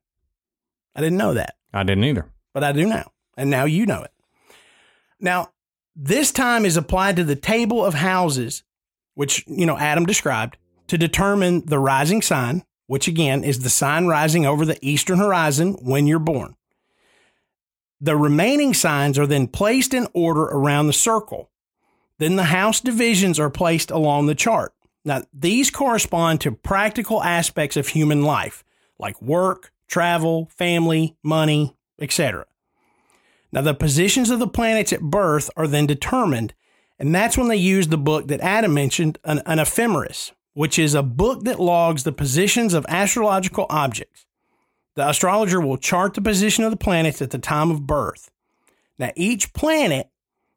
I 0.95 1.01
didn't 1.01 1.18
know 1.18 1.35
that, 1.35 1.57
I 1.73 1.83
didn't 1.85 2.05
either. 2.05 2.27
but 2.53 2.64
I 2.64 2.73
do 2.73 2.87
now. 2.87 3.11
And 3.37 3.51
now 3.51 3.64
you 3.64 3.87
know 3.87 4.03
it. 4.03 4.11
Now, 5.18 5.51
this 5.97 6.33
time 6.33 6.64
is 6.64 6.77
applied 6.77 7.16
to 7.16 7.25
the 7.25 7.37
table 7.37 7.85
of 7.85 7.95
houses, 7.95 8.62
which, 9.14 9.45
you 9.47 9.66
know, 9.66 9.79
Adam 9.79 10.05
described, 10.05 10.57
to 10.89 10.99
determine 10.99 11.64
the 11.66 11.79
rising 11.79 12.23
sign, 12.23 12.64
which 12.87 13.09
again 13.09 13.45
is 13.45 13.61
the 13.61 13.70
sign 13.70 14.07
rising 14.07 14.45
over 14.45 14.66
the 14.66 14.79
eastern 14.83 15.18
horizon 15.18 15.75
when 15.81 16.07
you're 16.07 16.18
born. 16.18 16.57
The 18.01 18.16
remaining 18.16 18.75
signs 18.75 19.18
are 19.18 19.27
then 19.27 19.47
placed 19.47 19.95
in 19.95 20.09
order 20.12 20.43
around 20.43 20.89
the 20.89 20.93
circle. 20.93 21.51
Then 22.18 22.37
the 22.37 22.45
house 22.45 22.81
divisions 22.81 23.39
are 23.39 23.51
placed 23.51 23.91
along 23.91 24.27
the 24.27 24.35
chart. 24.35 24.75
Now, 25.05 25.25
these 25.33 25.70
correspond 25.70 26.41
to 26.43 26.53
practical 26.53 27.23
aspects 27.23 27.77
of 27.77 27.89
human 27.89 28.23
life, 28.23 28.64
like 28.99 29.20
work, 29.23 29.72
travel, 29.93 30.49
family, 30.57 31.14
money, 31.22 31.76
etc. 32.01 32.47
Now, 33.53 33.61
the 33.61 33.74
positions 33.74 34.30
of 34.30 34.38
the 34.38 34.49
planets 34.49 34.90
at 34.90 35.03
birth 35.03 35.51
are 35.55 35.68
then 35.68 35.86
determined, 35.86 36.55
and 36.99 37.14
that's 37.14 37.36
when 37.36 37.49
they 37.49 37.57
use 37.57 37.88
the 37.88 37.99
book 37.99 38.28
that 38.28 38.40
Adam 38.40 38.72
mentioned, 38.72 39.18
an, 39.24 39.43
an 39.45 39.59
ephemeris, 39.59 40.32
which 40.55 40.78
is 40.78 40.95
a 40.95 41.03
book 41.03 41.45
that 41.45 41.61
logs 41.61 42.05
the 42.05 42.12
positions 42.12 42.72
of 42.72 42.86
astrological 42.88 43.66
objects. 43.68 44.24
The 44.95 45.07
astrologer 45.07 45.61
will 45.61 45.76
chart 45.76 46.14
the 46.14 46.22
position 46.22 46.64
of 46.64 46.70
the 46.70 46.78
planets 46.78 47.20
at 47.20 47.30
the 47.30 47.38
time 47.38 47.70
of 47.70 47.86
birth. 47.86 48.30
Now, 48.99 49.11
each 49.14 49.53
planet 49.53 50.09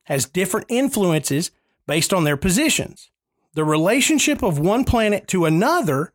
has 0.04 0.26
different 0.26 0.68
influences 0.70 1.52
based 1.88 2.14
on 2.14 2.24
their 2.24 2.38
positions. 2.38 3.10
The 3.54 3.66
relationship 3.66 4.42
of 4.42 4.60
one 4.60 4.86
planet 4.86 5.28
to 5.30 5.44
another 5.44 6.14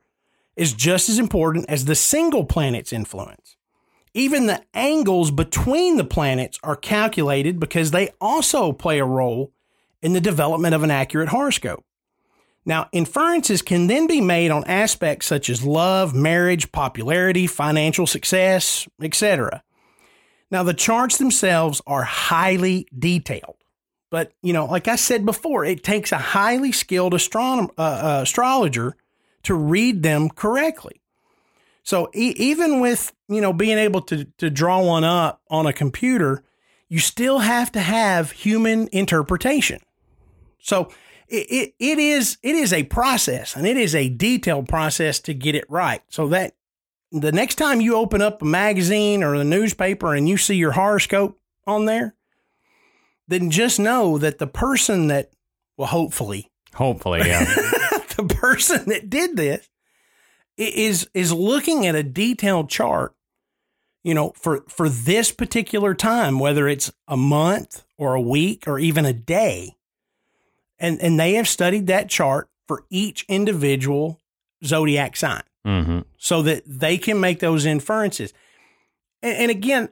is 0.60 0.74
just 0.74 1.08
as 1.08 1.18
important 1.18 1.64
as 1.70 1.86
the 1.86 1.94
single 1.94 2.44
planet's 2.44 2.92
influence. 2.92 3.56
Even 4.12 4.44
the 4.44 4.62
angles 4.74 5.30
between 5.30 5.96
the 5.96 6.04
planets 6.04 6.58
are 6.62 6.76
calculated 6.76 7.58
because 7.58 7.92
they 7.92 8.10
also 8.20 8.70
play 8.70 8.98
a 8.98 9.04
role 9.06 9.52
in 10.02 10.12
the 10.12 10.20
development 10.20 10.74
of 10.74 10.82
an 10.82 10.90
accurate 10.90 11.30
horoscope. 11.30 11.82
Now, 12.66 12.90
inferences 12.92 13.62
can 13.62 13.86
then 13.86 14.06
be 14.06 14.20
made 14.20 14.50
on 14.50 14.64
aspects 14.64 15.26
such 15.26 15.48
as 15.48 15.64
love, 15.64 16.14
marriage, 16.14 16.70
popularity, 16.72 17.46
financial 17.46 18.06
success, 18.06 18.86
etc. 19.00 19.62
Now, 20.50 20.62
the 20.62 20.74
charts 20.74 21.16
themselves 21.16 21.80
are 21.86 22.02
highly 22.02 22.86
detailed. 22.96 23.56
But, 24.10 24.34
you 24.42 24.52
know, 24.52 24.66
like 24.66 24.88
I 24.88 24.96
said 24.96 25.24
before, 25.24 25.64
it 25.64 25.82
takes 25.82 26.12
a 26.12 26.18
highly 26.18 26.72
skilled 26.72 27.14
astronom- 27.14 27.70
uh, 27.78 27.82
uh, 27.82 28.20
astrologer 28.24 28.96
to 29.44 29.54
read 29.54 30.02
them 30.02 30.28
correctly. 30.30 31.00
So 31.82 32.10
e- 32.14 32.34
even 32.36 32.80
with, 32.80 33.12
you 33.28 33.40
know, 33.40 33.52
being 33.52 33.78
able 33.78 34.02
to, 34.02 34.24
to 34.38 34.50
draw 34.50 34.82
one 34.82 35.04
up 35.04 35.42
on 35.48 35.66
a 35.66 35.72
computer, 35.72 36.44
you 36.88 36.98
still 36.98 37.38
have 37.38 37.72
to 37.72 37.80
have 37.80 38.32
human 38.32 38.88
interpretation. 38.92 39.80
So 40.58 40.90
it, 41.28 41.46
it, 41.50 41.74
it 41.78 41.98
is 41.98 42.36
it 42.42 42.54
is 42.54 42.72
a 42.72 42.82
process 42.84 43.56
and 43.56 43.66
it 43.66 43.76
is 43.76 43.94
a 43.94 44.08
detailed 44.08 44.68
process 44.68 45.20
to 45.20 45.34
get 45.34 45.54
it 45.54 45.64
right. 45.68 46.02
So 46.08 46.28
that 46.28 46.54
the 47.12 47.32
next 47.32 47.54
time 47.54 47.80
you 47.80 47.96
open 47.96 48.20
up 48.20 48.42
a 48.42 48.44
magazine 48.44 49.22
or 49.22 49.34
a 49.34 49.44
newspaper 49.44 50.14
and 50.14 50.28
you 50.28 50.36
see 50.36 50.56
your 50.56 50.72
horoscope 50.72 51.38
on 51.66 51.86
there, 51.86 52.14
then 53.26 53.50
just 53.50 53.78
know 53.80 54.18
that 54.18 54.38
the 54.38 54.46
person 54.46 55.06
that, 55.06 55.30
well, 55.76 55.88
hopefully, 55.88 56.50
Hopefully, 56.74 57.20
yeah. 57.26 57.44
the 58.22 58.34
person 58.34 58.84
that 58.86 59.10
did 59.10 59.36
this 59.36 59.68
is 60.56 61.08
is 61.14 61.32
looking 61.32 61.86
at 61.86 61.94
a 61.94 62.02
detailed 62.02 62.68
chart 62.68 63.14
you 64.02 64.14
know 64.14 64.32
for 64.36 64.64
for 64.68 64.88
this 64.88 65.30
particular 65.32 65.94
time 65.94 66.38
whether 66.38 66.68
it's 66.68 66.92
a 67.08 67.16
month 67.16 67.84
or 67.96 68.14
a 68.14 68.20
week 68.20 68.66
or 68.66 68.78
even 68.78 69.04
a 69.04 69.12
day. 69.12 69.76
And 70.78 71.00
and 71.00 71.18
they 71.20 71.34
have 71.34 71.48
studied 71.48 71.86
that 71.88 72.08
chart 72.08 72.48
for 72.66 72.84
each 72.90 73.24
individual 73.28 74.20
zodiac 74.64 75.16
sign 75.16 75.42
hmm 75.64 76.00
so 76.16 76.42
that 76.42 76.62
they 76.66 76.96
can 76.98 77.18
make 77.20 77.40
those 77.40 77.64
inferences. 77.66 78.32
And, 79.22 79.36
and 79.36 79.50
again 79.50 79.88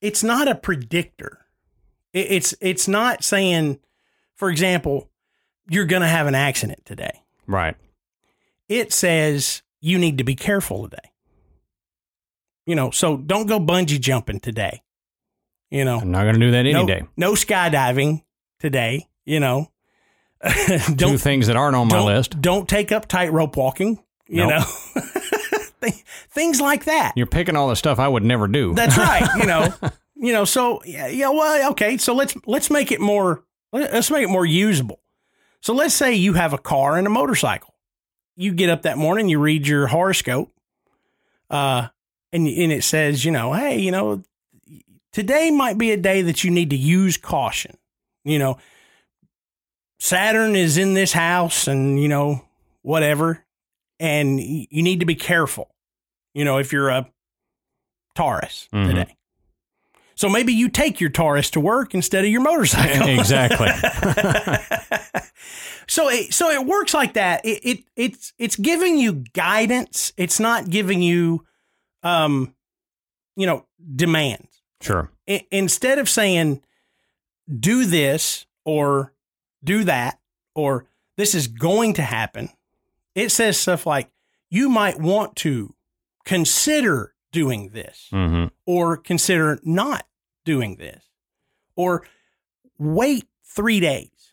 it's 0.00 0.22
not 0.22 0.46
a 0.48 0.54
predictor. 0.54 1.38
It- 2.12 2.30
it's 2.30 2.54
it's 2.60 2.86
not 2.88 3.24
saying 3.24 3.78
for 4.36 4.50
example 4.50 5.10
you're 5.70 5.84
going 5.86 6.02
to 6.02 6.08
have 6.08 6.26
an 6.26 6.34
accident 6.34 6.84
today 6.84 7.22
Right. 7.48 7.74
it 8.68 8.92
says 8.92 9.62
you 9.80 9.98
need 9.98 10.18
to 10.18 10.24
be 10.24 10.34
careful 10.36 10.88
today. 10.88 11.10
You 12.66 12.74
know, 12.74 12.90
so 12.90 13.16
don't 13.16 13.46
go 13.46 13.58
bungee 13.58 13.98
jumping 14.00 14.40
today. 14.40 14.82
You 15.70 15.84
know, 15.84 15.98
I'm 16.00 16.10
not 16.10 16.22
going 16.24 16.34
to 16.34 16.40
do 16.40 16.50
that 16.52 16.58
any 16.60 16.72
no, 16.74 16.86
day. 16.86 17.02
no 17.16 17.32
skydiving 17.32 18.22
today. 18.60 19.08
You 19.24 19.40
know, 19.40 19.70
Two 20.96 21.18
things 21.18 21.46
that 21.48 21.56
aren't 21.56 21.76
on 21.76 21.88
my 21.88 22.00
list. 22.00 22.40
Don't 22.40 22.68
take 22.68 22.92
up 22.92 23.08
tightrope 23.08 23.56
walking. 23.56 23.98
You 24.28 24.46
Nope. 24.46 24.66
know, 24.94 25.90
things 26.30 26.60
like 26.60 26.84
that. 26.84 27.12
You're 27.16 27.26
picking 27.26 27.56
all 27.56 27.68
the 27.68 27.76
stuff 27.76 27.98
I 27.98 28.06
would 28.08 28.22
never 28.22 28.46
do. 28.46 28.74
That's 28.74 28.96
right. 28.98 29.26
You 29.38 29.46
know, 29.46 29.72
you 30.16 30.32
know. 30.32 30.44
So 30.44 30.82
yeah, 30.84 31.06
yeah. 31.08 31.30
Well, 31.30 31.70
okay. 31.72 31.96
So 31.96 32.14
let's 32.14 32.34
let's 32.46 32.70
make 32.70 32.92
it 32.92 33.00
more. 33.00 33.42
Let's 33.72 34.10
make 34.10 34.22
it 34.24 34.30
more 34.30 34.46
usable. 34.46 35.00
So 35.60 35.74
let's 35.74 35.94
say 35.94 36.14
you 36.14 36.34
have 36.34 36.52
a 36.52 36.58
car 36.58 36.96
and 36.96 37.06
a 37.06 37.10
motorcycle. 37.10 37.74
You 38.36 38.52
get 38.52 38.70
up 38.70 38.82
that 38.82 38.96
morning, 38.98 39.28
you 39.28 39.38
read 39.40 39.66
your 39.66 39.88
horoscope, 39.88 40.52
uh, 41.50 41.88
and 42.32 42.46
and 42.46 42.72
it 42.72 42.84
says, 42.84 43.24
you 43.24 43.32
know, 43.32 43.52
hey, 43.52 43.78
you 43.78 43.90
know, 43.90 44.22
today 45.12 45.50
might 45.50 45.76
be 45.78 45.90
a 45.90 45.96
day 45.96 46.22
that 46.22 46.44
you 46.44 46.50
need 46.50 46.70
to 46.70 46.76
use 46.76 47.16
caution. 47.16 47.76
You 48.24 48.38
know, 48.38 48.58
Saturn 49.98 50.54
is 50.54 50.76
in 50.78 50.94
this 50.94 51.12
house, 51.12 51.66
and 51.66 52.00
you 52.00 52.08
know, 52.08 52.44
whatever, 52.82 53.44
and 53.98 54.40
you 54.40 54.82
need 54.82 55.00
to 55.00 55.06
be 55.06 55.16
careful. 55.16 55.74
You 56.34 56.44
know, 56.44 56.58
if 56.58 56.72
you're 56.72 56.90
a 56.90 57.10
Taurus 58.14 58.68
Mhm. 58.72 58.86
today. 58.88 59.16
So 60.18 60.28
maybe 60.28 60.52
you 60.52 60.68
take 60.68 61.00
your 61.00 61.10
Taurus 61.10 61.48
to 61.50 61.60
work 61.60 61.94
instead 61.94 62.24
of 62.24 62.30
your 62.32 62.40
motorcycle. 62.40 63.06
exactly. 63.20 63.68
so 65.86 66.08
it 66.08 66.34
so 66.34 66.50
it 66.50 66.66
works 66.66 66.92
like 66.92 67.14
that. 67.14 67.46
It, 67.46 67.60
it 67.62 67.84
it's 67.94 68.32
it's 68.36 68.56
giving 68.56 68.98
you 68.98 69.22
guidance. 69.32 70.12
It's 70.16 70.40
not 70.40 70.70
giving 70.70 71.02
you 71.02 71.46
um 72.02 72.52
you 73.36 73.46
know 73.46 73.64
demands. 73.94 74.60
sure. 74.80 75.08
I, 75.28 75.46
instead 75.52 76.00
of 76.00 76.08
saying 76.08 76.62
do 77.48 77.84
this 77.84 78.44
or 78.64 79.12
do 79.62 79.84
that 79.84 80.18
or 80.52 80.86
this 81.16 81.32
is 81.32 81.46
going 81.46 81.92
to 81.92 82.02
happen, 82.02 82.48
it 83.14 83.30
says 83.30 83.56
stuff 83.56 83.86
like 83.86 84.10
you 84.50 84.68
might 84.68 84.98
want 84.98 85.36
to 85.36 85.76
consider 86.24 87.14
doing 87.32 87.70
this 87.70 88.08
hmm 88.10 88.46
or 88.66 88.96
consider 88.96 89.58
not 89.62 90.06
doing 90.44 90.76
this 90.76 91.04
or 91.76 92.04
wait 92.78 93.24
three 93.44 93.80
days 93.80 94.32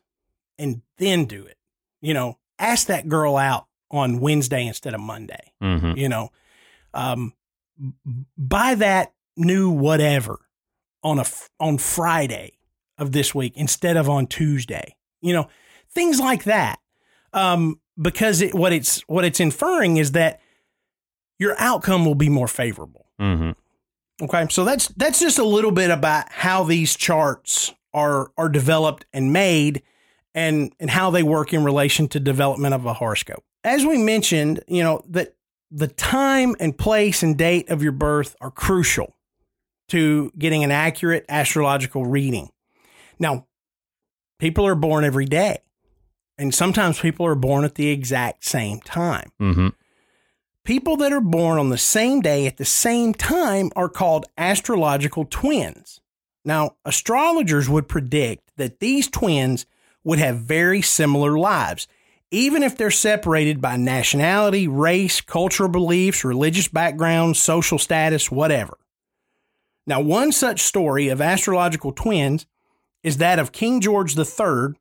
and 0.58 0.82
then 0.98 1.26
do 1.26 1.46
it. 1.46 1.58
You 2.02 2.14
know 2.14 2.38
ask 2.58 2.88
that 2.88 3.10
girl 3.10 3.36
out 3.36 3.68
on 3.92 4.20
wednesday 4.20 4.66
instead 4.66 4.94
of 4.94 5.02
monday 5.02 5.52
hmm 5.62 5.94
you 5.96 6.10
know. 6.10 6.30
Um 6.94 7.34
buy 8.38 8.76
that 8.76 9.14
new 9.36 9.70
whatever 9.70 10.40
on 11.04 11.20
a 11.20 11.26
on 11.60 11.78
friday 11.78 12.54
of 12.98 13.12
this 13.12 13.36
week 13.36 13.54
instead 13.58 13.98
of 13.98 14.10
on 14.10 14.28
tuesday 14.28 14.96
you 15.22 15.34
know 15.34 15.50
things 15.90 16.20
like 16.20 16.44
that. 16.46 16.80
Um 17.34 17.80
because 18.00 18.42
it, 18.42 18.54
what 18.54 18.74
it's 18.74 19.02
what 19.08 19.26
it's 19.26 19.40
inferring 19.40 19.98
is 19.98 20.12
that 20.14 20.40
your 21.40 21.56
outcome 21.60 22.06
will 22.06 22.16
be 22.16 22.30
more 22.30 22.48
favorable 22.48 23.06
hmm 23.20 23.52
Okay, 24.22 24.48
so 24.50 24.64
that's 24.64 24.88
that's 24.90 25.20
just 25.20 25.40
a 25.40 25.44
little 25.44 25.72
bit 25.72 25.92
about 25.92 26.32
how 26.32 26.64
these 26.64 26.96
charts 26.96 27.74
are 27.94 28.32
are 28.38 28.48
developed 28.48 29.06
and 29.12 29.34
made, 29.34 29.84
and 30.34 30.74
and 30.80 30.90
how 30.90 31.10
they 31.12 31.22
work 31.22 31.54
in 31.54 31.66
relation 31.66 32.08
to 32.10 32.20
development 32.20 32.74
of 32.74 32.86
a 32.86 32.94
horoscope. 32.94 33.44
As 33.66 33.86
we 33.86 33.98
mentioned, 33.98 34.64
you 34.68 34.84
know 34.84 35.04
that 35.10 35.36
the 35.70 35.90
time 35.90 36.56
and 36.62 36.78
place 36.78 37.24
and 37.24 37.38
date 37.38 37.70
of 37.70 37.84
your 37.84 37.92
birth 37.92 38.38
are 38.40 38.52
crucial 38.52 39.18
to 39.90 40.32
getting 40.38 40.64
an 40.64 40.72
accurate 40.72 41.26
astrological 41.28 42.06
reading. 42.06 42.50
Now, 43.20 43.48
people 44.40 44.66
are 44.66 44.76
born 44.76 45.04
every 45.04 45.26
day, 45.26 45.58
and 46.38 46.56
sometimes 46.56 47.02
people 47.02 47.26
are 47.26 47.36
born 47.36 47.66
at 47.66 47.76
the 47.76 47.90
exact 47.90 48.46
same 48.46 48.80
time 48.80 49.32
hmm 49.40 49.68
people 50.66 50.98
that 50.98 51.14
are 51.14 51.22
born 51.22 51.58
on 51.58 51.70
the 51.70 51.78
same 51.78 52.20
day 52.20 52.48
at 52.48 52.58
the 52.58 52.66
same 52.66 53.14
time 53.14 53.72
are 53.76 53.88
called 53.88 54.26
astrological 54.38 55.26
twins. 55.26 56.02
Now, 56.44 56.76
astrologers 56.84 57.70
would 57.70 57.88
predict 57.88 58.52
that 58.58 58.80
these 58.80 59.08
twins 59.08 59.66
would 60.04 60.20
have 60.20 60.40
very 60.40 60.82
similar 60.82 61.38
lives, 61.38 61.88
even 62.32 62.64
if 62.64 62.78
they're 62.78 62.92
separated 62.92 63.62
by 63.62 63.78
nationality, 63.78 64.68
race, 64.68 65.22
cultural 65.22 65.70
beliefs, 65.70 66.26
religious 66.26 66.68
background, 66.68 67.38
social 67.38 67.80
status, 67.80 68.30
whatever. 68.30 68.78
Now, 69.88 70.02
one 70.02 70.32
such 70.32 70.62
story 70.62 71.08
of 71.10 71.22
astrological 71.22 71.92
twins 71.92 72.46
is 73.04 73.18
that 73.18 73.40
of 73.40 73.52
King 73.52 73.82
George 73.82 74.18
III 74.18 74.76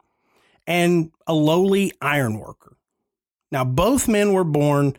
and 0.66 1.12
a 1.26 1.34
lowly 1.34 1.92
ironworker. 2.00 2.76
Now, 3.52 3.64
both 3.64 4.08
men 4.08 4.32
were 4.32 4.44
born 4.44 4.96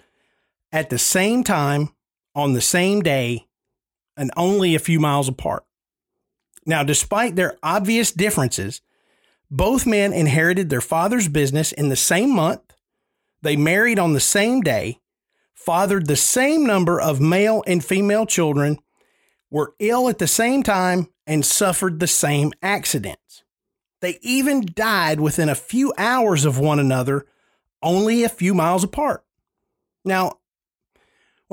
at 0.76 0.90
the 0.90 1.00
same 1.00 1.42
time 1.42 1.88
on 2.36 2.52
the 2.52 2.60
same 2.60 3.02
day 3.02 3.48
and 4.18 4.30
only 4.36 4.76
a 4.76 4.80
few 4.80 5.00
miles 5.00 5.30
apart. 5.30 5.64
Now, 6.66 6.84
despite 6.84 7.38
their 7.38 7.56
obvious 7.64 8.12
differences, 8.12 8.82
both 9.50 9.88
men 9.88 10.12
inherited 10.12 10.70
their 10.70 10.82
father's 10.82 11.30
business 11.30 11.72
in 11.72 11.88
the 11.88 11.96
same 11.96 12.36
month. 12.36 12.62
They 13.42 13.56
married 13.56 14.00
on 14.00 14.12
the 14.12 14.20
same 14.20 14.60
day, 14.60 15.00
fathered 15.54 16.08
the 16.08 16.18
same 16.18 16.66
number 16.66 17.00
of 17.00 17.22
male 17.22 17.64
and 17.66 17.84
female 17.84 18.26
children, 18.26 18.78
were 19.50 19.76
ill 19.80 20.10
at 20.10 20.18
the 20.18 20.28
same 20.28 20.62
time, 20.62 21.08
and 21.26 21.46
suffered 21.46 22.02
the 22.02 22.08
same 22.08 22.52
accidents. 22.62 23.44
They 24.02 24.20
even 24.22 24.66
died 24.76 25.22
within 25.22 25.48
a 25.48 25.56
few 25.56 25.94
hours 25.98 26.44
of 26.44 26.60
one 26.60 26.80
another, 26.80 27.26
only 27.82 28.26
a 28.26 28.30
few 28.30 28.54
miles 28.54 28.84
apart. 28.84 29.24
Now, 30.04 30.40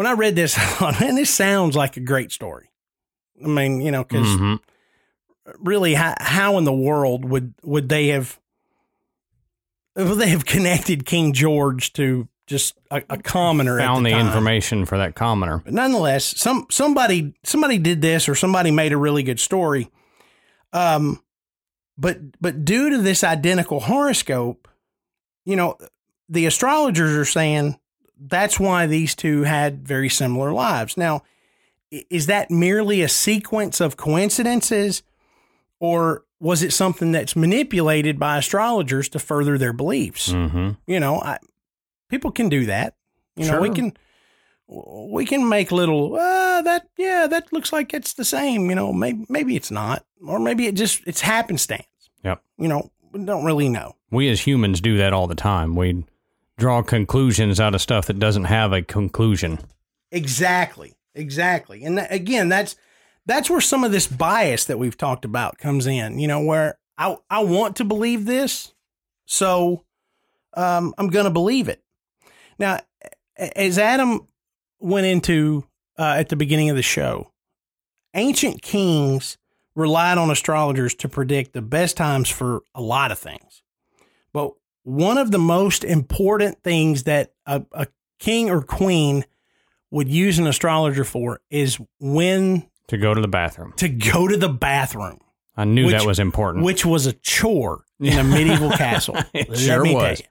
when 0.03 0.11
I 0.11 0.15
read 0.15 0.35
this, 0.35 0.59
I 0.59 0.63
thought, 0.63 1.01
man, 1.01 1.15
this 1.15 1.31
sounds 1.31 1.77
like 1.77 1.97
a 1.97 2.01
great 2.01 2.33
story. 2.33 2.71
I 3.43 3.47
mean, 3.47 3.81
you 3.81 3.91
know, 3.91 4.05
because 4.05 4.37
hmm 4.37 4.57
really, 5.59 5.95
how, 5.95 6.15
how 6.21 6.59
in 6.59 6.65
the 6.65 6.73
world 6.73 7.25
would 7.25 7.55
would 7.63 7.89
they 7.89 8.09
have 8.09 8.39
would 9.97 10.19
they 10.19 10.29
have 10.29 10.45
connected 10.47 11.05
King 11.05 11.33
George 11.33 11.93
to 11.95 12.29
just 12.47 12.75
a, 12.91 13.03
a 13.11 13.19
commoner? 13.19 13.79
Found 13.79 14.07
the, 14.07 14.11
time? 14.11 14.27
information 14.27 14.85
for 14.85 14.99
that 14.99 15.15
commoner. 15.15 15.59
But 15.65 15.75
nonetheless, 15.75 16.25
some 16.39 16.67
somebody 16.71 17.35
somebody 17.45 17.79
did 17.79 18.03
this 18.03 18.29
or 18.29 18.35
somebody 18.35 18.71
made 18.71 18.93
a 18.93 18.97
really 18.97 19.23
good 19.23 19.41
story. 19.41 19.91
Um, 20.73 21.21
but 21.99 22.19
but 22.41 22.65
due 22.65 22.91
to 22.91 22.99
this 22.99 23.25
identical 23.25 23.81
horoscope, 23.81 24.69
you 25.45 25.57
know, 25.57 25.77
the 26.29 26.47
astrologers 26.47 27.17
are 27.17 27.25
saying 27.25 27.79
that's 28.29 28.61
why 28.61 28.87
these 28.87 29.15
two 29.15 29.43
had 29.43 29.87
very 29.87 30.09
similar 30.09 30.53
lives. 30.53 30.97
Now, 30.97 31.23
is 31.91 32.27
that 32.27 32.51
merely 32.51 33.03
a 33.03 33.09
sequence 33.09 33.81
of 33.81 33.97
coincidences, 33.97 35.03
or 35.81 36.25
was 36.41 36.63
it 36.63 36.73
something 36.73 37.13
that's 37.13 37.37
manipulated 37.37 38.19
by 38.19 38.39
astrologers 38.39 39.09
to 39.11 39.19
further 39.19 39.59
their 39.59 39.73
beliefs? 39.73 40.33
hmm 40.33 40.71
You 40.87 41.01
know, 41.01 41.21
I, 41.21 41.39
people 42.09 42.31
can 42.31 42.49
do 42.49 42.67
that. 42.67 42.95
You 43.37 43.51
know, 43.51 43.61
we 43.61 43.71
can 43.71 43.93
we 44.69 45.25
can 45.27 45.49
make 45.49 45.73
little 45.73 46.15
uh, 46.15 46.63
that 46.63 46.89
yeah 46.99 47.27
that 47.27 47.53
looks 47.53 47.73
like 47.73 47.93
it's 47.95 48.15
the 48.15 48.25
same. 48.25 48.69
You 48.71 48.75
know, 48.77 48.93
maybe 48.93 49.25
maybe 49.29 49.57
it's 49.57 49.71
not, 49.71 50.05
or 50.27 50.39
maybe 50.39 50.67
it 50.67 50.75
just 50.75 51.03
it's 51.07 51.21
happenstance. 51.21 51.87
Yep. 52.25 52.43
You 52.59 52.69
know, 52.69 52.91
we 53.13 53.25
don't 53.25 53.45
really 53.45 53.69
know. 53.69 53.97
We 54.11 54.29
as 54.31 54.41
humans 54.47 54.81
do 54.81 54.97
that 54.99 55.13
all 55.13 55.27
the 55.27 55.35
time. 55.35 55.75
We 55.75 56.05
draw 56.63 56.81
conclusions 56.81 57.59
out 57.59 57.75
of 57.75 57.81
stuff 57.81 58.07
that 58.07 58.21
doesn't 58.21 58.45
have 58.45 58.73
a 58.73 58.83
conclusion. 58.83 59.59
Exactly. 60.13 60.95
Exactly. 61.13 61.83
And 61.83 62.07
again, 62.09 62.49
that's 62.49 62.77
that's 63.27 63.51
where 63.51 63.61
some 63.61 63.83
of 63.83 63.91
this 63.91 64.07
bias 64.07 64.67
that 64.67 64.79
we've 64.79 64.97
talked 64.97 65.25
about 65.25 65.59
comes 65.59 65.89
in. 65.89 66.21
You 66.21 66.29
know, 66.29 66.41
where 66.41 66.79
I 66.97 67.17
I 67.29 67.43
want 67.43 67.75
to 67.77 67.85
believe 67.85 68.27
this, 68.27 68.73
so 69.27 69.85
um, 70.55 70.95
I'm 70.99 71.09
going 71.09 71.25
to 71.25 71.33
believe 71.33 71.69
it. 71.69 71.83
Now, 72.61 72.79
as 73.37 73.77
Adam 73.77 74.29
went 74.79 75.07
into 75.07 75.65
uh, 75.99 76.15
at 76.17 76.29
the 76.29 76.37
beginning 76.37 76.71
of 76.71 76.77
the 76.77 76.83
show, 76.83 77.33
ancient 78.15 78.63
kings 78.63 79.37
relied 79.75 80.17
on 80.17 80.31
astrologers 80.31 80.95
to 80.95 81.09
predict 81.09 81.55
the 81.55 81.63
best 81.63 81.97
times 81.97 82.29
for 82.29 82.63
a 82.73 82.81
lot 82.81 83.11
of 83.11 83.19
things. 83.19 83.65
But 84.33 84.53
one 84.85 85.19
of 85.19 85.31
the 85.31 85.39
most 85.39 85.85
important 85.85 86.63
things 86.63 87.05
that 87.05 87.33
a, 87.47 87.63
a 87.73 87.87
king 88.19 88.51
or 88.51 88.63
queen 88.63 89.25
would 89.91 90.09
use 90.09 90.39
an 90.39 90.47
astrologer 90.47 91.05
for 91.05 91.41
is 91.51 91.79
when 92.01 92.69
To 92.89 92.97
go 92.99 93.15
to 93.15 93.21
the 93.21 93.29
bathroom. 93.29 93.73
to 93.77 93.89
go 93.89 94.27
to 94.29 94.37
the 94.37 94.49
bathroom, 94.49 95.21
I 95.57 95.65
knew 95.65 95.87
Which- 95.87 95.93
that 95.97 96.07
was 96.07 96.19
important. 96.19 96.65
which 96.65 96.85
was 96.87 97.07
a 97.07 97.13
chore 97.13 97.85
in 98.01 98.19
a 98.19 98.25
medieval 98.37 98.71
castle. 98.71 99.17
It 99.35 99.57
sure 99.59 99.85
was. 99.85 100.23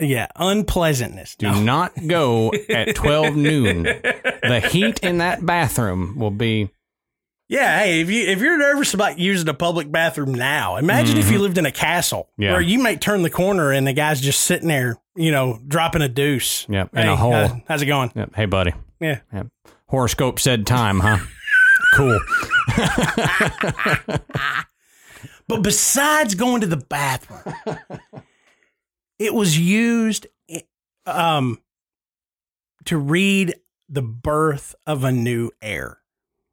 Yeah, 0.00 0.28
unpleasantness. 0.36 1.34
Do 1.36 1.46
No. 1.50 1.60
not 1.62 2.06
go 2.06 2.52
at 2.68 2.94
12 2.94 3.34
noon. 3.36 3.82
The 4.42 4.60
heat 4.60 5.00
in 5.00 5.18
that 5.18 5.44
bathroom 5.44 6.16
will 6.18 6.30
be 6.30 6.70
Yeah, 7.50 7.78
hey, 7.80 8.00
if 8.02 8.10
you 8.10 8.26
if 8.26 8.40
you're 8.40 8.58
nervous 8.58 8.92
about 8.92 9.18
using 9.18 9.48
a 9.48 9.54
public 9.54 9.90
bathroom 9.90 10.34
now, 10.34 10.76
imagine 10.76 11.16
if 11.16 11.30
you 11.30 11.38
lived 11.38 11.56
in 11.58 11.64
a 11.66 11.72
castle 11.72 12.28
Mm-hmm. 12.32 12.42
Yeah. 12.42 12.52
where 12.52 12.60
you 12.60 12.78
might 12.78 13.00
turn 13.00 13.22
the 13.22 13.30
corner 13.30 13.72
and 13.72 13.86
the 13.86 13.92
guy's 13.94 14.20
just 14.20 14.40
sitting 14.42 14.68
there, 14.68 14.96
you 15.16 15.30
know, 15.32 15.58
dropping 15.66 16.02
a 16.02 16.08
deuce. 16.08 16.66
Yep, 16.68 16.94
in 16.94 17.08
a 17.08 17.16
hole. 17.16 17.32
uh, 17.34 17.48
how's 17.66 17.80
it 17.82 17.86
going? 17.86 18.12
Yep. 18.14 18.34
Hey, 18.36 18.44
buddy. 18.46 18.74
Yeah. 19.00 19.20
Yep. 19.32 19.46
Horoscope 19.88 20.38
said 20.40 20.66
time, 20.66 21.00
huh? 21.00 21.18
cool. 21.94 22.18
But 25.48 25.62
besides 25.62 26.34
going 26.34 26.60
to 26.60 26.66
the 26.66 26.76
bathroom, 26.76 27.54
it 29.18 29.32
was 29.32 29.58
used 29.58 30.26
um, 31.06 31.58
to 32.84 32.98
read 32.98 33.54
the 33.88 34.02
birth 34.02 34.74
of 34.86 35.04
a 35.04 35.10
new 35.12 35.50
heir. 35.62 36.00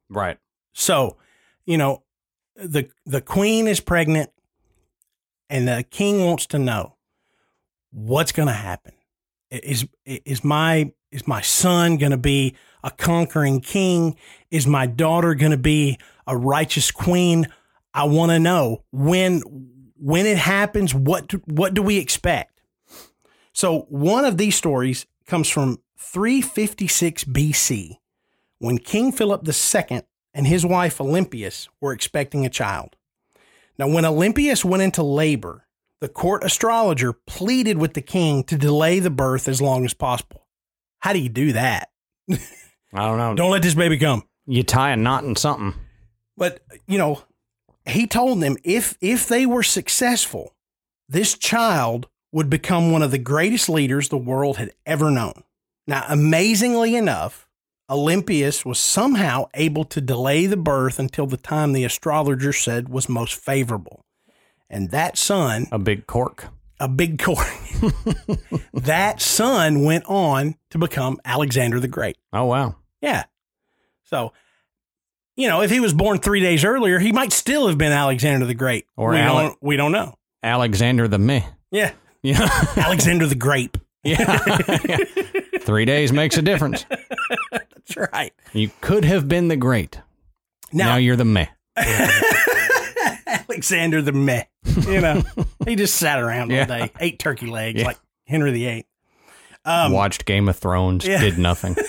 Right. 0.08 0.38
So, 0.78 1.16
you 1.64 1.78
know, 1.78 2.02
the 2.54 2.90
the 3.06 3.22
queen 3.22 3.66
is 3.66 3.80
pregnant 3.80 4.30
and 5.48 5.66
the 5.66 5.84
king 5.90 6.24
wants 6.26 6.46
to 6.48 6.58
know 6.58 6.96
what's 7.92 8.30
going 8.30 8.48
to 8.48 8.54
happen. 8.54 8.92
Is 9.50 9.88
is 10.04 10.44
my 10.44 10.92
is 11.10 11.26
my 11.26 11.40
son 11.40 11.96
going 11.96 12.10
to 12.10 12.18
be 12.18 12.54
a 12.84 12.90
conquering 12.90 13.60
king? 13.60 14.16
Is 14.50 14.66
my 14.66 14.84
daughter 14.86 15.34
going 15.34 15.52
to 15.52 15.56
be 15.56 15.98
a 16.26 16.36
righteous 16.36 16.90
queen? 16.90 17.46
I 17.94 18.04
want 18.04 18.32
to 18.32 18.38
know 18.38 18.84
when 18.92 19.40
when 19.96 20.26
it 20.26 20.36
happens 20.36 20.94
what 20.94 21.28
do, 21.28 21.42
what 21.46 21.72
do 21.72 21.82
we 21.82 21.96
expect? 21.96 22.60
So, 23.54 23.86
one 23.88 24.26
of 24.26 24.36
these 24.36 24.56
stories 24.56 25.06
comes 25.24 25.48
from 25.48 25.78
356 25.96 27.24
BC 27.24 27.96
when 28.58 28.76
King 28.76 29.10
Philip 29.10 29.48
II 29.48 30.02
and 30.36 30.46
his 30.46 30.64
wife 30.66 31.00
Olympias 31.00 31.68
were 31.80 31.94
expecting 31.94 32.44
a 32.44 32.50
child. 32.50 32.94
Now, 33.78 33.88
when 33.88 34.04
Olympias 34.04 34.64
went 34.64 34.82
into 34.82 35.02
labor, 35.02 35.66
the 36.00 36.10
court 36.10 36.44
astrologer 36.44 37.14
pleaded 37.14 37.78
with 37.78 37.94
the 37.94 38.02
king 38.02 38.44
to 38.44 38.58
delay 38.58 39.00
the 39.00 39.10
birth 39.10 39.48
as 39.48 39.62
long 39.62 39.84
as 39.86 39.94
possible. 39.94 40.46
How 41.00 41.14
do 41.14 41.18
you 41.18 41.30
do 41.30 41.52
that? 41.52 41.88
I 42.30 42.36
don't 42.92 43.16
know. 43.18 43.34
Don't 43.34 43.50
let 43.50 43.62
this 43.62 43.74
baby 43.74 43.98
come. 43.98 44.24
you 44.46 44.62
tie 44.62 44.90
a 44.90 44.96
knot 44.96 45.24
in 45.24 45.36
something. 45.36 45.74
But, 46.36 46.60
you 46.86 46.98
know, 46.98 47.22
he 47.86 48.06
told 48.06 48.40
them 48.40 48.56
if 48.62 48.98
if 49.00 49.26
they 49.26 49.46
were 49.46 49.62
successful, 49.62 50.54
this 51.08 51.36
child 51.36 52.08
would 52.32 52.50
become 52.50 52.92
one 52.92 53.02
of 53.02 53.10
the 53.10 53.18
greatest 53.18 53.70
leaders 53.70 54.10
the 54.10 54.18
world 54.18 54.58
had 54.58 54.72
ever 54.84 55.10
known. 55.10 55.44
Now, 55.86 56.04
amazingly 56.08 56.94
enough, 56.94 57.45
Olympias 57.88 58.64
was 58.64 58.78
somehow 58.78 59.46
able 59.54 59.84
to 59.84 60.00
delay 60.00 60.46
the 60.46 60.56
birth 60.56 60.98
until 60.98 61.26
the 61.26 61.36
time 61.36 61.72
the 61.72 61.84
astrologer 61.84 62.52
said 62.52 62.88
was 62.88 63.08
most 63.08 63.34
favorable. 63.34 64.04
And 64.68 64.90
that 64.90 65.16
son, 65.16 65.66
A 65.70 65.78
big 65.78 66.06
cork. 66.06 66.46
a 66.80 66.88
big 66.88 67.20
cork, 67.22 67.46
that 68.74 69.20
son 69.20 69.84
went 69.84 70.04
on 70.06 70.56
to 70.70 70.78
become 70.78 71.18
Alexander 71.24 71.78
the 71.78 71.86
Great. 71.88 72.16
Oh, 72.32 72.44
wow. 72.46 72.74
Yeah. 73.00 73.24
So, 74.04 74.32
you 75.36 75.46
know, 75.48 75.62
if 75.62 75.70
he 75.70 75.78
was 75.78 75.94
born 75.94 76.18
three 76.18 76.40
days 76.40 76.64
earlier, 76.64 76.98
he 76.98 77.12
might 77.12 77.32
still 77.32 77.68
have 77.68 77.78
been 77.78 77.92
Alexander 77.92 78.44
the 78.46 78.54
Great. 78.54 78.86
Or 78.96 79.10
we, 79.10 79.18
Ale- 79.18 79.34
don't, 79.38 79.58
we 79.62 79.76
don't 79.76 79.92
know. 79.92 80.16
Alexander 80.42 81.06
the 81.08 81.18
Meh. 81.18 81.42
Yeah. 81.70 81.92
Yeah. 82.22 82.48
Alexander 82.76 83.24
the 83.28 83.36
Grape. 83.36 83.78
yeah. 84.02 84.38
Three 85.60 85.84
days 85.84 86.12
makes 86.12 86.36
a 86.36 86.42
difference. 86.42 86.84
That's 87.88 88.12
right. 88.12 88.32
You 88.52 88.70
could 88.80 89.04
have 89.04 89.28
been 89.28 89.48
the 89.48 89.56
great. 89.56 90.00
Now, 90.72 90.86
Now, 90.92 90.96
you're 90.96 91.16
the 91.16 91.24
meh. 91.24 91.46
Alexander 93.26 94.02
the 94.02 94.12
Meh. 94.12 94.44
You 94.88 95.00
know, 95.00 95.22
he 95.66 95.76
just 95.76 95.96
sat 95.96 96.18
around 96.20 96.52
all 96.52 96.64
day, 96.66 96.90
ate 97.00 97.18
turkey 97.18 97.46
legs 97.46 97.80
Yeah. 97.80 97.86
like 97.86 97.98
Henry 98.26 98.52
VIII. 98.52 98.86
Um, 99.64 99.92
Watched 99.92 100.24
Game 100.26 100.48
of 100.48 100.56
Thrones, 100.56 101.06
yeah. 101.06 101.20
did 101.20 101.38
nothing. 101.38 101.76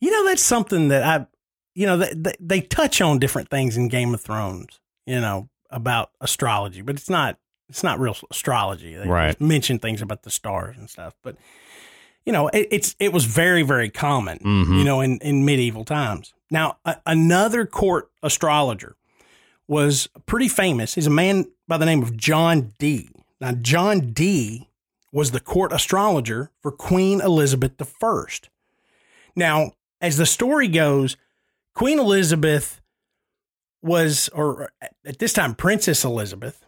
You 0.00 0.10
know, 0.10 0.26
that's 0.26 0.42
something 0.42 0.88
that 0.88 1.02
I, 1.02 1.26
you 1.74 1.86
know, 1.86 1.96
they, 1.96 2.12
they, 2.14 2.34
they 2.38 2.60
touch 2.60 3.00
on 3.00 3.18
different 3.18 3.48
things 3.48 3.78
in 3.78 3.88
Game 3.88 4.12
of 4.12 4.20
Thrones, 4.20 4.78
you 5.06 5.18
know, 5.18 5.48
about 5.70 6.10
astrology, 6.20 6.82
but 6.82 6.96
it's 6.96 7.08
not, 7.08 7.38
it's 7.70 7.82
not 7.82 7.98
real 7.98 8.14
astrology. 8.30 8.94
They 8.96 9.08
Right. 9.08 9.40
mention 9.40 9.78
things 9.78 10.02
about 10.02 10.22
the 10.24 10.30
stars 10.30 10.76
and 10.76 10.90
stuff, 10.90 11.14
but 11.22 11.36
you 12.26 12.32
know, 12.32 12.48
it, 12.48 12.68
it's, 12.70 12.96
it 12.98 13.12
was 13.12 13.24
very, 13.24 13.62
very 13.62 13.90
common, 13.90 14.38
Mhm. 14.38 14.78
you 14.78 14.84
know, 14.84 15.00
in, 15.00 15.18
in 15.18 15.44
medieval 15.44 15.84
times. 15.84 16.32
Now, 16.50 16.78
a, 16.84 16.96
another 17.06 17.66
court 17.66 18.10
astrologer 18.22 18.96
was 19.68 20.08
pretty 20.26 20.48
famous. 20.48 20.94
He's 20.94 21.06
a 21.06 21.10
man 21.10 21.46
by 21.68 21.76
the 21.78 21.86
name 21.86 22.02
of 22.02 22.16
John 22.16 22.72
Dee. 22.78 23.10
Now, 23.40 23.52
John 23.52 24.12
Dee 24.12 24.68
was 25.12 25.30
the 25.30 25.40
court 25.40 25.72
astrologer 25.72 26.50
for 26.60 26.70
Queen 26.72 27.20
Elizabeth 27.20 27.72
I. 28.02 28.24
Now, 29.36 29.72
as 30.00 30.16
the 30.16 30.26
story 30.26 30.68
goes, 30.68 31.16
Queen 31.74 31.98
Elizabeth 31.98 32.80
was, 33.82 34.28
or 34.30 34.70
at 35.04 35.18
this 35.18 35.32
time, 35.32 35.54
Princess 35.54 36.04
Elizabeth, 36.04 36.64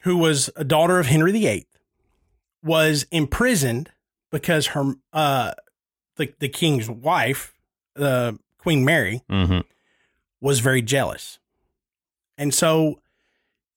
who 0.00 0.16
was 0.16 0.50
a 0.56 0.64
daughter 0.64 0.98
of 0.98 1.06
Henry 1.06 1.32
VIII, 1.32 1.66
was 2.62 3.06
imprisoned 3.10 3.90
because 4.34 4.66
her, 4.66 4.94
uh, 5.12 5.52
the, 6.16 6.34
the 6.40 6.48
king's 6.48 6.90
wife, 6.90 7.54
uh, 7.96 8.32
Queen 8.58 8.84
Mary, 8.84 9.22
hmm 9.30 9.60
was 10.40 10.60
very 10.60 10.82
jealous. 10.82 11.38
And 12.36 12.52
so 12.52 13.00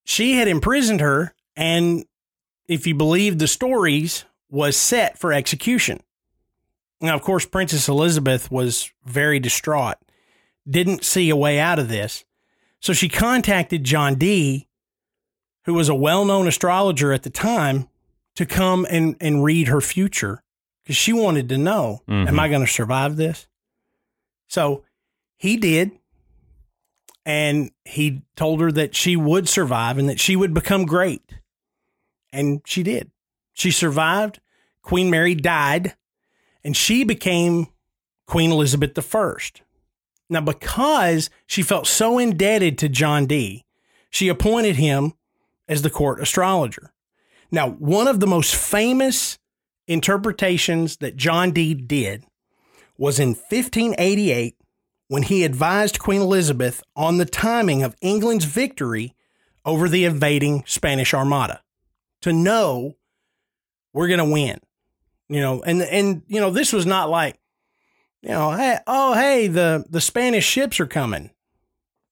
she 0.03 0.33
had 0.33 0.49
imprisoned 0.49 0.99
her 0.99 1.33
and 1.55 2.03
if 2.67 2.85
you 2.85 2.93
believe 2.93 3.37
the 3.37 3.47
stories 3.47 4.25
was 4.49 4.75
set 4.75 5.17
for 5.17 5.31
execution. 5.31 6.01
Now 6.99 7.15
of 7.15 7.21
course 7.21 7.45
Princess 7.45 7.87
Elizabeth 7.87 8.51
was 8.51 8.91
very 9.05 9.39
distraught, 9.39 9.95
didn't 10.69 11.05
see 11.05 11.29
a 11.29 11.37
way 11.37 11.57
out 11.57 11.79
of 11.79 11.87
this. 11.87 12.25
So 12.81 12.91
she 12.91 13.07
contacted 13.07 13.85
John 13.85 14.15
Dee, 14.15 14.67
who 15.63 15.73
was 15.73 15.87
a 15.87 15.95
well-known 15.95 16.49
astrologer 16.49 17.13
at 17.13 17.23
the 17.23 17.29
time, 17.29 17.87
to 18.35 18.45
come 18.45 18.85
and, 18.89 19.15
and 19.21 19.41
read 19.41 19.69
her 19.69 19.79
future 19.79 20.43
because 20.87 20.95
she 20.95 21.11
wanted 21.11 21.49
to 21.49 21.57
know, 21.57 22.01
am 22.07 22.27
Mhm. 22.27 22.39
I 22.39 22.47
going 22.47 22.65
to 22.65 22.71
survive 22.71 23.17
this? 23.17 23.45
So 24.47 24.85
he 25.35 25.57
did. 25.57 25.91
And 27.25 27.71
he 27.83 28.21
told 28.37 28.61
her 28.61 28.71
that 28.71 28.95
she 28.95 29.17
would 29.17 29.49
survive 29.49 29.97
and 29.97 30.07
that 30.07 30.17
she 30.17 30.37
would 30.37 30.53
become 30.53 30.85
great. 30.85 31.33
And 32.31 32.61
she 32.65 32.83
did. 32.83 33.11
She 33.51 33.69
survived. 33.69 34.39
Queen 34.81 35.09
Mary 35.09 35.35
died, 35.35 35.97
and 36.63 36.77
she 36.77 37.03
became 37.03 37.67
Queen 38.25 38.49
Elizabeth 38.49 38.97
I. 39.13 39.33
Now, 40.29 40.39
because 40.39 41.29
she 41.45 41.63
felt 41.63 41.85
so 41.85 42.17
indebted 42.17 42.77
to 42.77 42.87
John 42.87 43.25
Dee, 43.25 43.65
she 44.09 44.29
appointed 44.29 44.77
him 44.77 45.15
as 45.67 45.81
the 45.81 45.89
court 45.89 46.21
astrologer. 46.21 46.93
Now, 47.51 47.71
one 47.71 48.07
of 48.07 48.21
the 48.21 48.27
most 48.27 48.55
famous 48.55 49.37
interpretations 49.87 50.97
that 50.97 51.15
John 51.17 51.51
Dee 51.51 51.73
did 51.73 52.25
was 52.97 53.19
in 53.19 53.29
1588 53.29 54.55
when 55.07 55.23
he 55.23 55.43
advised 55.43 55.99
Queen 55.99 56.21
Elizabeth 56.21 56.83
on 56.95 57.17
the 57.17 57.25
timing 57.25 57.83
of 57.83 57.95
England's 58.01 58.45
victory 58.45 59.15
over 59.65 59.87
the 59.89 60.05
invading 60.05 60.63
Spanish 60.65 61.13
Armada 61.13 61.61
to 62.21 62.33
know 62.33 62.95
we're 63.93 64.07
going 64.07 64.19
to 64.19 64.25
win. 64.25 64.59
You 65.29 65.41
know, 65.41 65.61
and 65.63 65.81
and 65.81 66.23
you 66.27 66.39
know, 66.39 66.51
this 66.51 66.71
was 66.71 66.85
not 66.85 67.09
like 67.09 67.37
You 68.21 68.29
know, 68.29 68.51
hey, 68.51 68.79
oh 68.87 69.13
hey, 69.13 69.47
the 69.47 69.85
the 69.89 70.01
Spanish 70.01 70.45
ships 70.45 70.79
are 70.79 70.87
coming. 70.87 71.31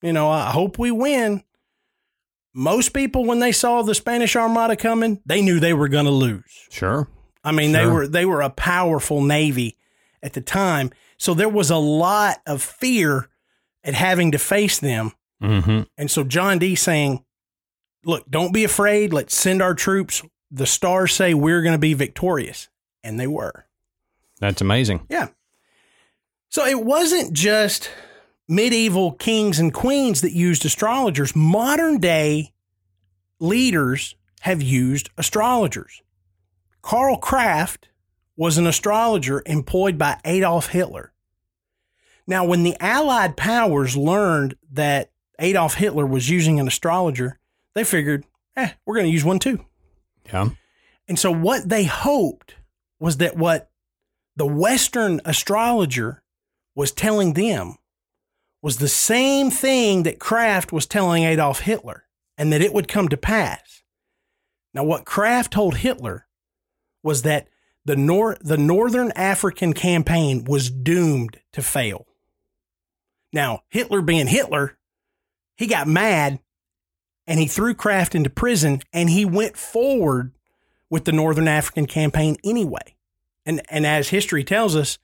You 0.02 0.14
know, 0.14 0.30
I 0.30 0.52
hope 0.52 0.78
we 0.78 0.92
win. 0.92 1.44
Most 2.54 2.94
people, 2.94 3.26
when 3.26 3.40
they 3.40 3.52
saw 3.52 3.82
the 3.82 3.96
Spanish 3.96 4.36
Armada 4.36 4.76
coming, 4.76 5.22
they 5.26 5.42
knew 5.42 5.60
they 5.60 5.74
were 5.74 5.90
going 5.90 6.06
to 6.06 6.12
lose. 6.12 6.68
Sure. 6.70 7.08
I 7.46 7.52
mean, 7.52 7.72
they 7.72 7.86
were 7.86 8.08
they 8.08 8.26
were 8.26 8.42
a 8.42 8.50
powerful 8.50 9.22
navy 9.22 9.78
at 10.24 10.34
the 10.34 10.42
time, 10.42 10.92
so 11.18 11.34
there 11.34 11.48
was 11.48 11.70
a 11.70 11.78
lot 11.78 12.42
of 12.48 12.62
fear 12.62 13.30
at 13.84 13.94
having 13.94 14.32
to 14.32 14.40
face 14.40 14.80
them. 14.80 15.12
Mm-hmm. 15.42 15.84
And 15.98 16.10
so 16.10 16.24
John 16.24 16.58
Dee 16.58 16.76
saying, 16.76 17.24
"Look, 18.04 18.30
don't 18.30 18.54
be 18.54 18.64
afraid. 18.64 19.14
Let's 19.14 19.38
send 19.38 19.62
our 19.62 19.76
troops. 19.76 20.24
The 20.50 20.66
stars 20.66 21.14
say 21.14 21.34
we're 21.34 21.62
going 21.62 21.76
to 21.76 21.80
be 21.80 21.94
victorious." 21.94 22.68
And 23.04 23.20
they 23.20 23.28
were. 23.28 23.68
That's 24.40 24.62
amazing. 24.62 25.06
Yeah. 25.10 25.28
So 26.50 26.66
it 26.66 26.84
wasn't 26.84 27.34
just 27.34 27.92
medieval 28.48 29.12
kings 29.12 29.60
and 29.60 29.74
queens 29.74 30.22
that 30.22 30.32
used 30.32 30.66
astrologers. 30.66 31.36
Modern 31.36 32.00
day 32.00 32.54
leaders 33.40 34.16
have 34.42 34.62
used 34.62 35.10
astrologers. 35.18 36.02
Karl 36.86 37.20
Krafft 37.20 37.86
was 38.38 38.60
an 38.60 38.68
astrologer 38.68 39.42
employed 39.48 39.98
by 39.98 40.20
Adolf 40.24 40.68
Hitler. 40.68 41.14
Now, 42.28 42.46
when 42.46 42.62
the 42.62 42.78
Allied 42.80 43.36
powers 43.36 43.98
learned 43.98 44.56
that 44.72 45.10
Adolf 45.40 45.74
Hitler 45.74 46.06
was 46.06 46.30
using 46.30 46.60
an 46.60 46.68
astrologer, 46.68 47.40
they 47.74 47.84
figured, 47.84 48.24
eh, 48.56 48.70
we're 48.86 48.94
going 48.94 49.08
to 49.08 49.12
use 49.12 49.26
one 49.26 49.40
too. 49.40 49.66
Yeah. 50.28 50.50
And 51.08 51.18
so 51.18 51.32
what 51.32 51.68
they 51.68 51.86
hoped 51.86 52.54
was 53.00 53.18
that 53.18 53.36
what 53.36 53.72
the 54.36 54.46
Western 54.46 55.22
astrologer 55.26 56.22
was 56.76 56.92
telling 56.92 57.34
them 57.34 57.78
was 58.62 58.78
the 58.78 58.88
same 58.88 59.50
thing 59.50 60.04
that 60.04 60.20
Krafft 60.20 60.72
was 60.72 60.86
telling 60.86 61.24
Adolf 61.24 61.62
Hitler 61.62 62.06
and 62.38 62.54
that 62.54 62.62
it 62.62 62.76
would 62.76 62.88
come 62.88 63.10
to 63.10 63.18
pass. 63.18 63.82
Now, 64.72 64.84
what 64.84 65.06
Krafft 65.06 65.50
told 65.50 65.78
Hitler 65.78 66.25
was 67.06 67.22
that 67.22 67.48
the, 67.86 67.96
nor- 67.96 68.38
the 68.42 68.58
Northern 68.58 69.12
African 69.12 69.74
campaign 69.74 70.44
was 70.44 70.72
doomed 70.72 71.40
to 71.54 71.62
fail. 71.62 72.08
Now, 73.32 73.62
Hitler 73.70 74.02
being 74.02 74.26
Hitler, 74.26 74.76
he 75.56 75.68
got 75.68 75.88
mad 75.88 76.40
and 77.28 77.40
he 77.40 77.46
threw 77.46 77.76
Krafft 77.76 78.16
into 78.16 78.32
prison 78.32 78.82
and 78.92 79.08
he 79.08 79.24
went 79.24 79.56
forward 79.56 80.34
with 80.90 81.06
the 81.06 81.12
Northern 81.12 81.48
African 81.48 81.86
campaign 81.86 82.38
anyway. 82.44 82.96
And 83.46 83.62
and 83.70 83.86
as 83.86 84.10
history 84.10 84.44
tells 84.44 84.76
us, 84.76 84.98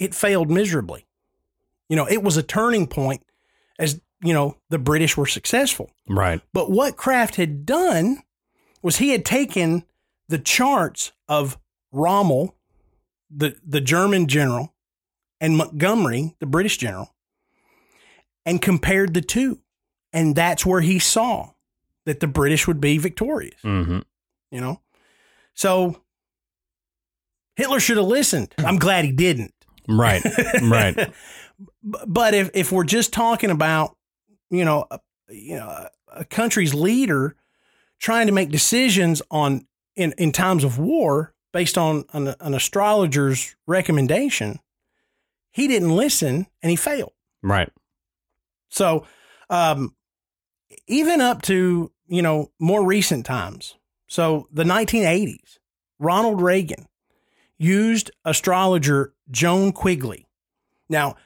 it 0.00 0.14
failed 0.14 0.50
miserably. 0.50 1.06
You 1.88 1.94
know, 1.94 2.08
it 2.08 2.22
was 2.22 2.36
a 2.36 2.42
turning 2.42 2.88
point 2.88 3.22
as, 3.78 4.00
you 4.22 4.32
know, 4.32 4.56
the 4.70 4.78
British 4.78 5.16
were 5.16 5.26
successful. 5.26 5.90
Right. 6.08 6.40
But 6.52 6.70
what 6.70 6.96
Krafft 6.96 7.36
had 7.36 7.64
done 7.64 8.22
was 8.82 8.96
he 8.96 9.10
had 9.10 9.24
taken 9.24 9.84
the 10.28 10.38
charts 10.38 11.12
of 11.28 11.58
Rommel, 11.92 12.54
the, 13.30 13.56
the 13.66 13.80
German 13.80 14.26
general, 14.26 14.74
and 15.40 15.56
Montgomery, 15.56 16.36
the 16.40 16.46
British 16.46 16.78
general, 16.78 17.14
and 18.46 18.60
compared 18.60 19.14
the 19.14 19.20
two. 19.20 19.60
And 20.12 20.34
that's 20.36 20.64
where 20.64 20.80
he 20.80 20.98
saw 20.98 21.50
that 22.06 22.20
the 22.20 22.26
British 22.26 22.66
would 22.66 22.80
be 22.80 22.98
victorious 22.98 23.60
Mm-hmm. 23.64 24.00
you 24.50 24.60
know? 24.60 24.80
So 25.54 25.96
Hitler 27.56 27.80
should 27.80 27.96
have 27.96 28.06
listened. 28.06 28.54
I'm 28.58 28.76
glad 28.78 29.04
he 29.04 29.12
didn't. 29.12 29.54
Right. 29.88 30.22
right. 30.62 31.12
But 31.84 32.34
if, 32.34 32.50
if 32.52 32.72
we're 32.72 32.82
just 32.82 33.12
talking 33.12 33.50
about, 33.50 33.96
you 34.50 34.64
know, 34.64 34.86
a, 34.90 34.98
you 35.28 35.54
know, 35.54 35.68
a, 35.68 35.88
a 36.08 36.24
country's 36.24 36.74
leader 36.74 37.36
trying 38.00 38.26
to 38.26 38.32
make 38.32 38.48
decisions 38.50 39.22
on 39.30 39.64
in, 39.96 40.12
in 40.18 40.32
times 40.32 40.64
of 40.64 40.78
war 40.78 41.34
based 41.52 41.78
on 41.78 42.04
an, 42.12 42.34
an 42.40 42.54
astrologer's 42.54 43.54
recommendation, 43.66 44.58
he 45.50 45.68
didn't 45.68 45.94
listen 45.94 46.46
and 46.62 46.70
he 46.70 46.76
failed. 46.76 47.12
Right. 47.42 47.70
So, 48.70 49.06
um, 49.48 49.94
even 50.86 51.20
up 51.20 51.42
to, 51.42 51.92
you 52.06 52.22
know, 52.22 52.50
more 52.58 52.84
recent 52.84 53.24
times. 53.24 53.76
So 54.08 54.48
the 54.52 54.64
1980s, 54.64 55.58
Ronald 55.98 56.40
Reagan 56.40 56.86
used 57.58 58.10
astrologer 58.24 59.14
Joan 59.30 59.72
Quigley. 59.72 60.26
Now, 60.88 61.16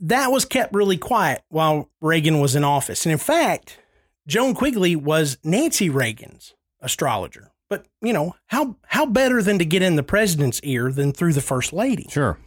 that 0.00 0.30
was 0.30 0.44
kept 0.44 0.74
really 0.74 0.96
quiet 0.96 1.42
while 1.48 1.90
Reagan 2.00 2.40
was 2.40 2.56
in 2.56 2.64
office. 2.64 3.04
And 3.04 3.12
in 3.12 3.18
fact, 3.18 3.78
Joan 4.26 4.54
Quigley 4.54 4.96
was 4.96 5.38
Nancy 5.42 5.90
Reagan's 5.90 6.54
astrologer. 6.80 7.50
But, 7.70 7.86
you 8.00 8.12
know, 8.12 8.34
how 8.46 8.76
how 8.86 9.06
better 9.06 9.42
than 9.42 9.58
to 9.58 9.64
get 9.64 9.82
in 9.82 9.96
the 9.96 10.02
president's 10.02 10.60
ear 10.62 10.90
than 10.90 11.12
through 11.12 11.34
the 11.34 11.42
first 11.42 11.72
lady? 11.72 12.06
Sure. 12.10 12.38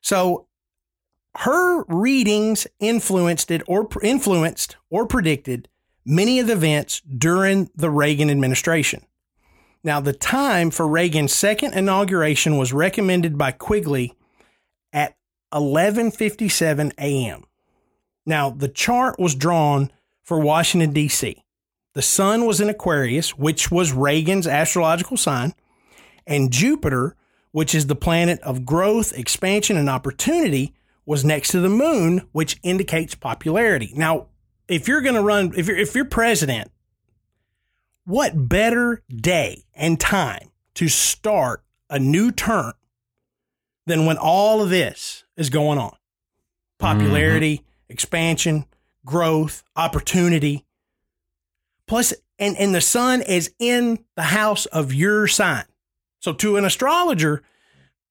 So 0.00 0.46
her 1.36 1.84
readings 1.84 2.66
influenced 2.78 3.50
it 3.50 3.62
or 3.66 3.88
influenced 4.02 4.76
or 4.90 5.06
predicted 5.06 5.68
many 6.04 6.38
of 6.38 6.46
the 6.46 6.52
events 6.52 7.00
during 7.00 7.70
the 7.74 7.90
Reagan 7.90 8.30
administration. 8.30 9.04
Now, 9.82 10.00
the 10.00 10.12
time 10.12 10.70
for 10.70 10.88
Reagan's 10.88 11.34
second 11.34 11.74
inauguration 11.74 12.56
was 12.56 12.72
recommended 12.72 13.36
by 13.36 13.52
Quigley 13.52 14.14
at 14.92 15.16
11:57 15.52 16.92
a.m. 16.98 17.44
Now, 18.26 18.50
the 18.50 18.68
chart 18.68 19.18
was 19.18 19.34
drawn 19.34 19.90
for 20.22 20.40
Washington 20.40 20.92
D.C. 20.92 21.43
The 21.94 22.02
sun 22.02 22.44
was 22.44 22.60
in 22.60 22.68
Aquarius, 22.68 23.38
which 23.38 23.70
was 23.70 23.92
Reagan's 23.92 24.46
astrological 24.46 25.16
sign, 25.16 25.54
and 26.26 26.52
Jupiter, 26.52 27.16
which 27.52 27.74
is 27.74 27.86
the 27.86 27.94
planet 27.94 28.40
of 28.40 28.66
growth, 28.66 29.16
expansion, 29.16 29.76
and 29.76 29.88
opportunity, 29.88 30.74
was 31.06 31.24
next 31.24 31.50
to 31.50 31.60
the 31.60 31.68
moon, 31.68 32.26
which 32.32 32.58
indicates 32.62 33.14
popularity. 33.14 33.92
Now, 33.94 34.26
if 34.66 34.88
you're 34.88 35.02
going 35.02 35.14
to 35.14 35.22
run, 35.22 35.52
if 35.56 35.68
you're 35.68 35.76
if 35.76 35.94
you're 35.94 36.04
president, 36.04 36.70
what 38.04 38.48
better 38.48 39.02
day 39.14 39.64
and 39.74 40.00
time 40.00 40.50
to 40.74 40.88
start 40.88 41.62
a 41.88 41.98
new 41.98 42.32
term 42.32 42.72
than 43.86 44.06
when 44.06 44.16
all 44.16 44.62
of 44.62 44.70
this 44.70 45.24
is 45.36 45.50
going 45.50 45.78
on? 45.78 45.90
Mm-hmm. 45.90 46.86
Popularity, 46.86 47.64
expansion, 47.88 48.64
growth, 49.04 49.62
opportunity. 49.76 50.64
Plus, 51.86 52.14
and, 52.38 52.56
and 52.56 52.74
the 52.74 52.80
sun 52.80 53.22
is 53.22 53.52
in 53.58 53.98
the 54.16 54.22
house 54.22 54.66
of 54.66 54.94
your 54.94 55.26
sign. 55.26 55.64
So 56.20 56.32
to 56.34 56.56
an 56.56 56.64
astrologer, 56.64 57.42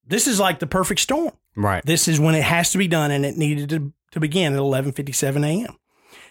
this 0.06 0.28
is 0.28 0.40
like 0.40 0.60
the 0.60 0.68
perfect 0.68 1.02
storm. 1.02 1.32
Right. 1.56 1.86
This 1.86 2.08
is 2.08 2.20
when 2.20 2.36
it 2.36 2.44
has 2.44 2.72
to 2.72 2.78
be 2.78 2.88
done, 2.88 3.12
and 3.12 3.26
it 3.26 3.38
needed 3.38 3.70
to, 3.70 3.94
to 4.12 4.20
begin 4.20 4.54
at 4.54 4.60
11:57 4.60 5.46
a.m. 5.46 5.78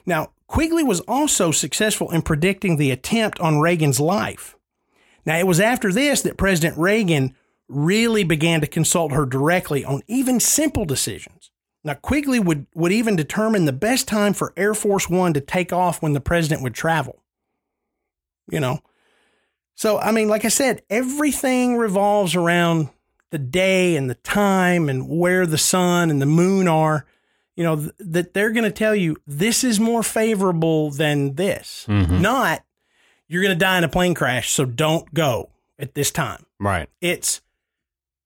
Now, 0.04 0.32
Quigley 0.46 0.82
was 0.82 1.00
also 1.00 1.50
successful 1.50 2.10
in 2.10 2.22
predicting 2.22 2.76
the 2.76 2.90
attempt 2.90 3.40
on 3.40 3.60
Reagan's 3.60 4.00
life. 4.00 4.56
Now, 5.24 5.38
it 5.38 5.46
was 5.46 5.60
after 5.60 5.92
this 5.92 6.22
that 6.22 6.36
President 6.36 6.76
Reagan 6.76 7.34
really 7.68 8.24
began 8.24 8.60
to 8.60 8.66
consult 8.66 9.12
her 9.12 9.24
directly 9.24 9.84
on 9.84 10.02
even 10.08 10.40
simple 10.40 10.84
decisions. 10.84 11.50
Now, 11.84 11.94
Quigley 11.94 12.38
would, 12.38 12.66
would 12.74 12.92
even 12.92 13.16
determine 13.16 13.64
the 13.64 13.72
best 13.72 14.06
time 14.06 14.34
for 14.34 14.52
Air 14.56 14.74
Force 14.74 15.08
One 15.08 15.32
to 15.34 15.40
take 15.40 15.72
off 15.72 16.02
when 16.02 16.12
the 16.12 16.20
president 16.20 16.62
would 16.62 16.74
travel. 16.74 17.22
You 18.52 18.60
know, 18.60 18.78
so 19.74 19.98
I 19.98 20.12
mean, 20.12 20.28
like 20.28 20.44
I 20.44 20.48
said, 20.48 20.82
everything 20.90 21.76
revolves 21.76 22.36
around 22.36 22.90
the 23.30 23.38
day 23.38 23.96
and 23.96 24.08
the 24.10 24.14
time 24.16 24.88
and 24.88 25.08
where 25.08 25.46
the 25.46 25.56
sun 25.58 26.10
and 26.10 26.20
the 26.20 26.26
moon 26.26 26.68
are, 26.68 27.06
you 27.56 27.64
know, 27.64 27.76
th- 27.76 27.92
that 27.98 28.34
they're 28.34 28.50
going 28.52 28.64
to 28.64 28.70
tell 28.70 28.94
you 28.94 29.16
this 29.26 29.64
is 29.64 29.80
more 29.80 30.02
favorable 30.02 30.90
than 30.90 31.34
this. 31.36 31.86
Mhm. 31.88 32.20
Not 32.20 32.62
you're 33.26 33.42
going 33.42 33.58
to 33.58 33.64
die 33.64 33.78
in 33.78 33.84
a 33.84 33.88
plane 33.88 34.12
crash, 34.14 34.50
so 34.50 34.66
don't 34.66 35.14
go 35.14 35.48
at 35.78 35.94
this 35.94 36.10
time. 36.10 36.44
Right. 36.60 36.90
It's 37.00 37.40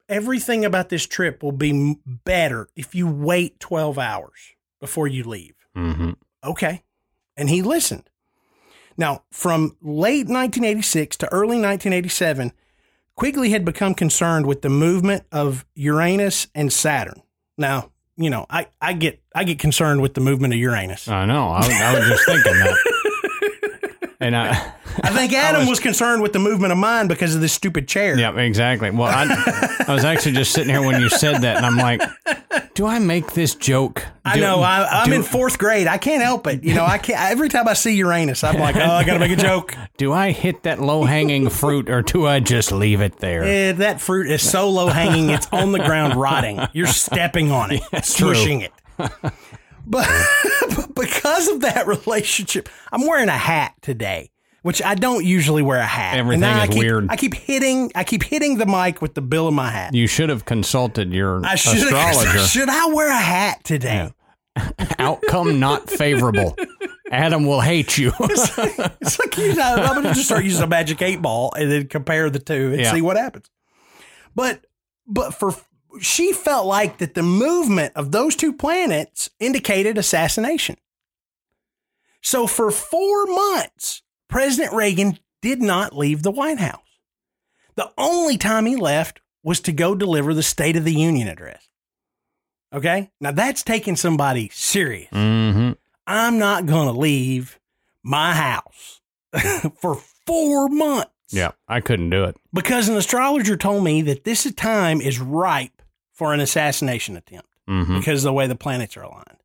everything 0.08 0.64
about 0.64 0.88
this 0.88 1.06
trip 1.06 1.42
will 1.42 1.52
be 1.52 1.70
m- 1.70 1.96
better 2.24 2.68
if 2.74 2.94
you 2.94 3.06
wait 3.06 3.60
12 3.60 3.98
hours 3.98 4.54
before 4.80 5.06
you 5.06 5.22
leave. 5.24 5.54
Mm-hmm. 5.76 6.10
Okay. 6.42 6.82
And 7.36 7.48
he 7.48 7.62
listened. 7.62 8.10
Now, 8.96 9.24
from 9.30 9.76
late 9.82 10.26
1986 10.26 11.16
to 11.18 11.32
early 11.32 11.58
1987, 11.60 12.52
Quigley 13.14 13.50
had 13.50 13.64
become 13.64 13.94
concerned 13.94 14.46
with 14.46 14.62
the 14.62 14.68
movement 14.68 15.24
of 15.32 15.64
Uranus 15.74 16.48
and 16.54 16.72
Saturn. 16.72 17.22
Now, 17.58 17.90
you 18.16 18.30
know, 18.30 18.46
I, 18.48 18.68
I 18.80 18.94
get 18.94 19.20
I 19.34 19.44
get 19.44 19.58
concerned 19.58 20.00
with 20.00 20.14
the 20.14 20.20
movement 20.20 20.54
of 20.54 20.60
Uranus. 20.60 21.08
I 21.08 21.26
know. 21.26 21.48
I, 21.48 21.60
I 21.60 21.98
was 21.98 22.08
just 22.08 22.24
thinking 22.24 22.54
that. 22.54 22.92
and 24.20 24.36
I, 24.36 24.50
I 25.02 25.10
think 25.10 25.32
Adam 25.34 25.66
was, 25.68 25.80
concerned 25.80 26.22
with 26.22 26.32
the 26.32 26.38
movement 26.38 26.72
of 26.72 26.78
mine 26.78 27.08
because 27.08 27.34
of 27.34 27.40
this 27.40 27.52
stupid 27.52 27.86
chair. 27.86 28.18
yeah, 28.18 28.34
exactly. 28.36 28.90
Well, 28.90 29.08
I, 29.08 29.84
I 29.86 29.94
was 29.94 30.04
actually 30.04 30.32
just 30.32 30.52
sitting 30.52 30.72
here 30.72 30.82
when 30.82 31.00
you 31.00 31.08
said 31.08 31.42
that, 31.42 31.56
and 31.56 31.66
I'm 31.66 31.76
like, 31.76 32.00
do 32.74 32.86
I 32.86 32.98
make 32.98 33.32
this 33.32 33.54
joke? 33.54 34.04
I 34.24 34.38
know. 34.38 34.60
I, 34.60 34.86
I'm 35.02 35.08
do- 35.08 35.16
in 35.16 35.22
fourth 35.22 35.58
grade. 35.58 35.86
I 35.86 35.98
can't 35.98 36.22
help 36.22 36.46
it. 36.46 36.62
You 36.64 36.74
know, 36.74 36.84
I 36.84 36.98
can't. 36.98 37.20
Every 37.30 37.48
time 37.48 37.68
I 37.68 37.72
see 37.72 37.94
Uranus, 37.96 38.44
I'm 38.44 38.58
like, 38.58 38.76
oh, 38.76 38.80
I 38.80 39.04
got 39.04 39.14
to 39.14 39.18
make 39.18 39.32
a 39.32 39.36
joke. 39.36 39.74
Do 39.96 40.12
I 40.12 40.32
hit 40.32 40.62
that 40.64 40.80
low 40.80 41.04
hanging 41.04 41.48
fruit, 41.48 41.88
or 41.88 42.02
do 42.02 42.26
I 42.26 42.40
just 42.40 42.72
leave 42.72 43.00
it 43.00 43.16
there? 43.18 43.44
Eh, 43.44 43.72
that 43.72 44.00
fruit 44.00 44.30
is 44.30 44.48
so 44.48 44.68
low 44.68 44.88
hanging, 44.88 45.30
it's 45.30 45.48
on 45.52 45.72
the 45.72 45.78
ground 45.78 46.14
rotting. 46.14 46.60
You're 46.74 46.86
stepping 46.86 47.50
on 47.50 47.70
it, 47.70 47.82
true. 48.04 48.34
it. 48.34 48.72
But, 49.86 50.08
but 50.76 50.94
because 50.94 51.48
of 51.48 51.60
that 51.60 51.86
relationship, 51.86 52.68
I'm 52.92 53.06
wearing 53.06 53.28
a 53.28 53.38
hat 53.38 53.74
today, 53.82 54.30
which 54.62 54.82
I 54.82 54.94
don't 54.96 55.24
usually 55.24 55.62
wear 55.62 55.78
a 55.78 55.86
hat. 55.86 56.18
Everything 56.18 56.42
is 56.42 56.56
I 56.56 56.66
keep, 56.66 56.78
weird. 56.78 57.06
I 57.08 57.16
keep 57.16 57.34
hitting, 57.34 57.92
I 57.94 58.04
keep 58.04 58.22
hitting 58.24 58.58
the 58.58 58.66
mic 58.66 59.00
with 59.00 59.14
the 59.14 59.22
bill 59.22 59.46
of 59.48 59.54
my 59.54 59.70
hat. 59.70 59.94
You 59.94 60.06
should 60.06 60.28
have 60.28 60.44
consulted 60.44 61.12
your 61.12 61.44
I 61.46 61.54
should 61.54 61.76
astrologer. 61.76 62.38
Should 62.40 62.68
I 62.68 62.86
wear 62.92 63.08
a 63.10 63.16
hat 63.20 63.62
today? 63.64 64.12
Outcome 64.98 65.60
not 65.60 65.88
favorable. 65.88 66.56
Adam 67.10 67.46
will 67.46 67.60
hate 67.60 67.96
you. 67.98 68.12
It's 68.20 69.18
like 69.20 69.38
you 69.38 69.54
know, 69.54 69.62
I'm 69.76 70.02
going 70.02 70.06
to 70.08 70.14
just 70.14 70.26
start 70.26 70.42
using 70.44 70.62
a 70.62 70.66
magic 70.66 71.00
eight 71.02 71.22
ball 71.22 71.52
and 71.56 71.70
then 71.70 71.86
compare 71.88 72.28
the 72.30 72.38
two 72.40 72.72
and 72.72 72.80
Yeah. 72.80 72.92
see 72.92 73.02
what 73.02 73.16
happens. 73.16 73.48
But 74.34 74.64
but 75.06 75.32
for 75.34 75.54
she 76.00 76.32
felt 76.32 76.66
like 76.66 76.98
that 76.98 77.14
the 77.14 77.22
movement 77.22 77.92
of 77.96 78.12
those 78.12 78.36
two 78.36 78.52
planets 78.52 79.30
indicated 79.40 79.98
assassination. 79.98 80.76
So 82.22 82.46
for 82.46 82.70
four 82.70 83.26
months, 83.26 84.02
President 84.28 84.74
Reagan 84.74 85.18
did 85.42 85.62
not 85.62 85.96
leave 85.96 86.22
the 86.22 86.30
White 86.30 86.58
House. 86.58 86.80
The 87.76 87.92
only 87.96 88.36
time 88.38 88.66
he 88.66 88.76
left 88.76 89.20
was 89.44 89.60
to 89.60 89.72
go 89.72 89.94
deliver 89.94 90.34
the 90.34 90.42
State 90.42 90.76
of 90.76 90.84
the 90.84 90.94
Union 90.94 91.28
address. 91.28 91.68
Okay, 92.74 93.10
now 93.20 93.30
that's 93.30 93.62
taking 93.62 93.94
somebody 93.96 94.50
serious. 94.52 95.08
hmm 95.12 95.72
I'm 96.08 96.38
not 96.38 96.66
going 96.66 96.86
to 96.92 96.98
leave 96.98 97.58
my 98.02 98.32
house 98.32 99.00
for 99.80 99.96
four 100.26 100.68
months 100.68 101.10
Yeah, 101.32 101.52
I 101.68 101.80
couldn't 101.80 102.10
do 102.10 102.24
it. 102.24 102.36
because 102.52 102.88
an 102.88 102.96
astrologer 102.96 103.56
told 103.56 103.82
me 103.84 104.02
that 104.02 104.24
this 104.24 104.50
time 104.54 105.00
is 105.00 105.18
ripe 105.20 105.75
for 106.16 106.32
an 106.34 106.40
assassination 106.40 107.16
attempt 107.16 107.48
hmm 107.68 107.98
because 107.98 108.24
of 108.24 108.28
the 108.28 108.32
way 108.32 108.46
the 108.48 108.56
planets 108.56 108.96
are 108.96 109.02
aligned. 109.02 109.38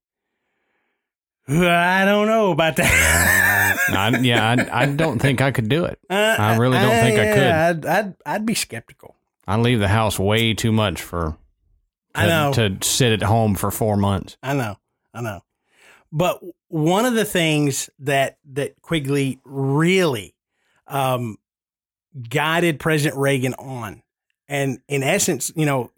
I 1.47 2.05
don't 2.05 2.27
know 2.27 2.51
about 2.51 2.77
that. 2.77 3.77
I, 3.89 4.19
yeah, 4.19 4.47
I, 4.71 4.83
I 4.83 4.85
don't 4.85 5.19
think 5.19 5.41
I 5.41 5.51
could 5.51 5.67
do 5.69 5.85
it. 5.85 5.99
I 6.09 6.55
really 6.57 6.77
don't 6.77 7.01
think 7.01 7.19
I 7.19 7.33
could. 7.33 7.43
I'd, 7.43 7.85
I'd, 7.85 8.15
I'd 8.25 8.45
be 8.45 8.53
skeptical. 8.53 9.15
I 9.47 9.57
leave 9.57 9.79
the 9.79 9.87
house 9.87 10.17
way 10.19 10.53
too 10.53 10.71
much 10.71 11.01
for 11.01 11.35
to, 12.13 12.19
I 12.19 12.27
know. 12.27 12.53
to 12.53 12.77
sit 12.83 13.11
at 13.11 13.23
home 13.23 13.55
for 13.55 13.71
four 13.71 13.97
months. 13.97 14.37
I 14.41 14.53
know, 14.53 14.77
I 15.13 15.21
know. 15.21 15.41
But 16.11 16.41
one 16.67 17.05
of 17.05 17.15
the 17.15 17.25
things 17.25 17.89
that 17.99 18.37
that 18.51 18.81
Quigley 18.81 19.39
really 19.43 20.35
um, 20.87 21.37
guided 22.29 22.79
President 22.79 23.19
Reagan 23.19 23.55
on, 23.55 24.03
and 24.51 24.81
in 24.89 25.01
essence, 25.01 25.49
you 25.55 25.65
know, 25.65 25.91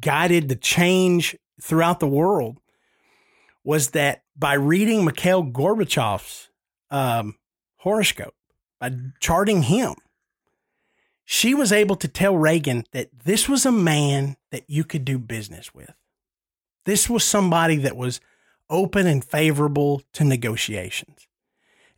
guided 0.00 0.48
the 0.48 0.56
change 0.56 1.36
throughout 1.60 2.00
the 2.00 2.08
world, 2.08 2.58
was 3.64 3.90
that 3.90 4.22
by 4.34 4.54
reading 4.54 5.04
Mikhail 5.04 5.44
Gorbachev's 5.44 6.48
um, 6.90 7.36
horoscope, 7.76 8.34
by 8.80 8.92
charting 9.20 9.64
him, 9.64 9.94
she 11.26 11.52
was 11.52 11.70
able 11.70 11.96
to 11.96 12.08
tell 12.08 12.34
Reagan 12.34 12.84
that 12.92 13.10
this 13.24 13.46
was 13.46 13.66
a 13.66 13.72
man 13.72 14.38
that 14.52 14.64
you 14.68 14.84
could 14.84 15.04
do 15.04 15.18
business 15.18 15.74
with. 15.74 15.92
This 16.86 17.10
was 17.10 17.24
somebody 17.24 17.76
that 17.76 17.94
was 17.94 18.22
open 18.70 19.06
and 19.06 19.22
favorable 19.22 20.00
to 20.14 20.24
negotiations. 20.24 21.26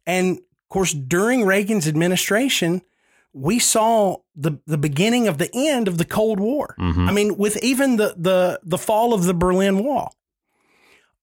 And 0.04 0.38
of 0.38 0.68
course, 0.68 0.92
during 0.92 1.44
Reagan's 1.44 1.86
administration, 1.86 2.82
we 3.32 3.58
saw 3.58 4.16
the, 4.34 4.58
the 4.66 4.78
beginning 4.78 5.28
of 5.28 5.38
the 5.38 5.50
end 5.54 5.86
of 5.88 5.98
the 5.98 6.04
Cold 6.04 6.40
War. 6.40 6.74
Mhm. 6.78 7.08
I 7.08 7.12
mean, 7.12 7.36
with 7.36 7.62
even 7.62 7.96
the, 7.96 8.14
the, 8.16 8.60
the 8.62 8.78
fall 8.78 9.14
of 9.14 9.24
the 9.24 9.34
Berlin 9.34 9.84
Wall, 9.84 10.14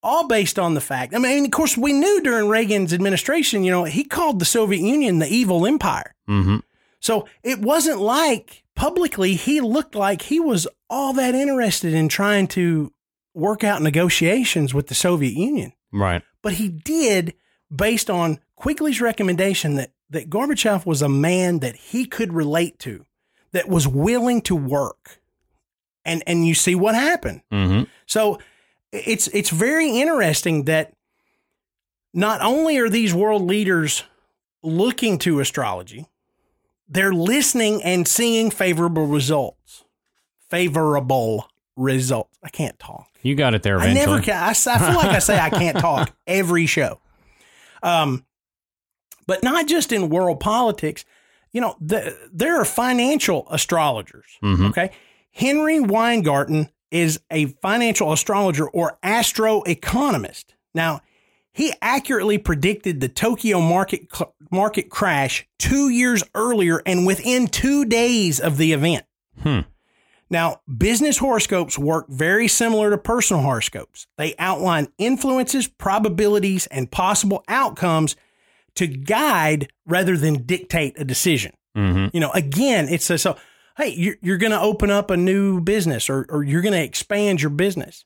all 0.03 0.27
based 0.27 0.57
on 0.59 0.73
the 0.73 0.81
fact. 0.81 1.13
I 1.13 1.17
mean, 1.17 1.45
of 1.45 1.51
course, 1.51 1.75
we 1.75 1.91
knew 1.91 2.21
during 2.21 2.47
Reagan's 2.47 2.93
administration, 2.93 3.63
you 3.63 3.71
know, 3.71 3.83
he 3.83 4.03
called 4.03 4.39
the 4.39 4.45
Soviet 4.45 4.81
Union 4.81 5.19
the 5.19 5.27
evil 5.27 5.65
empire. 5.65 6.13
hmm 6.27 6.57
So 6.99 7.27
it 7.43 7.59
wasn't 7.59 7.99
like 7.99 8.63
publicly 8.75 9.33
he 9.35 9.59
looked 9.59 9.95
like 9.95 10.21
he 10.23 10.39
was 10.39 10.67
all 10.89 11.13
that 11.13 11.35
interested 11.35 11.93
in 11.93 12.07
trying 12.07 12.47
to 12.47 12.93
work 13.33 13.63
out 13.63 13.81
negotiations 13.81 14.73
with 14.73 14.87
the 14.87 14.95
Soviet 14.95 15.33
Union. 15.33 15.73
Right. 15.91 16.21
But 16.41 16.53
he 16.53 16.69
did 16.69 17.33
based 17.75 18.09
on 18.09 18.39
Quigley's 18.55 19.01
recommendation 19.01 19.75
that, 19.75 19.91
that 20.09 20.29
Gorbachev 20.29 20.85
was 20.85 21.01
a 21.01 21.09
man 21.09 21.59
that 21.59 21.75
he 21.75 22.05
could 22.05 22.33
relate 22.33 22.79
to, 22.79 23.05
that 23.51 23.67
was 23.67 23.87
willing 23.87 24.41
to 24.43 24.55
work. 24.55 25.19
And 26.05 26.23
and 26.25 26.47
you 26.47 26.53
see 26.53 26.75
what 26.75 26.95
happened. 26.95 27.41
hmm 27.51 27.83
So 28.05 28.39
it's 28.91 29.27
it's 29.29 29.49
very 29.49 29.99
interesting 29.99 30.63
that 30.63 30.93
not 32.13 32.41
only 32.41 32.77
are 32.77 32.89
these 32.89 33.13
world 33.13 33.41
leaders 33.43 34.03
looking 34.63 35.17
to 35.19 35.39
astrology, 35.39 36.05
they're 36.87 37.13
listening 37.13 37.83
and 37.83 38.07
seeing 38.07 38.49
favorable 38.49 39.05
results. 39.07 39.83
Favorable 40.49 41.47
results. 41.75 42.37
I 42.43 42.49
can't 42.49 42.79
talk. 42.79 43.07
You 43.21 43.35
got 43.35 43.53
it 43.53 43.63
there 43.63 43.79
I 43.79 43.91
never 43.93 44.21
can. 44.21 44.35
I, 44.41 44.49
I 44.51 44.53
feel 44.53 44.95
like 44.95 45.09
I 45.15 45.19
say 45.19 45.37
I 45.37 45.49
can't 45.49 45.77
talk 45.79 46.15
every 46.25 46.65
show. 46.65 46.99
Um, 47.83 48.25
but 49.27 49.43
not 49.43 49.67
just 49.67 49.91
in 49.91 50.09
world 50.09 50.39
politics. 50.39 51.05
You 51.51 51.61
know, 51.61 51.75
the, 51.79 52.17
there 52.33 52.59
are 52.59 52.65
financial 52.65 53.47
astrologers. 53.51 54.25
Mhm. 54.43 54.69
Okay, 54.69 54.91
Henry 55.31 55.79
Weingarten 55.79 56.69
is 56.91 57.19
a 57.29 57.45
financial 57.61 58.11
astrologer 58.13 58.67
or 58.69 58.97
astro 59.03 59.61
economist. 59.63 60.55
Now, 60.73 61.01
he 61.51 61.73
accurately 61.81 62.37
predicted 62.37 63.01
the 63.01 63.09
Tokyo 63.09 63.59
market 63.59 64.07
cl- 64.13 64.35
market 64.51 64.89
crash 64.89 65.47
two 65.59 65.89
years 65.89 66.23
earlier, 66.35 66.81
and 66.85 67.05
within 67.05 67.47
two 67.47 67.83
days 67.85 68.39
of 68.39 68.57
the 68.57 68.73
event. 68.73 69.05
Hmm. 69.41 69.61
Now, 70.29 70.61
business 70.77 71.17
horoscopes 71.17 71.77
work 71.79 72.07
very 72.09 72.47
similar 72.47 72.89
to 72.89 72.97
personal 72.97 73.41
horoscopes. 73.43 74.07
They 74.17 74.35
outline 74.37 74.89
influences, 74.97 75.67
probabilities, 75.67 76.67
and 76.67 76.91
possible 76.91 77.43
outcomes 77.47 78.15
to 78.77 78.87
guide 78.87 79.71
rather 79.85 80.17
than 80.17 80.45
dictate 80.45 80.99
a 80.99 81.05
decision. 81.05 81.53
hmm 81.75 82.07
You 82.13 82.19
know, 82.19 82.31
again, 82.31 82.87
it's 82.89 83.09
a, 83.09 83.17
so, 83.17 83.37
hey, 83.77 83.89
you're, 83.89 84.15
you're 84.21 84.37
going 84.37 84.51
to 84.51 84.61
open 84.61 84.89
up 84.89 85.11
a 85.11 85.17
new 85.17 85.61
business 85.61 86.09
or, 86.09 86.25
or 86.29 86.43
you're 86.43 86.61
going 86.61 86.73
to 86.73 86.83
expand 86.83 87.41
your 87.41 87.51
business. 87.51 88.05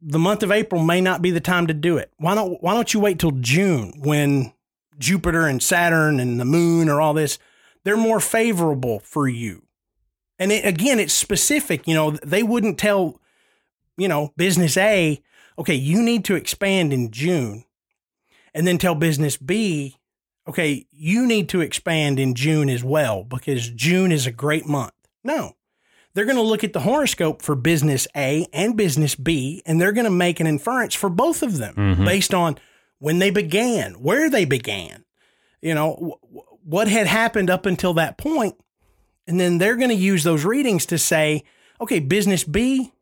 The 0.00 0.18
month 0.18 0.42
of 0.42 0.50
April 0.50 0.82
may 0.82 1.00
not 1.00 1.22
be 1.22 1.30
the 1.30 1.40
time 1.40 1.68
to 1.68 1.74
do 1.74 1.96
it. 1.96 2.12
Why 2.16 2.34
don't, 2.34 2.60
why 2.62 2.74
don't 2.74 2.92
you 2.92 2.98
wait 2.98 3.20
till 3.20 3.30
June 3.32 3.92
when 3.98 4.52
Jupiter 4.98 5.46
and 5.46 5.62
Saturn 5.62 6.18
and 6.18 6.40
the 6.40 6.44
moon 6.44 6.88
or 6.88 7.00
all 7.00 7.14
this, 7.14 7.38
they're 7.84 7.96
more 7.96 8.20
favorable 8.20 9.00
for 9.00 9.28
you. 9.28 9.62
And 10.38 10.50
it, 10.50 10.64
again, 10.64 10.98
it's 10.98 11.12
specific. 11.12 11.86
You 11.86 11.94
know, 11.94 12.10
they 12.10 12.42
wouldn't 12.42 12.78
tell, 12.78 13.20
you 13.96 14.08
know, 14.08 14.32
business 14.36 14.76
A, 14.76 15.22
okay, 15.58 15.74
you 15.74 16.02
need 16.02 16.24
to 16.24 16.34
expand 16.34 16.92
in 16.92 17.10
June, 17.12 17.64
and 18.54 18.66
then 18.66 18.78
tell 18.78 18.94
business 18.94 19.36
B, 19.36 19.96
okay, 20.48 20.86
you 20.90 21.26
need 21.26 21.48
to 21.50 21.60
expand 21.60 22.18
in 22.18 22.34
June 22.34 22.68
as 22.68 22.82
well 22.84 23.24
because 23.24 23.68
June 23.70 24.12
is 24.12 24.26
a 24.26 24.32
great 24.32 24.66
month. 24.66 24.92
No, 25.24 25.52
they're 26.14 26.24
going 26.24 26.36
to 26.36 26.42
look 26.42 26.64
at 26.64 26.72
the 26.72 26.80
horoscope 26.80 27.42
for 27.42 27.54
business 27.54 28.06
A 28.16 28.46
and 28.52 28.76
business 28.76 29.14
B, 29.14 29.62
and 29.64 29.80
they're 29.80 29.92
going 29.92 30.04
to 30.04 30.10
make 30.10 30.40
an 30.40 30.46
inference 30.46 30.94
for 30.94 31.08
both 31.08 31.42
of 31.42 31.58
them 31.58 31.74
Mhm. 31.76 32.04
based 32.04 32.34
on 32.34 32.58
when 32.98 33.18
they 33.18 33.30
began, 33.30 33.94
where 33.94 34.28
they 34.28 34.44
began, 34.44 35.04
you 35.60 35.74
know, 35.74 35.94
w- 35.94 36.42
what 36.64 36.88
had 36.88 37.06
happened 37.06 37.50
up 37.50 37.66
until 37.66 37.94
that 37.94 38.18
point. 38.18 38.54
And 39.26 39.38
then 39.40 39.58
they're 39.58 39.76
going 39.76 39.88
to 39.90 39.94
use 39.94 40.22
those 40.24 40.44
readings 40.44 40.86
to 40.86 40.98
say, 40.98 41.44
okay, 41.80 41.98
business 42.00 42.44
B, 42.44 42.92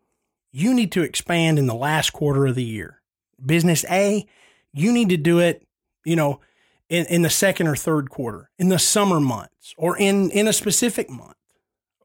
you 0.53 0.73
need 0.75 0.93
to 0.93 1.03
expand 1.03 1.59
in 1.59 1.67
the 1.67 1.75
last 1.75 2.13
quarter 2.13 2.47
of 2.47 2.55
the 2.55 2.65
year. 2.65 3.01
Business 3.45 3.85
A, 3.91 4.27
you 4.73 4.93
need 4.93 5.09
to 5.11 5.17
do 5.17 5.39
it, 5.39 5.67
you 6.05 6.17
know, 6.17 6.41
in, 6.89 7.07
in 7.07 7.23
the 7.23 7.31
second 7.31 7.67
or 7.67 7.77
third 7.77 8.11
quarter, 8.11 8.51
in 8.59 8.69
the 8.69 8.79
summer 8.79 9.21
months, 9.21 9.75
or 9.77 9.97
in, 9.97 10.31
in 10.31 10.49
a 10.49 10.53
specific 10.53 11.09
month. 11.09 11.35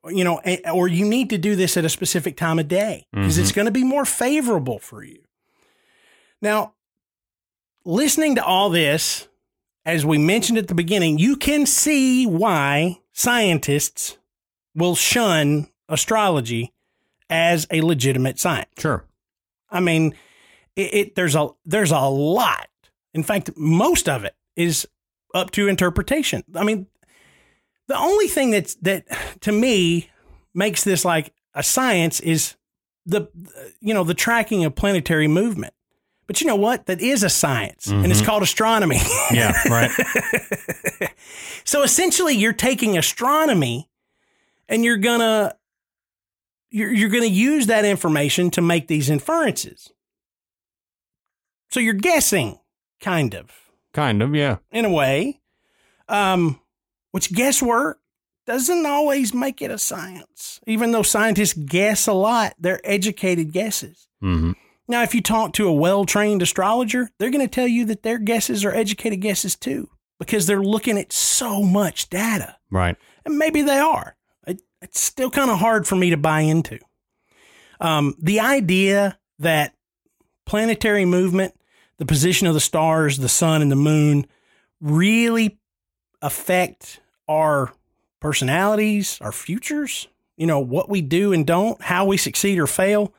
You 0.08 0.24
know, 0.24 0.40
or 0.72 0.88
you 0.88 1.04
need 1.04 1.32
to 1.32 1.40
do 1.40 1.56
this 1.56 1.78
at 1.78 1.84
a 1.84 1.90
specific 1.90 2.38
time 2.38 2.60
of 2.60 2.68
day 2.68 3.08
because 3.12 3.40
it's 3.40 3.50
mm-hmm. 3.50 3.56
going 3.56 3.66
to 3.66 3.72
be 3.72 3.84
more 3.84 4.06
favorable 4.06 4.78
for 4.78 5.04
you. 5.04 5.24
Now, 6.44 6.74
listening 7.86 8.36
to 8.36 8.46
all 8.46 8.70
this, 8.70 9.28
as 9.84 10.06
we 10.06 10.20
mentioned 10.20 10.60
at 10.60 10.68
the 10.68 10.76
beginning, 10.76 11.18
you 11.18 11.36
can 11.36 11.66
see 11.66 12.28
why 12.28 13.00
scientists 13.14 14.20
will 14.76 14.94
shun 14.96 15.70
astrology 15.90 16.72
as 17.30 17.66
a 17.72 17.82
legitimate 17.82 18.40
science. 18.40 18.70
Sure. 18.78 19.06
I 19.72 19.80
mean, 19.80 20.14
it, 20.76 20.94
it 20.94 21.16
there's 21.16 21.36
a 21.36 21.50
there's 21.66 21.92
a 21.92 22.00
lot. 22.00 22.68
In 23.14 23.24
fact, 23.24 23.52
most 23.56 24.10
of 24.10 24.26
it 24.26 24.36
is 24.56 24.88
up 25.34 25.52
to 25.52 25.68
interpretation. 25.68 26.44
I 26.54 26.64
mean, 26.64 26.88
the 27.88 27.98
only 27.98 28.28
thing 28.28 28.52
that's 28.52 28.76
that 28.76 29.06
to 29.42 29.52
me 29.52 30.10
makes 30.54 30.84
this 30.84 31.06
like 31.06 31.34
a 31.54 31.64
science 31.64 32.20
is 32.20 32.56
the 33.06 33.28
you 33.80 33.94
know 33.94 34.04
the 34.04 34.14
tracking 34.14 34.66
of 34.66 34.76
planetary 34.76 35.28
movement. 35.28 35.74
But 36.28 36.42
you 36.42 36.48
know 36.48 36.56
what? 36.56 36.88
That 36.88 37.02
is 37.02 37.24
a 37.24 37.30
science, 37.30 37.86
and 37.86 38.06
it's 38.08 38.20
mm-hmm. 38.20 38.26
called 38.26 38.44
astronomy. 38.44 39.00
Yeah. 39.32 39.54
Right. 39.68 39.92
so 41.66 41.84
essentially, 41.84 42.36
you're 42.36 42.54
taking 42.54 42.98
astronomy, 42.98 43.90
and 44.68 44.84
you're 44.84 44.98
gonna 44.98 45.56
you're 46.72 46.92
you're 46.92 47.10
gonna 47.10 47.26
use 47.26 47.68
that 47.68 47.86
information 47.86 48.50
to 48.52 48.62
make 48.62 48.88
these 48.88 49.10
inferences. 49.10 49.92
So 51.76 51.82
you're 51.82 51.94
guessing, 51.94 52.58
kind 53.02 53.36
of 53.36 53.52
kind 53.94 54.22
of. 54.22 54.34
Yeah. 54.34 54.60
in 54.72 54.86
a 54.86 54.90
way, 54.90 55.42
um, 56.08 56.62
which 57.12 57.34
guesswork 57.34 58.00
doesn't 58.46 58.86
always 58.86 59.34
make 59.34 59.62
it 59.62 59.72
a 59.72 59.78
science. 59.78 60.62
Even 60.66 60.94
though 60.94 61.02
scientists 61.02 61.52
guess 61.52 62.08
a 62.08 62.14
lot, 62.14 62.54
they're 62.58 62.80
educated 62.86 63.52
guesses. 63.52 64.08
Mm-hmm. 64.24 64.54
Now, 64.88 65.04
if 65.04 65.14
you 65.14 65.20
talk 65.20 65.52
to 65.56 65.68
a 65.68 65.74
well 65.74 66.06
trained 66.06 66.42
astrologer, 66.42 67.10
they're 67.20 67.30
going 67.30 67.46
to 67.46 67.54
tell 67.54 67.68
you 67.68 67.84
that 67.88 68.04
their 68.04 68.20
guesses 68.20 68.64
are 68.64 68.74
educated 68.74 69.20
guesses 69.20 69.58
too, 69.58 69.90
because 70.18 70.48
they're 70.48 70.64
looking 70.64 70.98
at 70.98 71.12
so 71.12 71.62
much 71.62 72.10
data. 72.10 72.56
Right. 72.72 72.96
And 73.26 73.38
maybe 73.38 73.62
they 73.64 73.80
are. 73.80 74.16
It, 74.48 74.62
it's 74.82 75.02
still 75.02 75.30
kind 75.30 75.52
of 75.52 75.60
hard 75.60 75.86
for 75.86 75.98
me 75.98 76.10
to 76.12 76.18
buy 76.18 76.40
into. 76.40 76.80
Um, 77.82 78.16
the 78.22 78.40
idea 78.40 79.20
that 79.40 79.76
planetary 80.46 81.04
movement, 81.04 81.54
the 81.98 82.06
position 82.06 82.48
of 82.48 82.54
the 82.54 82.60
stars, 82.60 83.18
the 83.18 83.30
sun, 83.30 83.62
and 83.62 83.72
the 83.72 83.76
moon 83.76 84.26
really 84.82 85.58
affect 86.22 87.00
our 87.28 87.72
personalities, 88.20 89.18
our 89.22 89.32
futures, 89.32 90.08
you 90.38 90.48
know, 90.48 90.60
what 90.60 90.90
we 90.90 91.02
do 91.02 91.32
and 91.32 91.46
don't, 91.46 91.82
how 91.82 92.06
we 92.06 92.18
succeed 92.18 92.60
or 92.60 92.68
fail, 92.68 93.14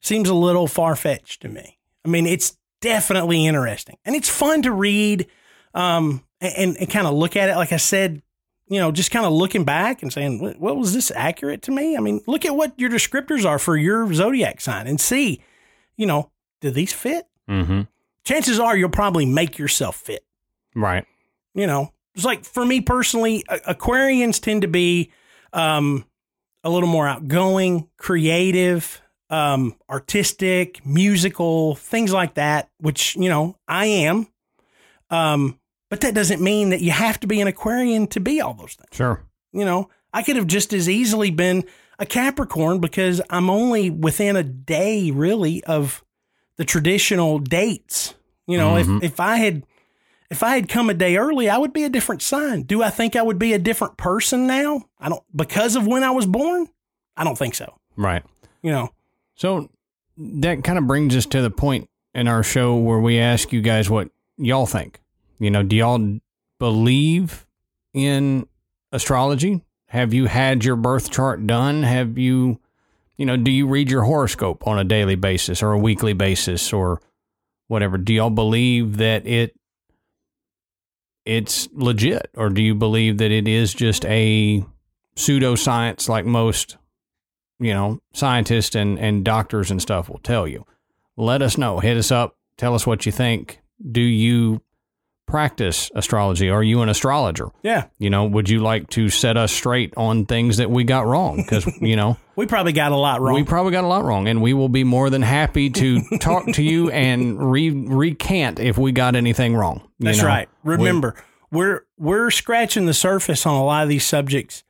seems 0.00 0.28
a 0.28 0.34
little 0.34 0.66
far 0.66 0.94
fetched 0.96 1.42
to 1.42 1.48
me. 1.48 1.78
I 2.04 2.08
mean, 2.08 2.26
it's 2.26 2.56
definitely 2.80 3.46
interesting 3.46 3.98
and 4.04 4.14
it's 4.14 4.28
fun 4.28 4.62
to 4.62 4.72
read 4.72 5.26
um, 5.74 6.22
and, 6.40 6.76
and 6.76 6.90
kind 6.90 7.06
of 7.06 7.14
look 7.14 7.36
at 7.36 7.48
it. 7.48 7.56
Like 7.56 7.72
I 7.72 7.76
said, 7.78 8.22
you 8.68 8.78
know, 8.78 8.92
just 8.92 9.10
kind 9.10 9.26
of 9.26 9.32
looking 9.32 9.64
back 9.64 10.02
and 10.02 10.12
saying, 10.12 10.40
"What- 10.40 10.60
well, 10.60 10.76
was 10.76 10.94
this 10.94 11.10
accurate 11.14 11.62
to 11.62 11.72
me? 11.72 11.96
I 11.96 12.00
mean, 12.00 12.20
look 12.26 12.44
at 12.44 12.54
what 12.54 12.78
your 12.78 12.88
descriptors 12.88 13.44
are 13.44 13.58
for 13.58 13.76
your 13.76 14.12
zodiac 14.14 14.60
sign 14.60 14.86
and 14.86 15.00
see, 15.00 15.42
you 15.96 16.06
know, 16.06 16.30
do 16.60 16.70
these 16.70 16.92
fit? 16.92 17.26
Mm-hmm. 17.48 17.82
Chances 18.24 18.60
are 18.60 18.76
you'll 18.76 18.90
probably 18.90 19.26
make 19.26 19.58
yourself 19.58 19.96
fit. 19.96 20.24
Right. 20.74 21.04
You 21.54 21.66
know, 21.66 21.92
it's 22.14 22.24
like 22.24 22.44
for 22.44 22.64
me 22.64 22.80
personally, 22.80 23.44
Aquarians 23.48 24.40
tend 24.40 24.62
to 24.62 24.68
be 24.68 25.10
um, 25.52 26.04
a 26.62 26.70
little 26.70 26.88
more 26.88 27.08
outgoing, 27.08 27.88
creative, 27.96 29.00
um, 29.30 29.76
artistic, 29.88 30.84
musical, 30.84 31.76
things 31.76 32.12
like 32.12 32.34
that, 32.34 32.68
which, 32.78 33.16
you 33.16 33.28
know, 33.28 33.56
I 33.66 33.86
am. 33.86 34.26
Um, 35.08 35.58
but 35.88 36.02
that 36.02 36.14
doesn't 36.14 36.40
mean 36.40 36.70
that 36.70 36.80
you 36.80 36.92
have 36.92 37.18
to 37.20 37.26
be 37.26 37.40
an 37.40 37.48
Aquarian 37.48 38.06
to 38.08 38.20
be 38.20 38.40
all 38.40 38.54
those 38.54 38.74
things. 38.74 38.88
Sure. 38.92 39.24
You 39.52 39.64
know, 39.64 39.88
I 40.12 40.22
could 40.22 40.36
have 40.36 40.46
just 40.46 40.72
as 40.72 40.88
easily 40.88 41.30
been 41.30 41.64
a 41.98 42.06
Capricorn 42.06 42.78
because 42.78 43.20
I'm 43.28 43.50
only 43.50 43.90
within 43.90 44.36
a 44.36 44.42
day, 44.42 45.10
really, 45.10 45.62
of 45.64 46.04
the 46.60 46.64
traditional 46.66 47.38
dates. 47.38 48.14
You 48.46 48.58
know, 48.58 48.74
Mhm. 48.74 48.98
if 48.98 49.12
if 49.14 49.20
I 49.20 49.36
had 49.38 49.64
if 50.30 50.42
I 50.42 50.54
had 50.56 50.68
come 50.68 50.90
a 50.90 50.94
day 50.94 51.16
early, 51.16 51.48
I 51.48 51.56
would 51.56 51.72
be 51.72 51.84
a 51.84 51.88
different 51.88 52.20
sign. 52.20 52.62
Do 52.64 52.82
I 52.82 52.90
think 52.90 53.16
I 53.16 53.22
would 53.22 53.38
be 53.38 53.54
a 53.54 53.58
different 53.58 53.96
person 53.96 54.46
now? 54.46 54.82
I 55.00 55.08
don't 55.08 55.22
because 55.34 55.74
of 55.74 55.86
when 55.86 56.04
I 56.04 56.10
was 56.10 56.26
born. 56.26 56.68
I 57.16 57.24
don't 57.24 57.38
think 57.38 57.54
so. 57.54 57.78
Right. 57.96 58.22
You 58.62 58.70
know, 58.72 58.90
So 59.34 59.70
that 60.18 60.62
kind 60.64 60.76
of 60.78 60.86
brings 60.86 61.16
us 61.16 61.24
to 61.26 61.40
the 61.40 61.50
point 61.50 61.88
in 62.14 62.28
our 62.28 62.42
show 62.42 62.76
where 62.76 62.98
we 63.00 63.18
ask 63.18 63.52
you 63.54 63.62
guys 63.62 63.88
what 63.88 64.10
y'all 64.36 64.66
think. 64.66 65.00
You 65.38 65.50
know, 65.50 65.62
do 65.62 65.74
y'all 65.76 66.18
believe 66.58 67.46
in 67.94 68.46
astrology? 68.92 69.62
Have 69.86 70.12
you 70.14 70.26
had 70.26 70.62
your 70.64 70.76
birth 70.76 71.10
chart 71.10 71.46
done? 71.46 71.82
Have 71.84 72.18
you, 72.18 72.60
you 73.20 73.26
know, 73.26 73.36
do 73.36 73.50
you 73.50 73.66
read 73.66 73.90
your 73.90 74.04
horoscope 74.04 74.66
on 74.66 74.78
a 74.78 74.84
daily 74.84 75.14
basis 75.14 75.62
or 75.62 75.72
a 75.72 75.78
weekly 75.78 76.14
basis 76.14 76.72
or 76.72 77.02
whatever? 77.68 77.98
Do 77.98 78.14
y'all 78.14 78.30
believe 78.30 78.96
that 78.96 79.26
it 79.26 79.54
it's 81.26 81.68
legit 81.72 82.30
or 82.34 82.48
do 82.48 82.62
you 82.62 82.74
believe 82.74 83.18
that 83.18 83.30
it 83.30 83.46
is 83.46 83.74
just 83.74 84.06
a 84.06 84.64
pseudoscience 85.16 86.08
like 86.08 86.24
most 86.24 86.78
you 87.60 87.74
know, 87.74 88.00
scientists 88.14 88.74
and, 88.74 88.98
and 88.98 89.22
doctors 89.22 89.70
and 89.70 89.80
stuff 89.80 90.08
will 90.08 90.20
tell 90.20 90.48
you. 90.48 90.64
Let 91.16 91.42
us 91.42 91.58
know. 91.58 91.78
Hit 91.78 91.98
us 91.98 92.10
up. 92.10 92.36
Tell 92.56 92.74
us 92.74 92.86
what 92.86 93.04
you 93.04 93.12
think. 93.12 93.60
Do 93.92 94.00
you 94.00 94.62
practice 95.30 95.90
astrology? 95.94 96.48
Are 96.50 96.62
you 96.62 96.82
an 96.82 96.88
astrologer? 96.88 97.48
yeah, 97.62 97.86
You 97.98 98.10
know, 98.10 98.24
would 98.26 98.48
you 98.50 98.60
like 98.60 98.88
to 98.90 99.08
set 99.08 99.36
us 99.36 99.52
straight 99.52 99.94
on 99.96 100.26
things 100.26 100.56
that 100.58 100.70
we 100.70 100.84
got 100.84 101.06
wrong? 101.06 101.36
Because, 101.38 101.66
you 101.80 101.96
know, 101.96 102.16
we 102.36 102.46
probably 102.46 102.72
got 102.72 102.92
a 102.92 102.96
lot 102.96 103.20
wrong. 103.20 103.34
we 103.34 103.44
probably 103.44 103.72
got 103.72 103.84
a 103.84 103.86
lot 103.86 104.04
wrong, 104.04 104.28
and 104.28 104.42
we 104.42 104.52
will 104.54 104.68
be 104.68 104.84
more 104.84 105.08
than 105.10 105.22
happy 105.22 105.70
to 105.70 106.00
talk 106.20 106.46
to 106.54 106.62
you 106.62 106.90
and 106.90 107.50
re- 107.52 107.70
recant 107.70 108.58
if 108.60 108.76
we 108.76 108.92
got 108.92 109.14
anything 109.16 109.54
wrong. 109.56 109.80
you 109.98 110.06
That's 110.06 110.18
know? 110.18 110.26
right. 110.26 110.48
We- 110.64 110.74
Remember, 110.74 111.14
we're 111.52 111.82
we're 111.98 112.30
scratching 112.30 112.86
the 112.86 112.94
surface 112.94 113.46
on 113.46 113.54
a 113.54 113.64
lot 113.64 113.82
of 113.84 113.88
these 113.88 114.04
subjects 114.04 114.62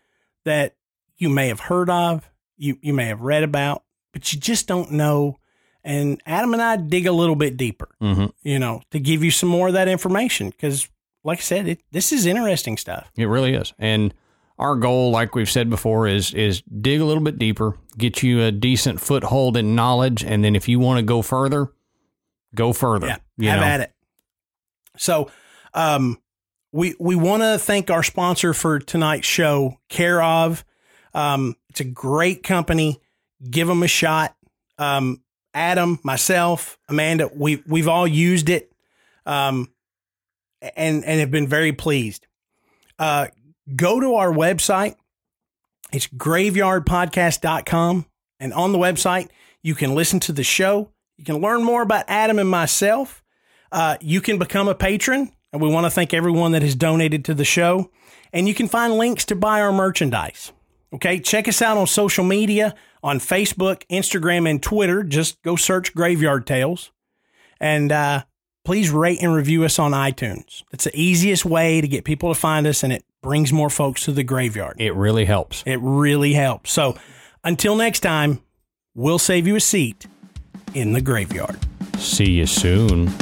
that 0.44 0.76
you 1.16 1.28
may 1.28 1.48
have 1.48 1.61
heard 1.61 1.90
of, 1.90 2.30
you 2.56 2.78
you 2.82 2.92
may 2.94 3.06
have 3.06 3.20
read 3.20 3.42
about, 3.42 3.82
but 4.12 4.32
you 4.32 4.40
just 4.40 4.66
don't 4.66 4.92
know. 4.92 5.38
And 5.84 6.20
Adam 6.26 6.52
and 6.52 6.60
I 6.62 6.76
dig 6.76 7.06
a 7.06 7.12
little 7.12 7.36
bit 7.36 7.56
deeper, 7.56 7.88
Mhm. 8.02 8.32
you 8.42 8.58
know, 8.58 8.82
to 8.90 9.00
give 9.00 9.24
you 9.24 9.30
some 9.30 9.48
more 9.48 9.68
of 9.68 9.74
that 9.74 9.88
information 9.88 10.50
because, 10.50 10.88
like 11.24 11.38
I 11.38 11.42
said, 11.42 11.68
it, 11.68 11.80
this 11.90 12.12
is 12.12 12.26
interesting 12.26 12.76
stuff. 12.76 13.10
It 13.16 13.24
really 13.26 13.54
is. 13.54 13.72
And 13.78 14.12
our 14.58 14.76
goal, 14.76 15.10
like 15.10 15.34
we've 15.34 15.48
said 15.50 15.70
before, 15.70 16.06
is 16.06 16.34
is 16.34 16.62
dig 16.62 17.00
a 17.00 17.04
little 17.06 17.22
bit 17.22 17.38
deeper, 17.38 17.78
get 17.96 18.22
you 18.22 18.42
a 18.42 18.52
decent 18.52 19.00
foothold 19.00 19.56
in 19.56 19.74
knowledge, 19.74 20.22
and 20.22 20.44
then 20.44 20.54
if 20.54 20.68
you 20.68 20.78
want 20.78 20.98
to 20.98 21.02
go 21.02 21.22
further, 21.22 21.68
go 22.54 22.72
further. 22.74 23.06
Yeah, 23.06 23.16
you 23.38 23.48
have 23.48 23.60
know? 23.60 23.66
at 23.66 23.80
it. 23.80 23.92
So, 24.98 25.30
um, 25.72 26.18
we 26.72 26.94
we 27.00 27.16
want 27.16 27.42
to 27.42 27.58
thank 27.58 27.90
our 27.90 28.02
sponsor 28.02 28.52
for 28.52 28.78
tonight's 28.78 29.26
show, 29.26 29.78
Care 29.88 30.22
of. 30.22 30.64
Um, 31.14 31.56
it's 31.70 31.80
a 31.80 31.84
great 31.84 32.42
company. 32.42 33.00
Give 33.48 33.66
them 33.66 33.82
a 33.82 33.88
shot. 33.88 34.36
Um, 34.78 35.22
Adam, 35.55 35.98
myself, 36.03 36.78
Amanda, 36.88 37.30
we 37.34 37.62
we've 37.66 37.88
all 37.88 38.07
used 38.07 38.48
it, 38.48 38.72
um, 39.26 39.68
and 40.76 41.05
and 41.05 41.20
have 41.20 41.30
been 41.30 41.48
very 41.48 41.72
pleased. 41.72 42.26
Uh, 42.98 43.28
go 43.74 44.01
to 44.01 44.14
our 44.14 44.32
website. 44.32 44.96
It's 45.92 46.07
graveyardpodcast.com. 46.07 48.07
And 48.38 48.55
on 48.55 48.72
the 48.72 48.78
website, 48.78 49.28
you 49.62 49.74
can 49.74 49.94
listen 49.94 50.20
to 50.20 50.32
the 50.32 50.44
show. 50.44 50.90
You 51.16 51.24
can 51.24 51.40
learn 51.40 51.62
more 51.62 51.82
about 51.82 52.05
Adam 52.09 52.38
and 52.38 52.48
myself. 52.48 53.22
Uh, 53.72 53.96
you 54.01 54.20
can 54.20 54.38
become 54.38 54.68
a 54.68 54.74
patron. 54.74 55.32
And 55.53 55.61
we 55.61 55.68
want 55.68 55.84
to 55.84 55.90
thank 55.90 56.14
everyone 56.14 56.53
that 56.53 56.62
has 56.62 56.74
donated 56.74 57.24
to 57.26 57.34
the 57.34 57.44
show. 57.44 57.90
And 58.32 58.46
you 58.46 58.55
can 58.55 58.68
find 58.68 58.94
links 58.94 59.24
to 59.26 59.36
buy 59.36 59.61
our 59.61 59.72
merchandise. 59.72 60.53
Okay. 60.95 61.20
Check 61.20 61.49
us 61.49 61.62
out 61.62 61.76
on 61.76 61.86
social 61.86 62.24
media 62.24 62.74
on 63.03 63.18
Facebook, 63.18 63.82
Instagram, 63.91 64.49
and 64.49 64.62
Twitter. 64.62 65.03
Just 65.03 65.41
go 65.43 65.57
search 65.57 65.95
Graveyard 65.95 66.47
Tales. 66.47 66.91
And 67.61 67.93
uh, 67.93 68.24
please 68.64 68.91
rate 68.91 69.22
and 69.22 69.34
review 69.34 69.64
us 69.64 69.78
on 69.78 69.93
iTunes. 69.93 70.62
It's 70.72 70.84
the 70.84 70.99
easiest 70.99 71.45
way 71.45 71.80
to 71.80 71.88
get 71.88 72.05
people 72.05 72.32
to 72.32 72.38
find 72.38 72.66
us, 72.66 72.82
and 72.82 72.93
it 72.93 73.05
brings 73.22 73.53
more 73.53 73.70
folks 73.70 74.05
to 74.05 74.12
the 74.12 74.22
graveyard. 74.22 74.76
It 74.78 74.95
really 74.95 75.26
helps. 75.26 75.62
It 75.66 75.78
really 75.82 76.32
helps. 76.32 76.72
So 76.72 76.97
until 77.45 77.76
next 77.76 78.01
time, 78.01 78.41
we'll 78.95 79.18
save 79.18 79.47
you 79.47 79.57
a 79.57 79.61
seat 79.61 80.07
in 80.74 80.93
the 80.93 81.01
graveyard. 81.01 81.59
See 81.99 82.30
you 82.30 82.47
soon. 82.47 83.12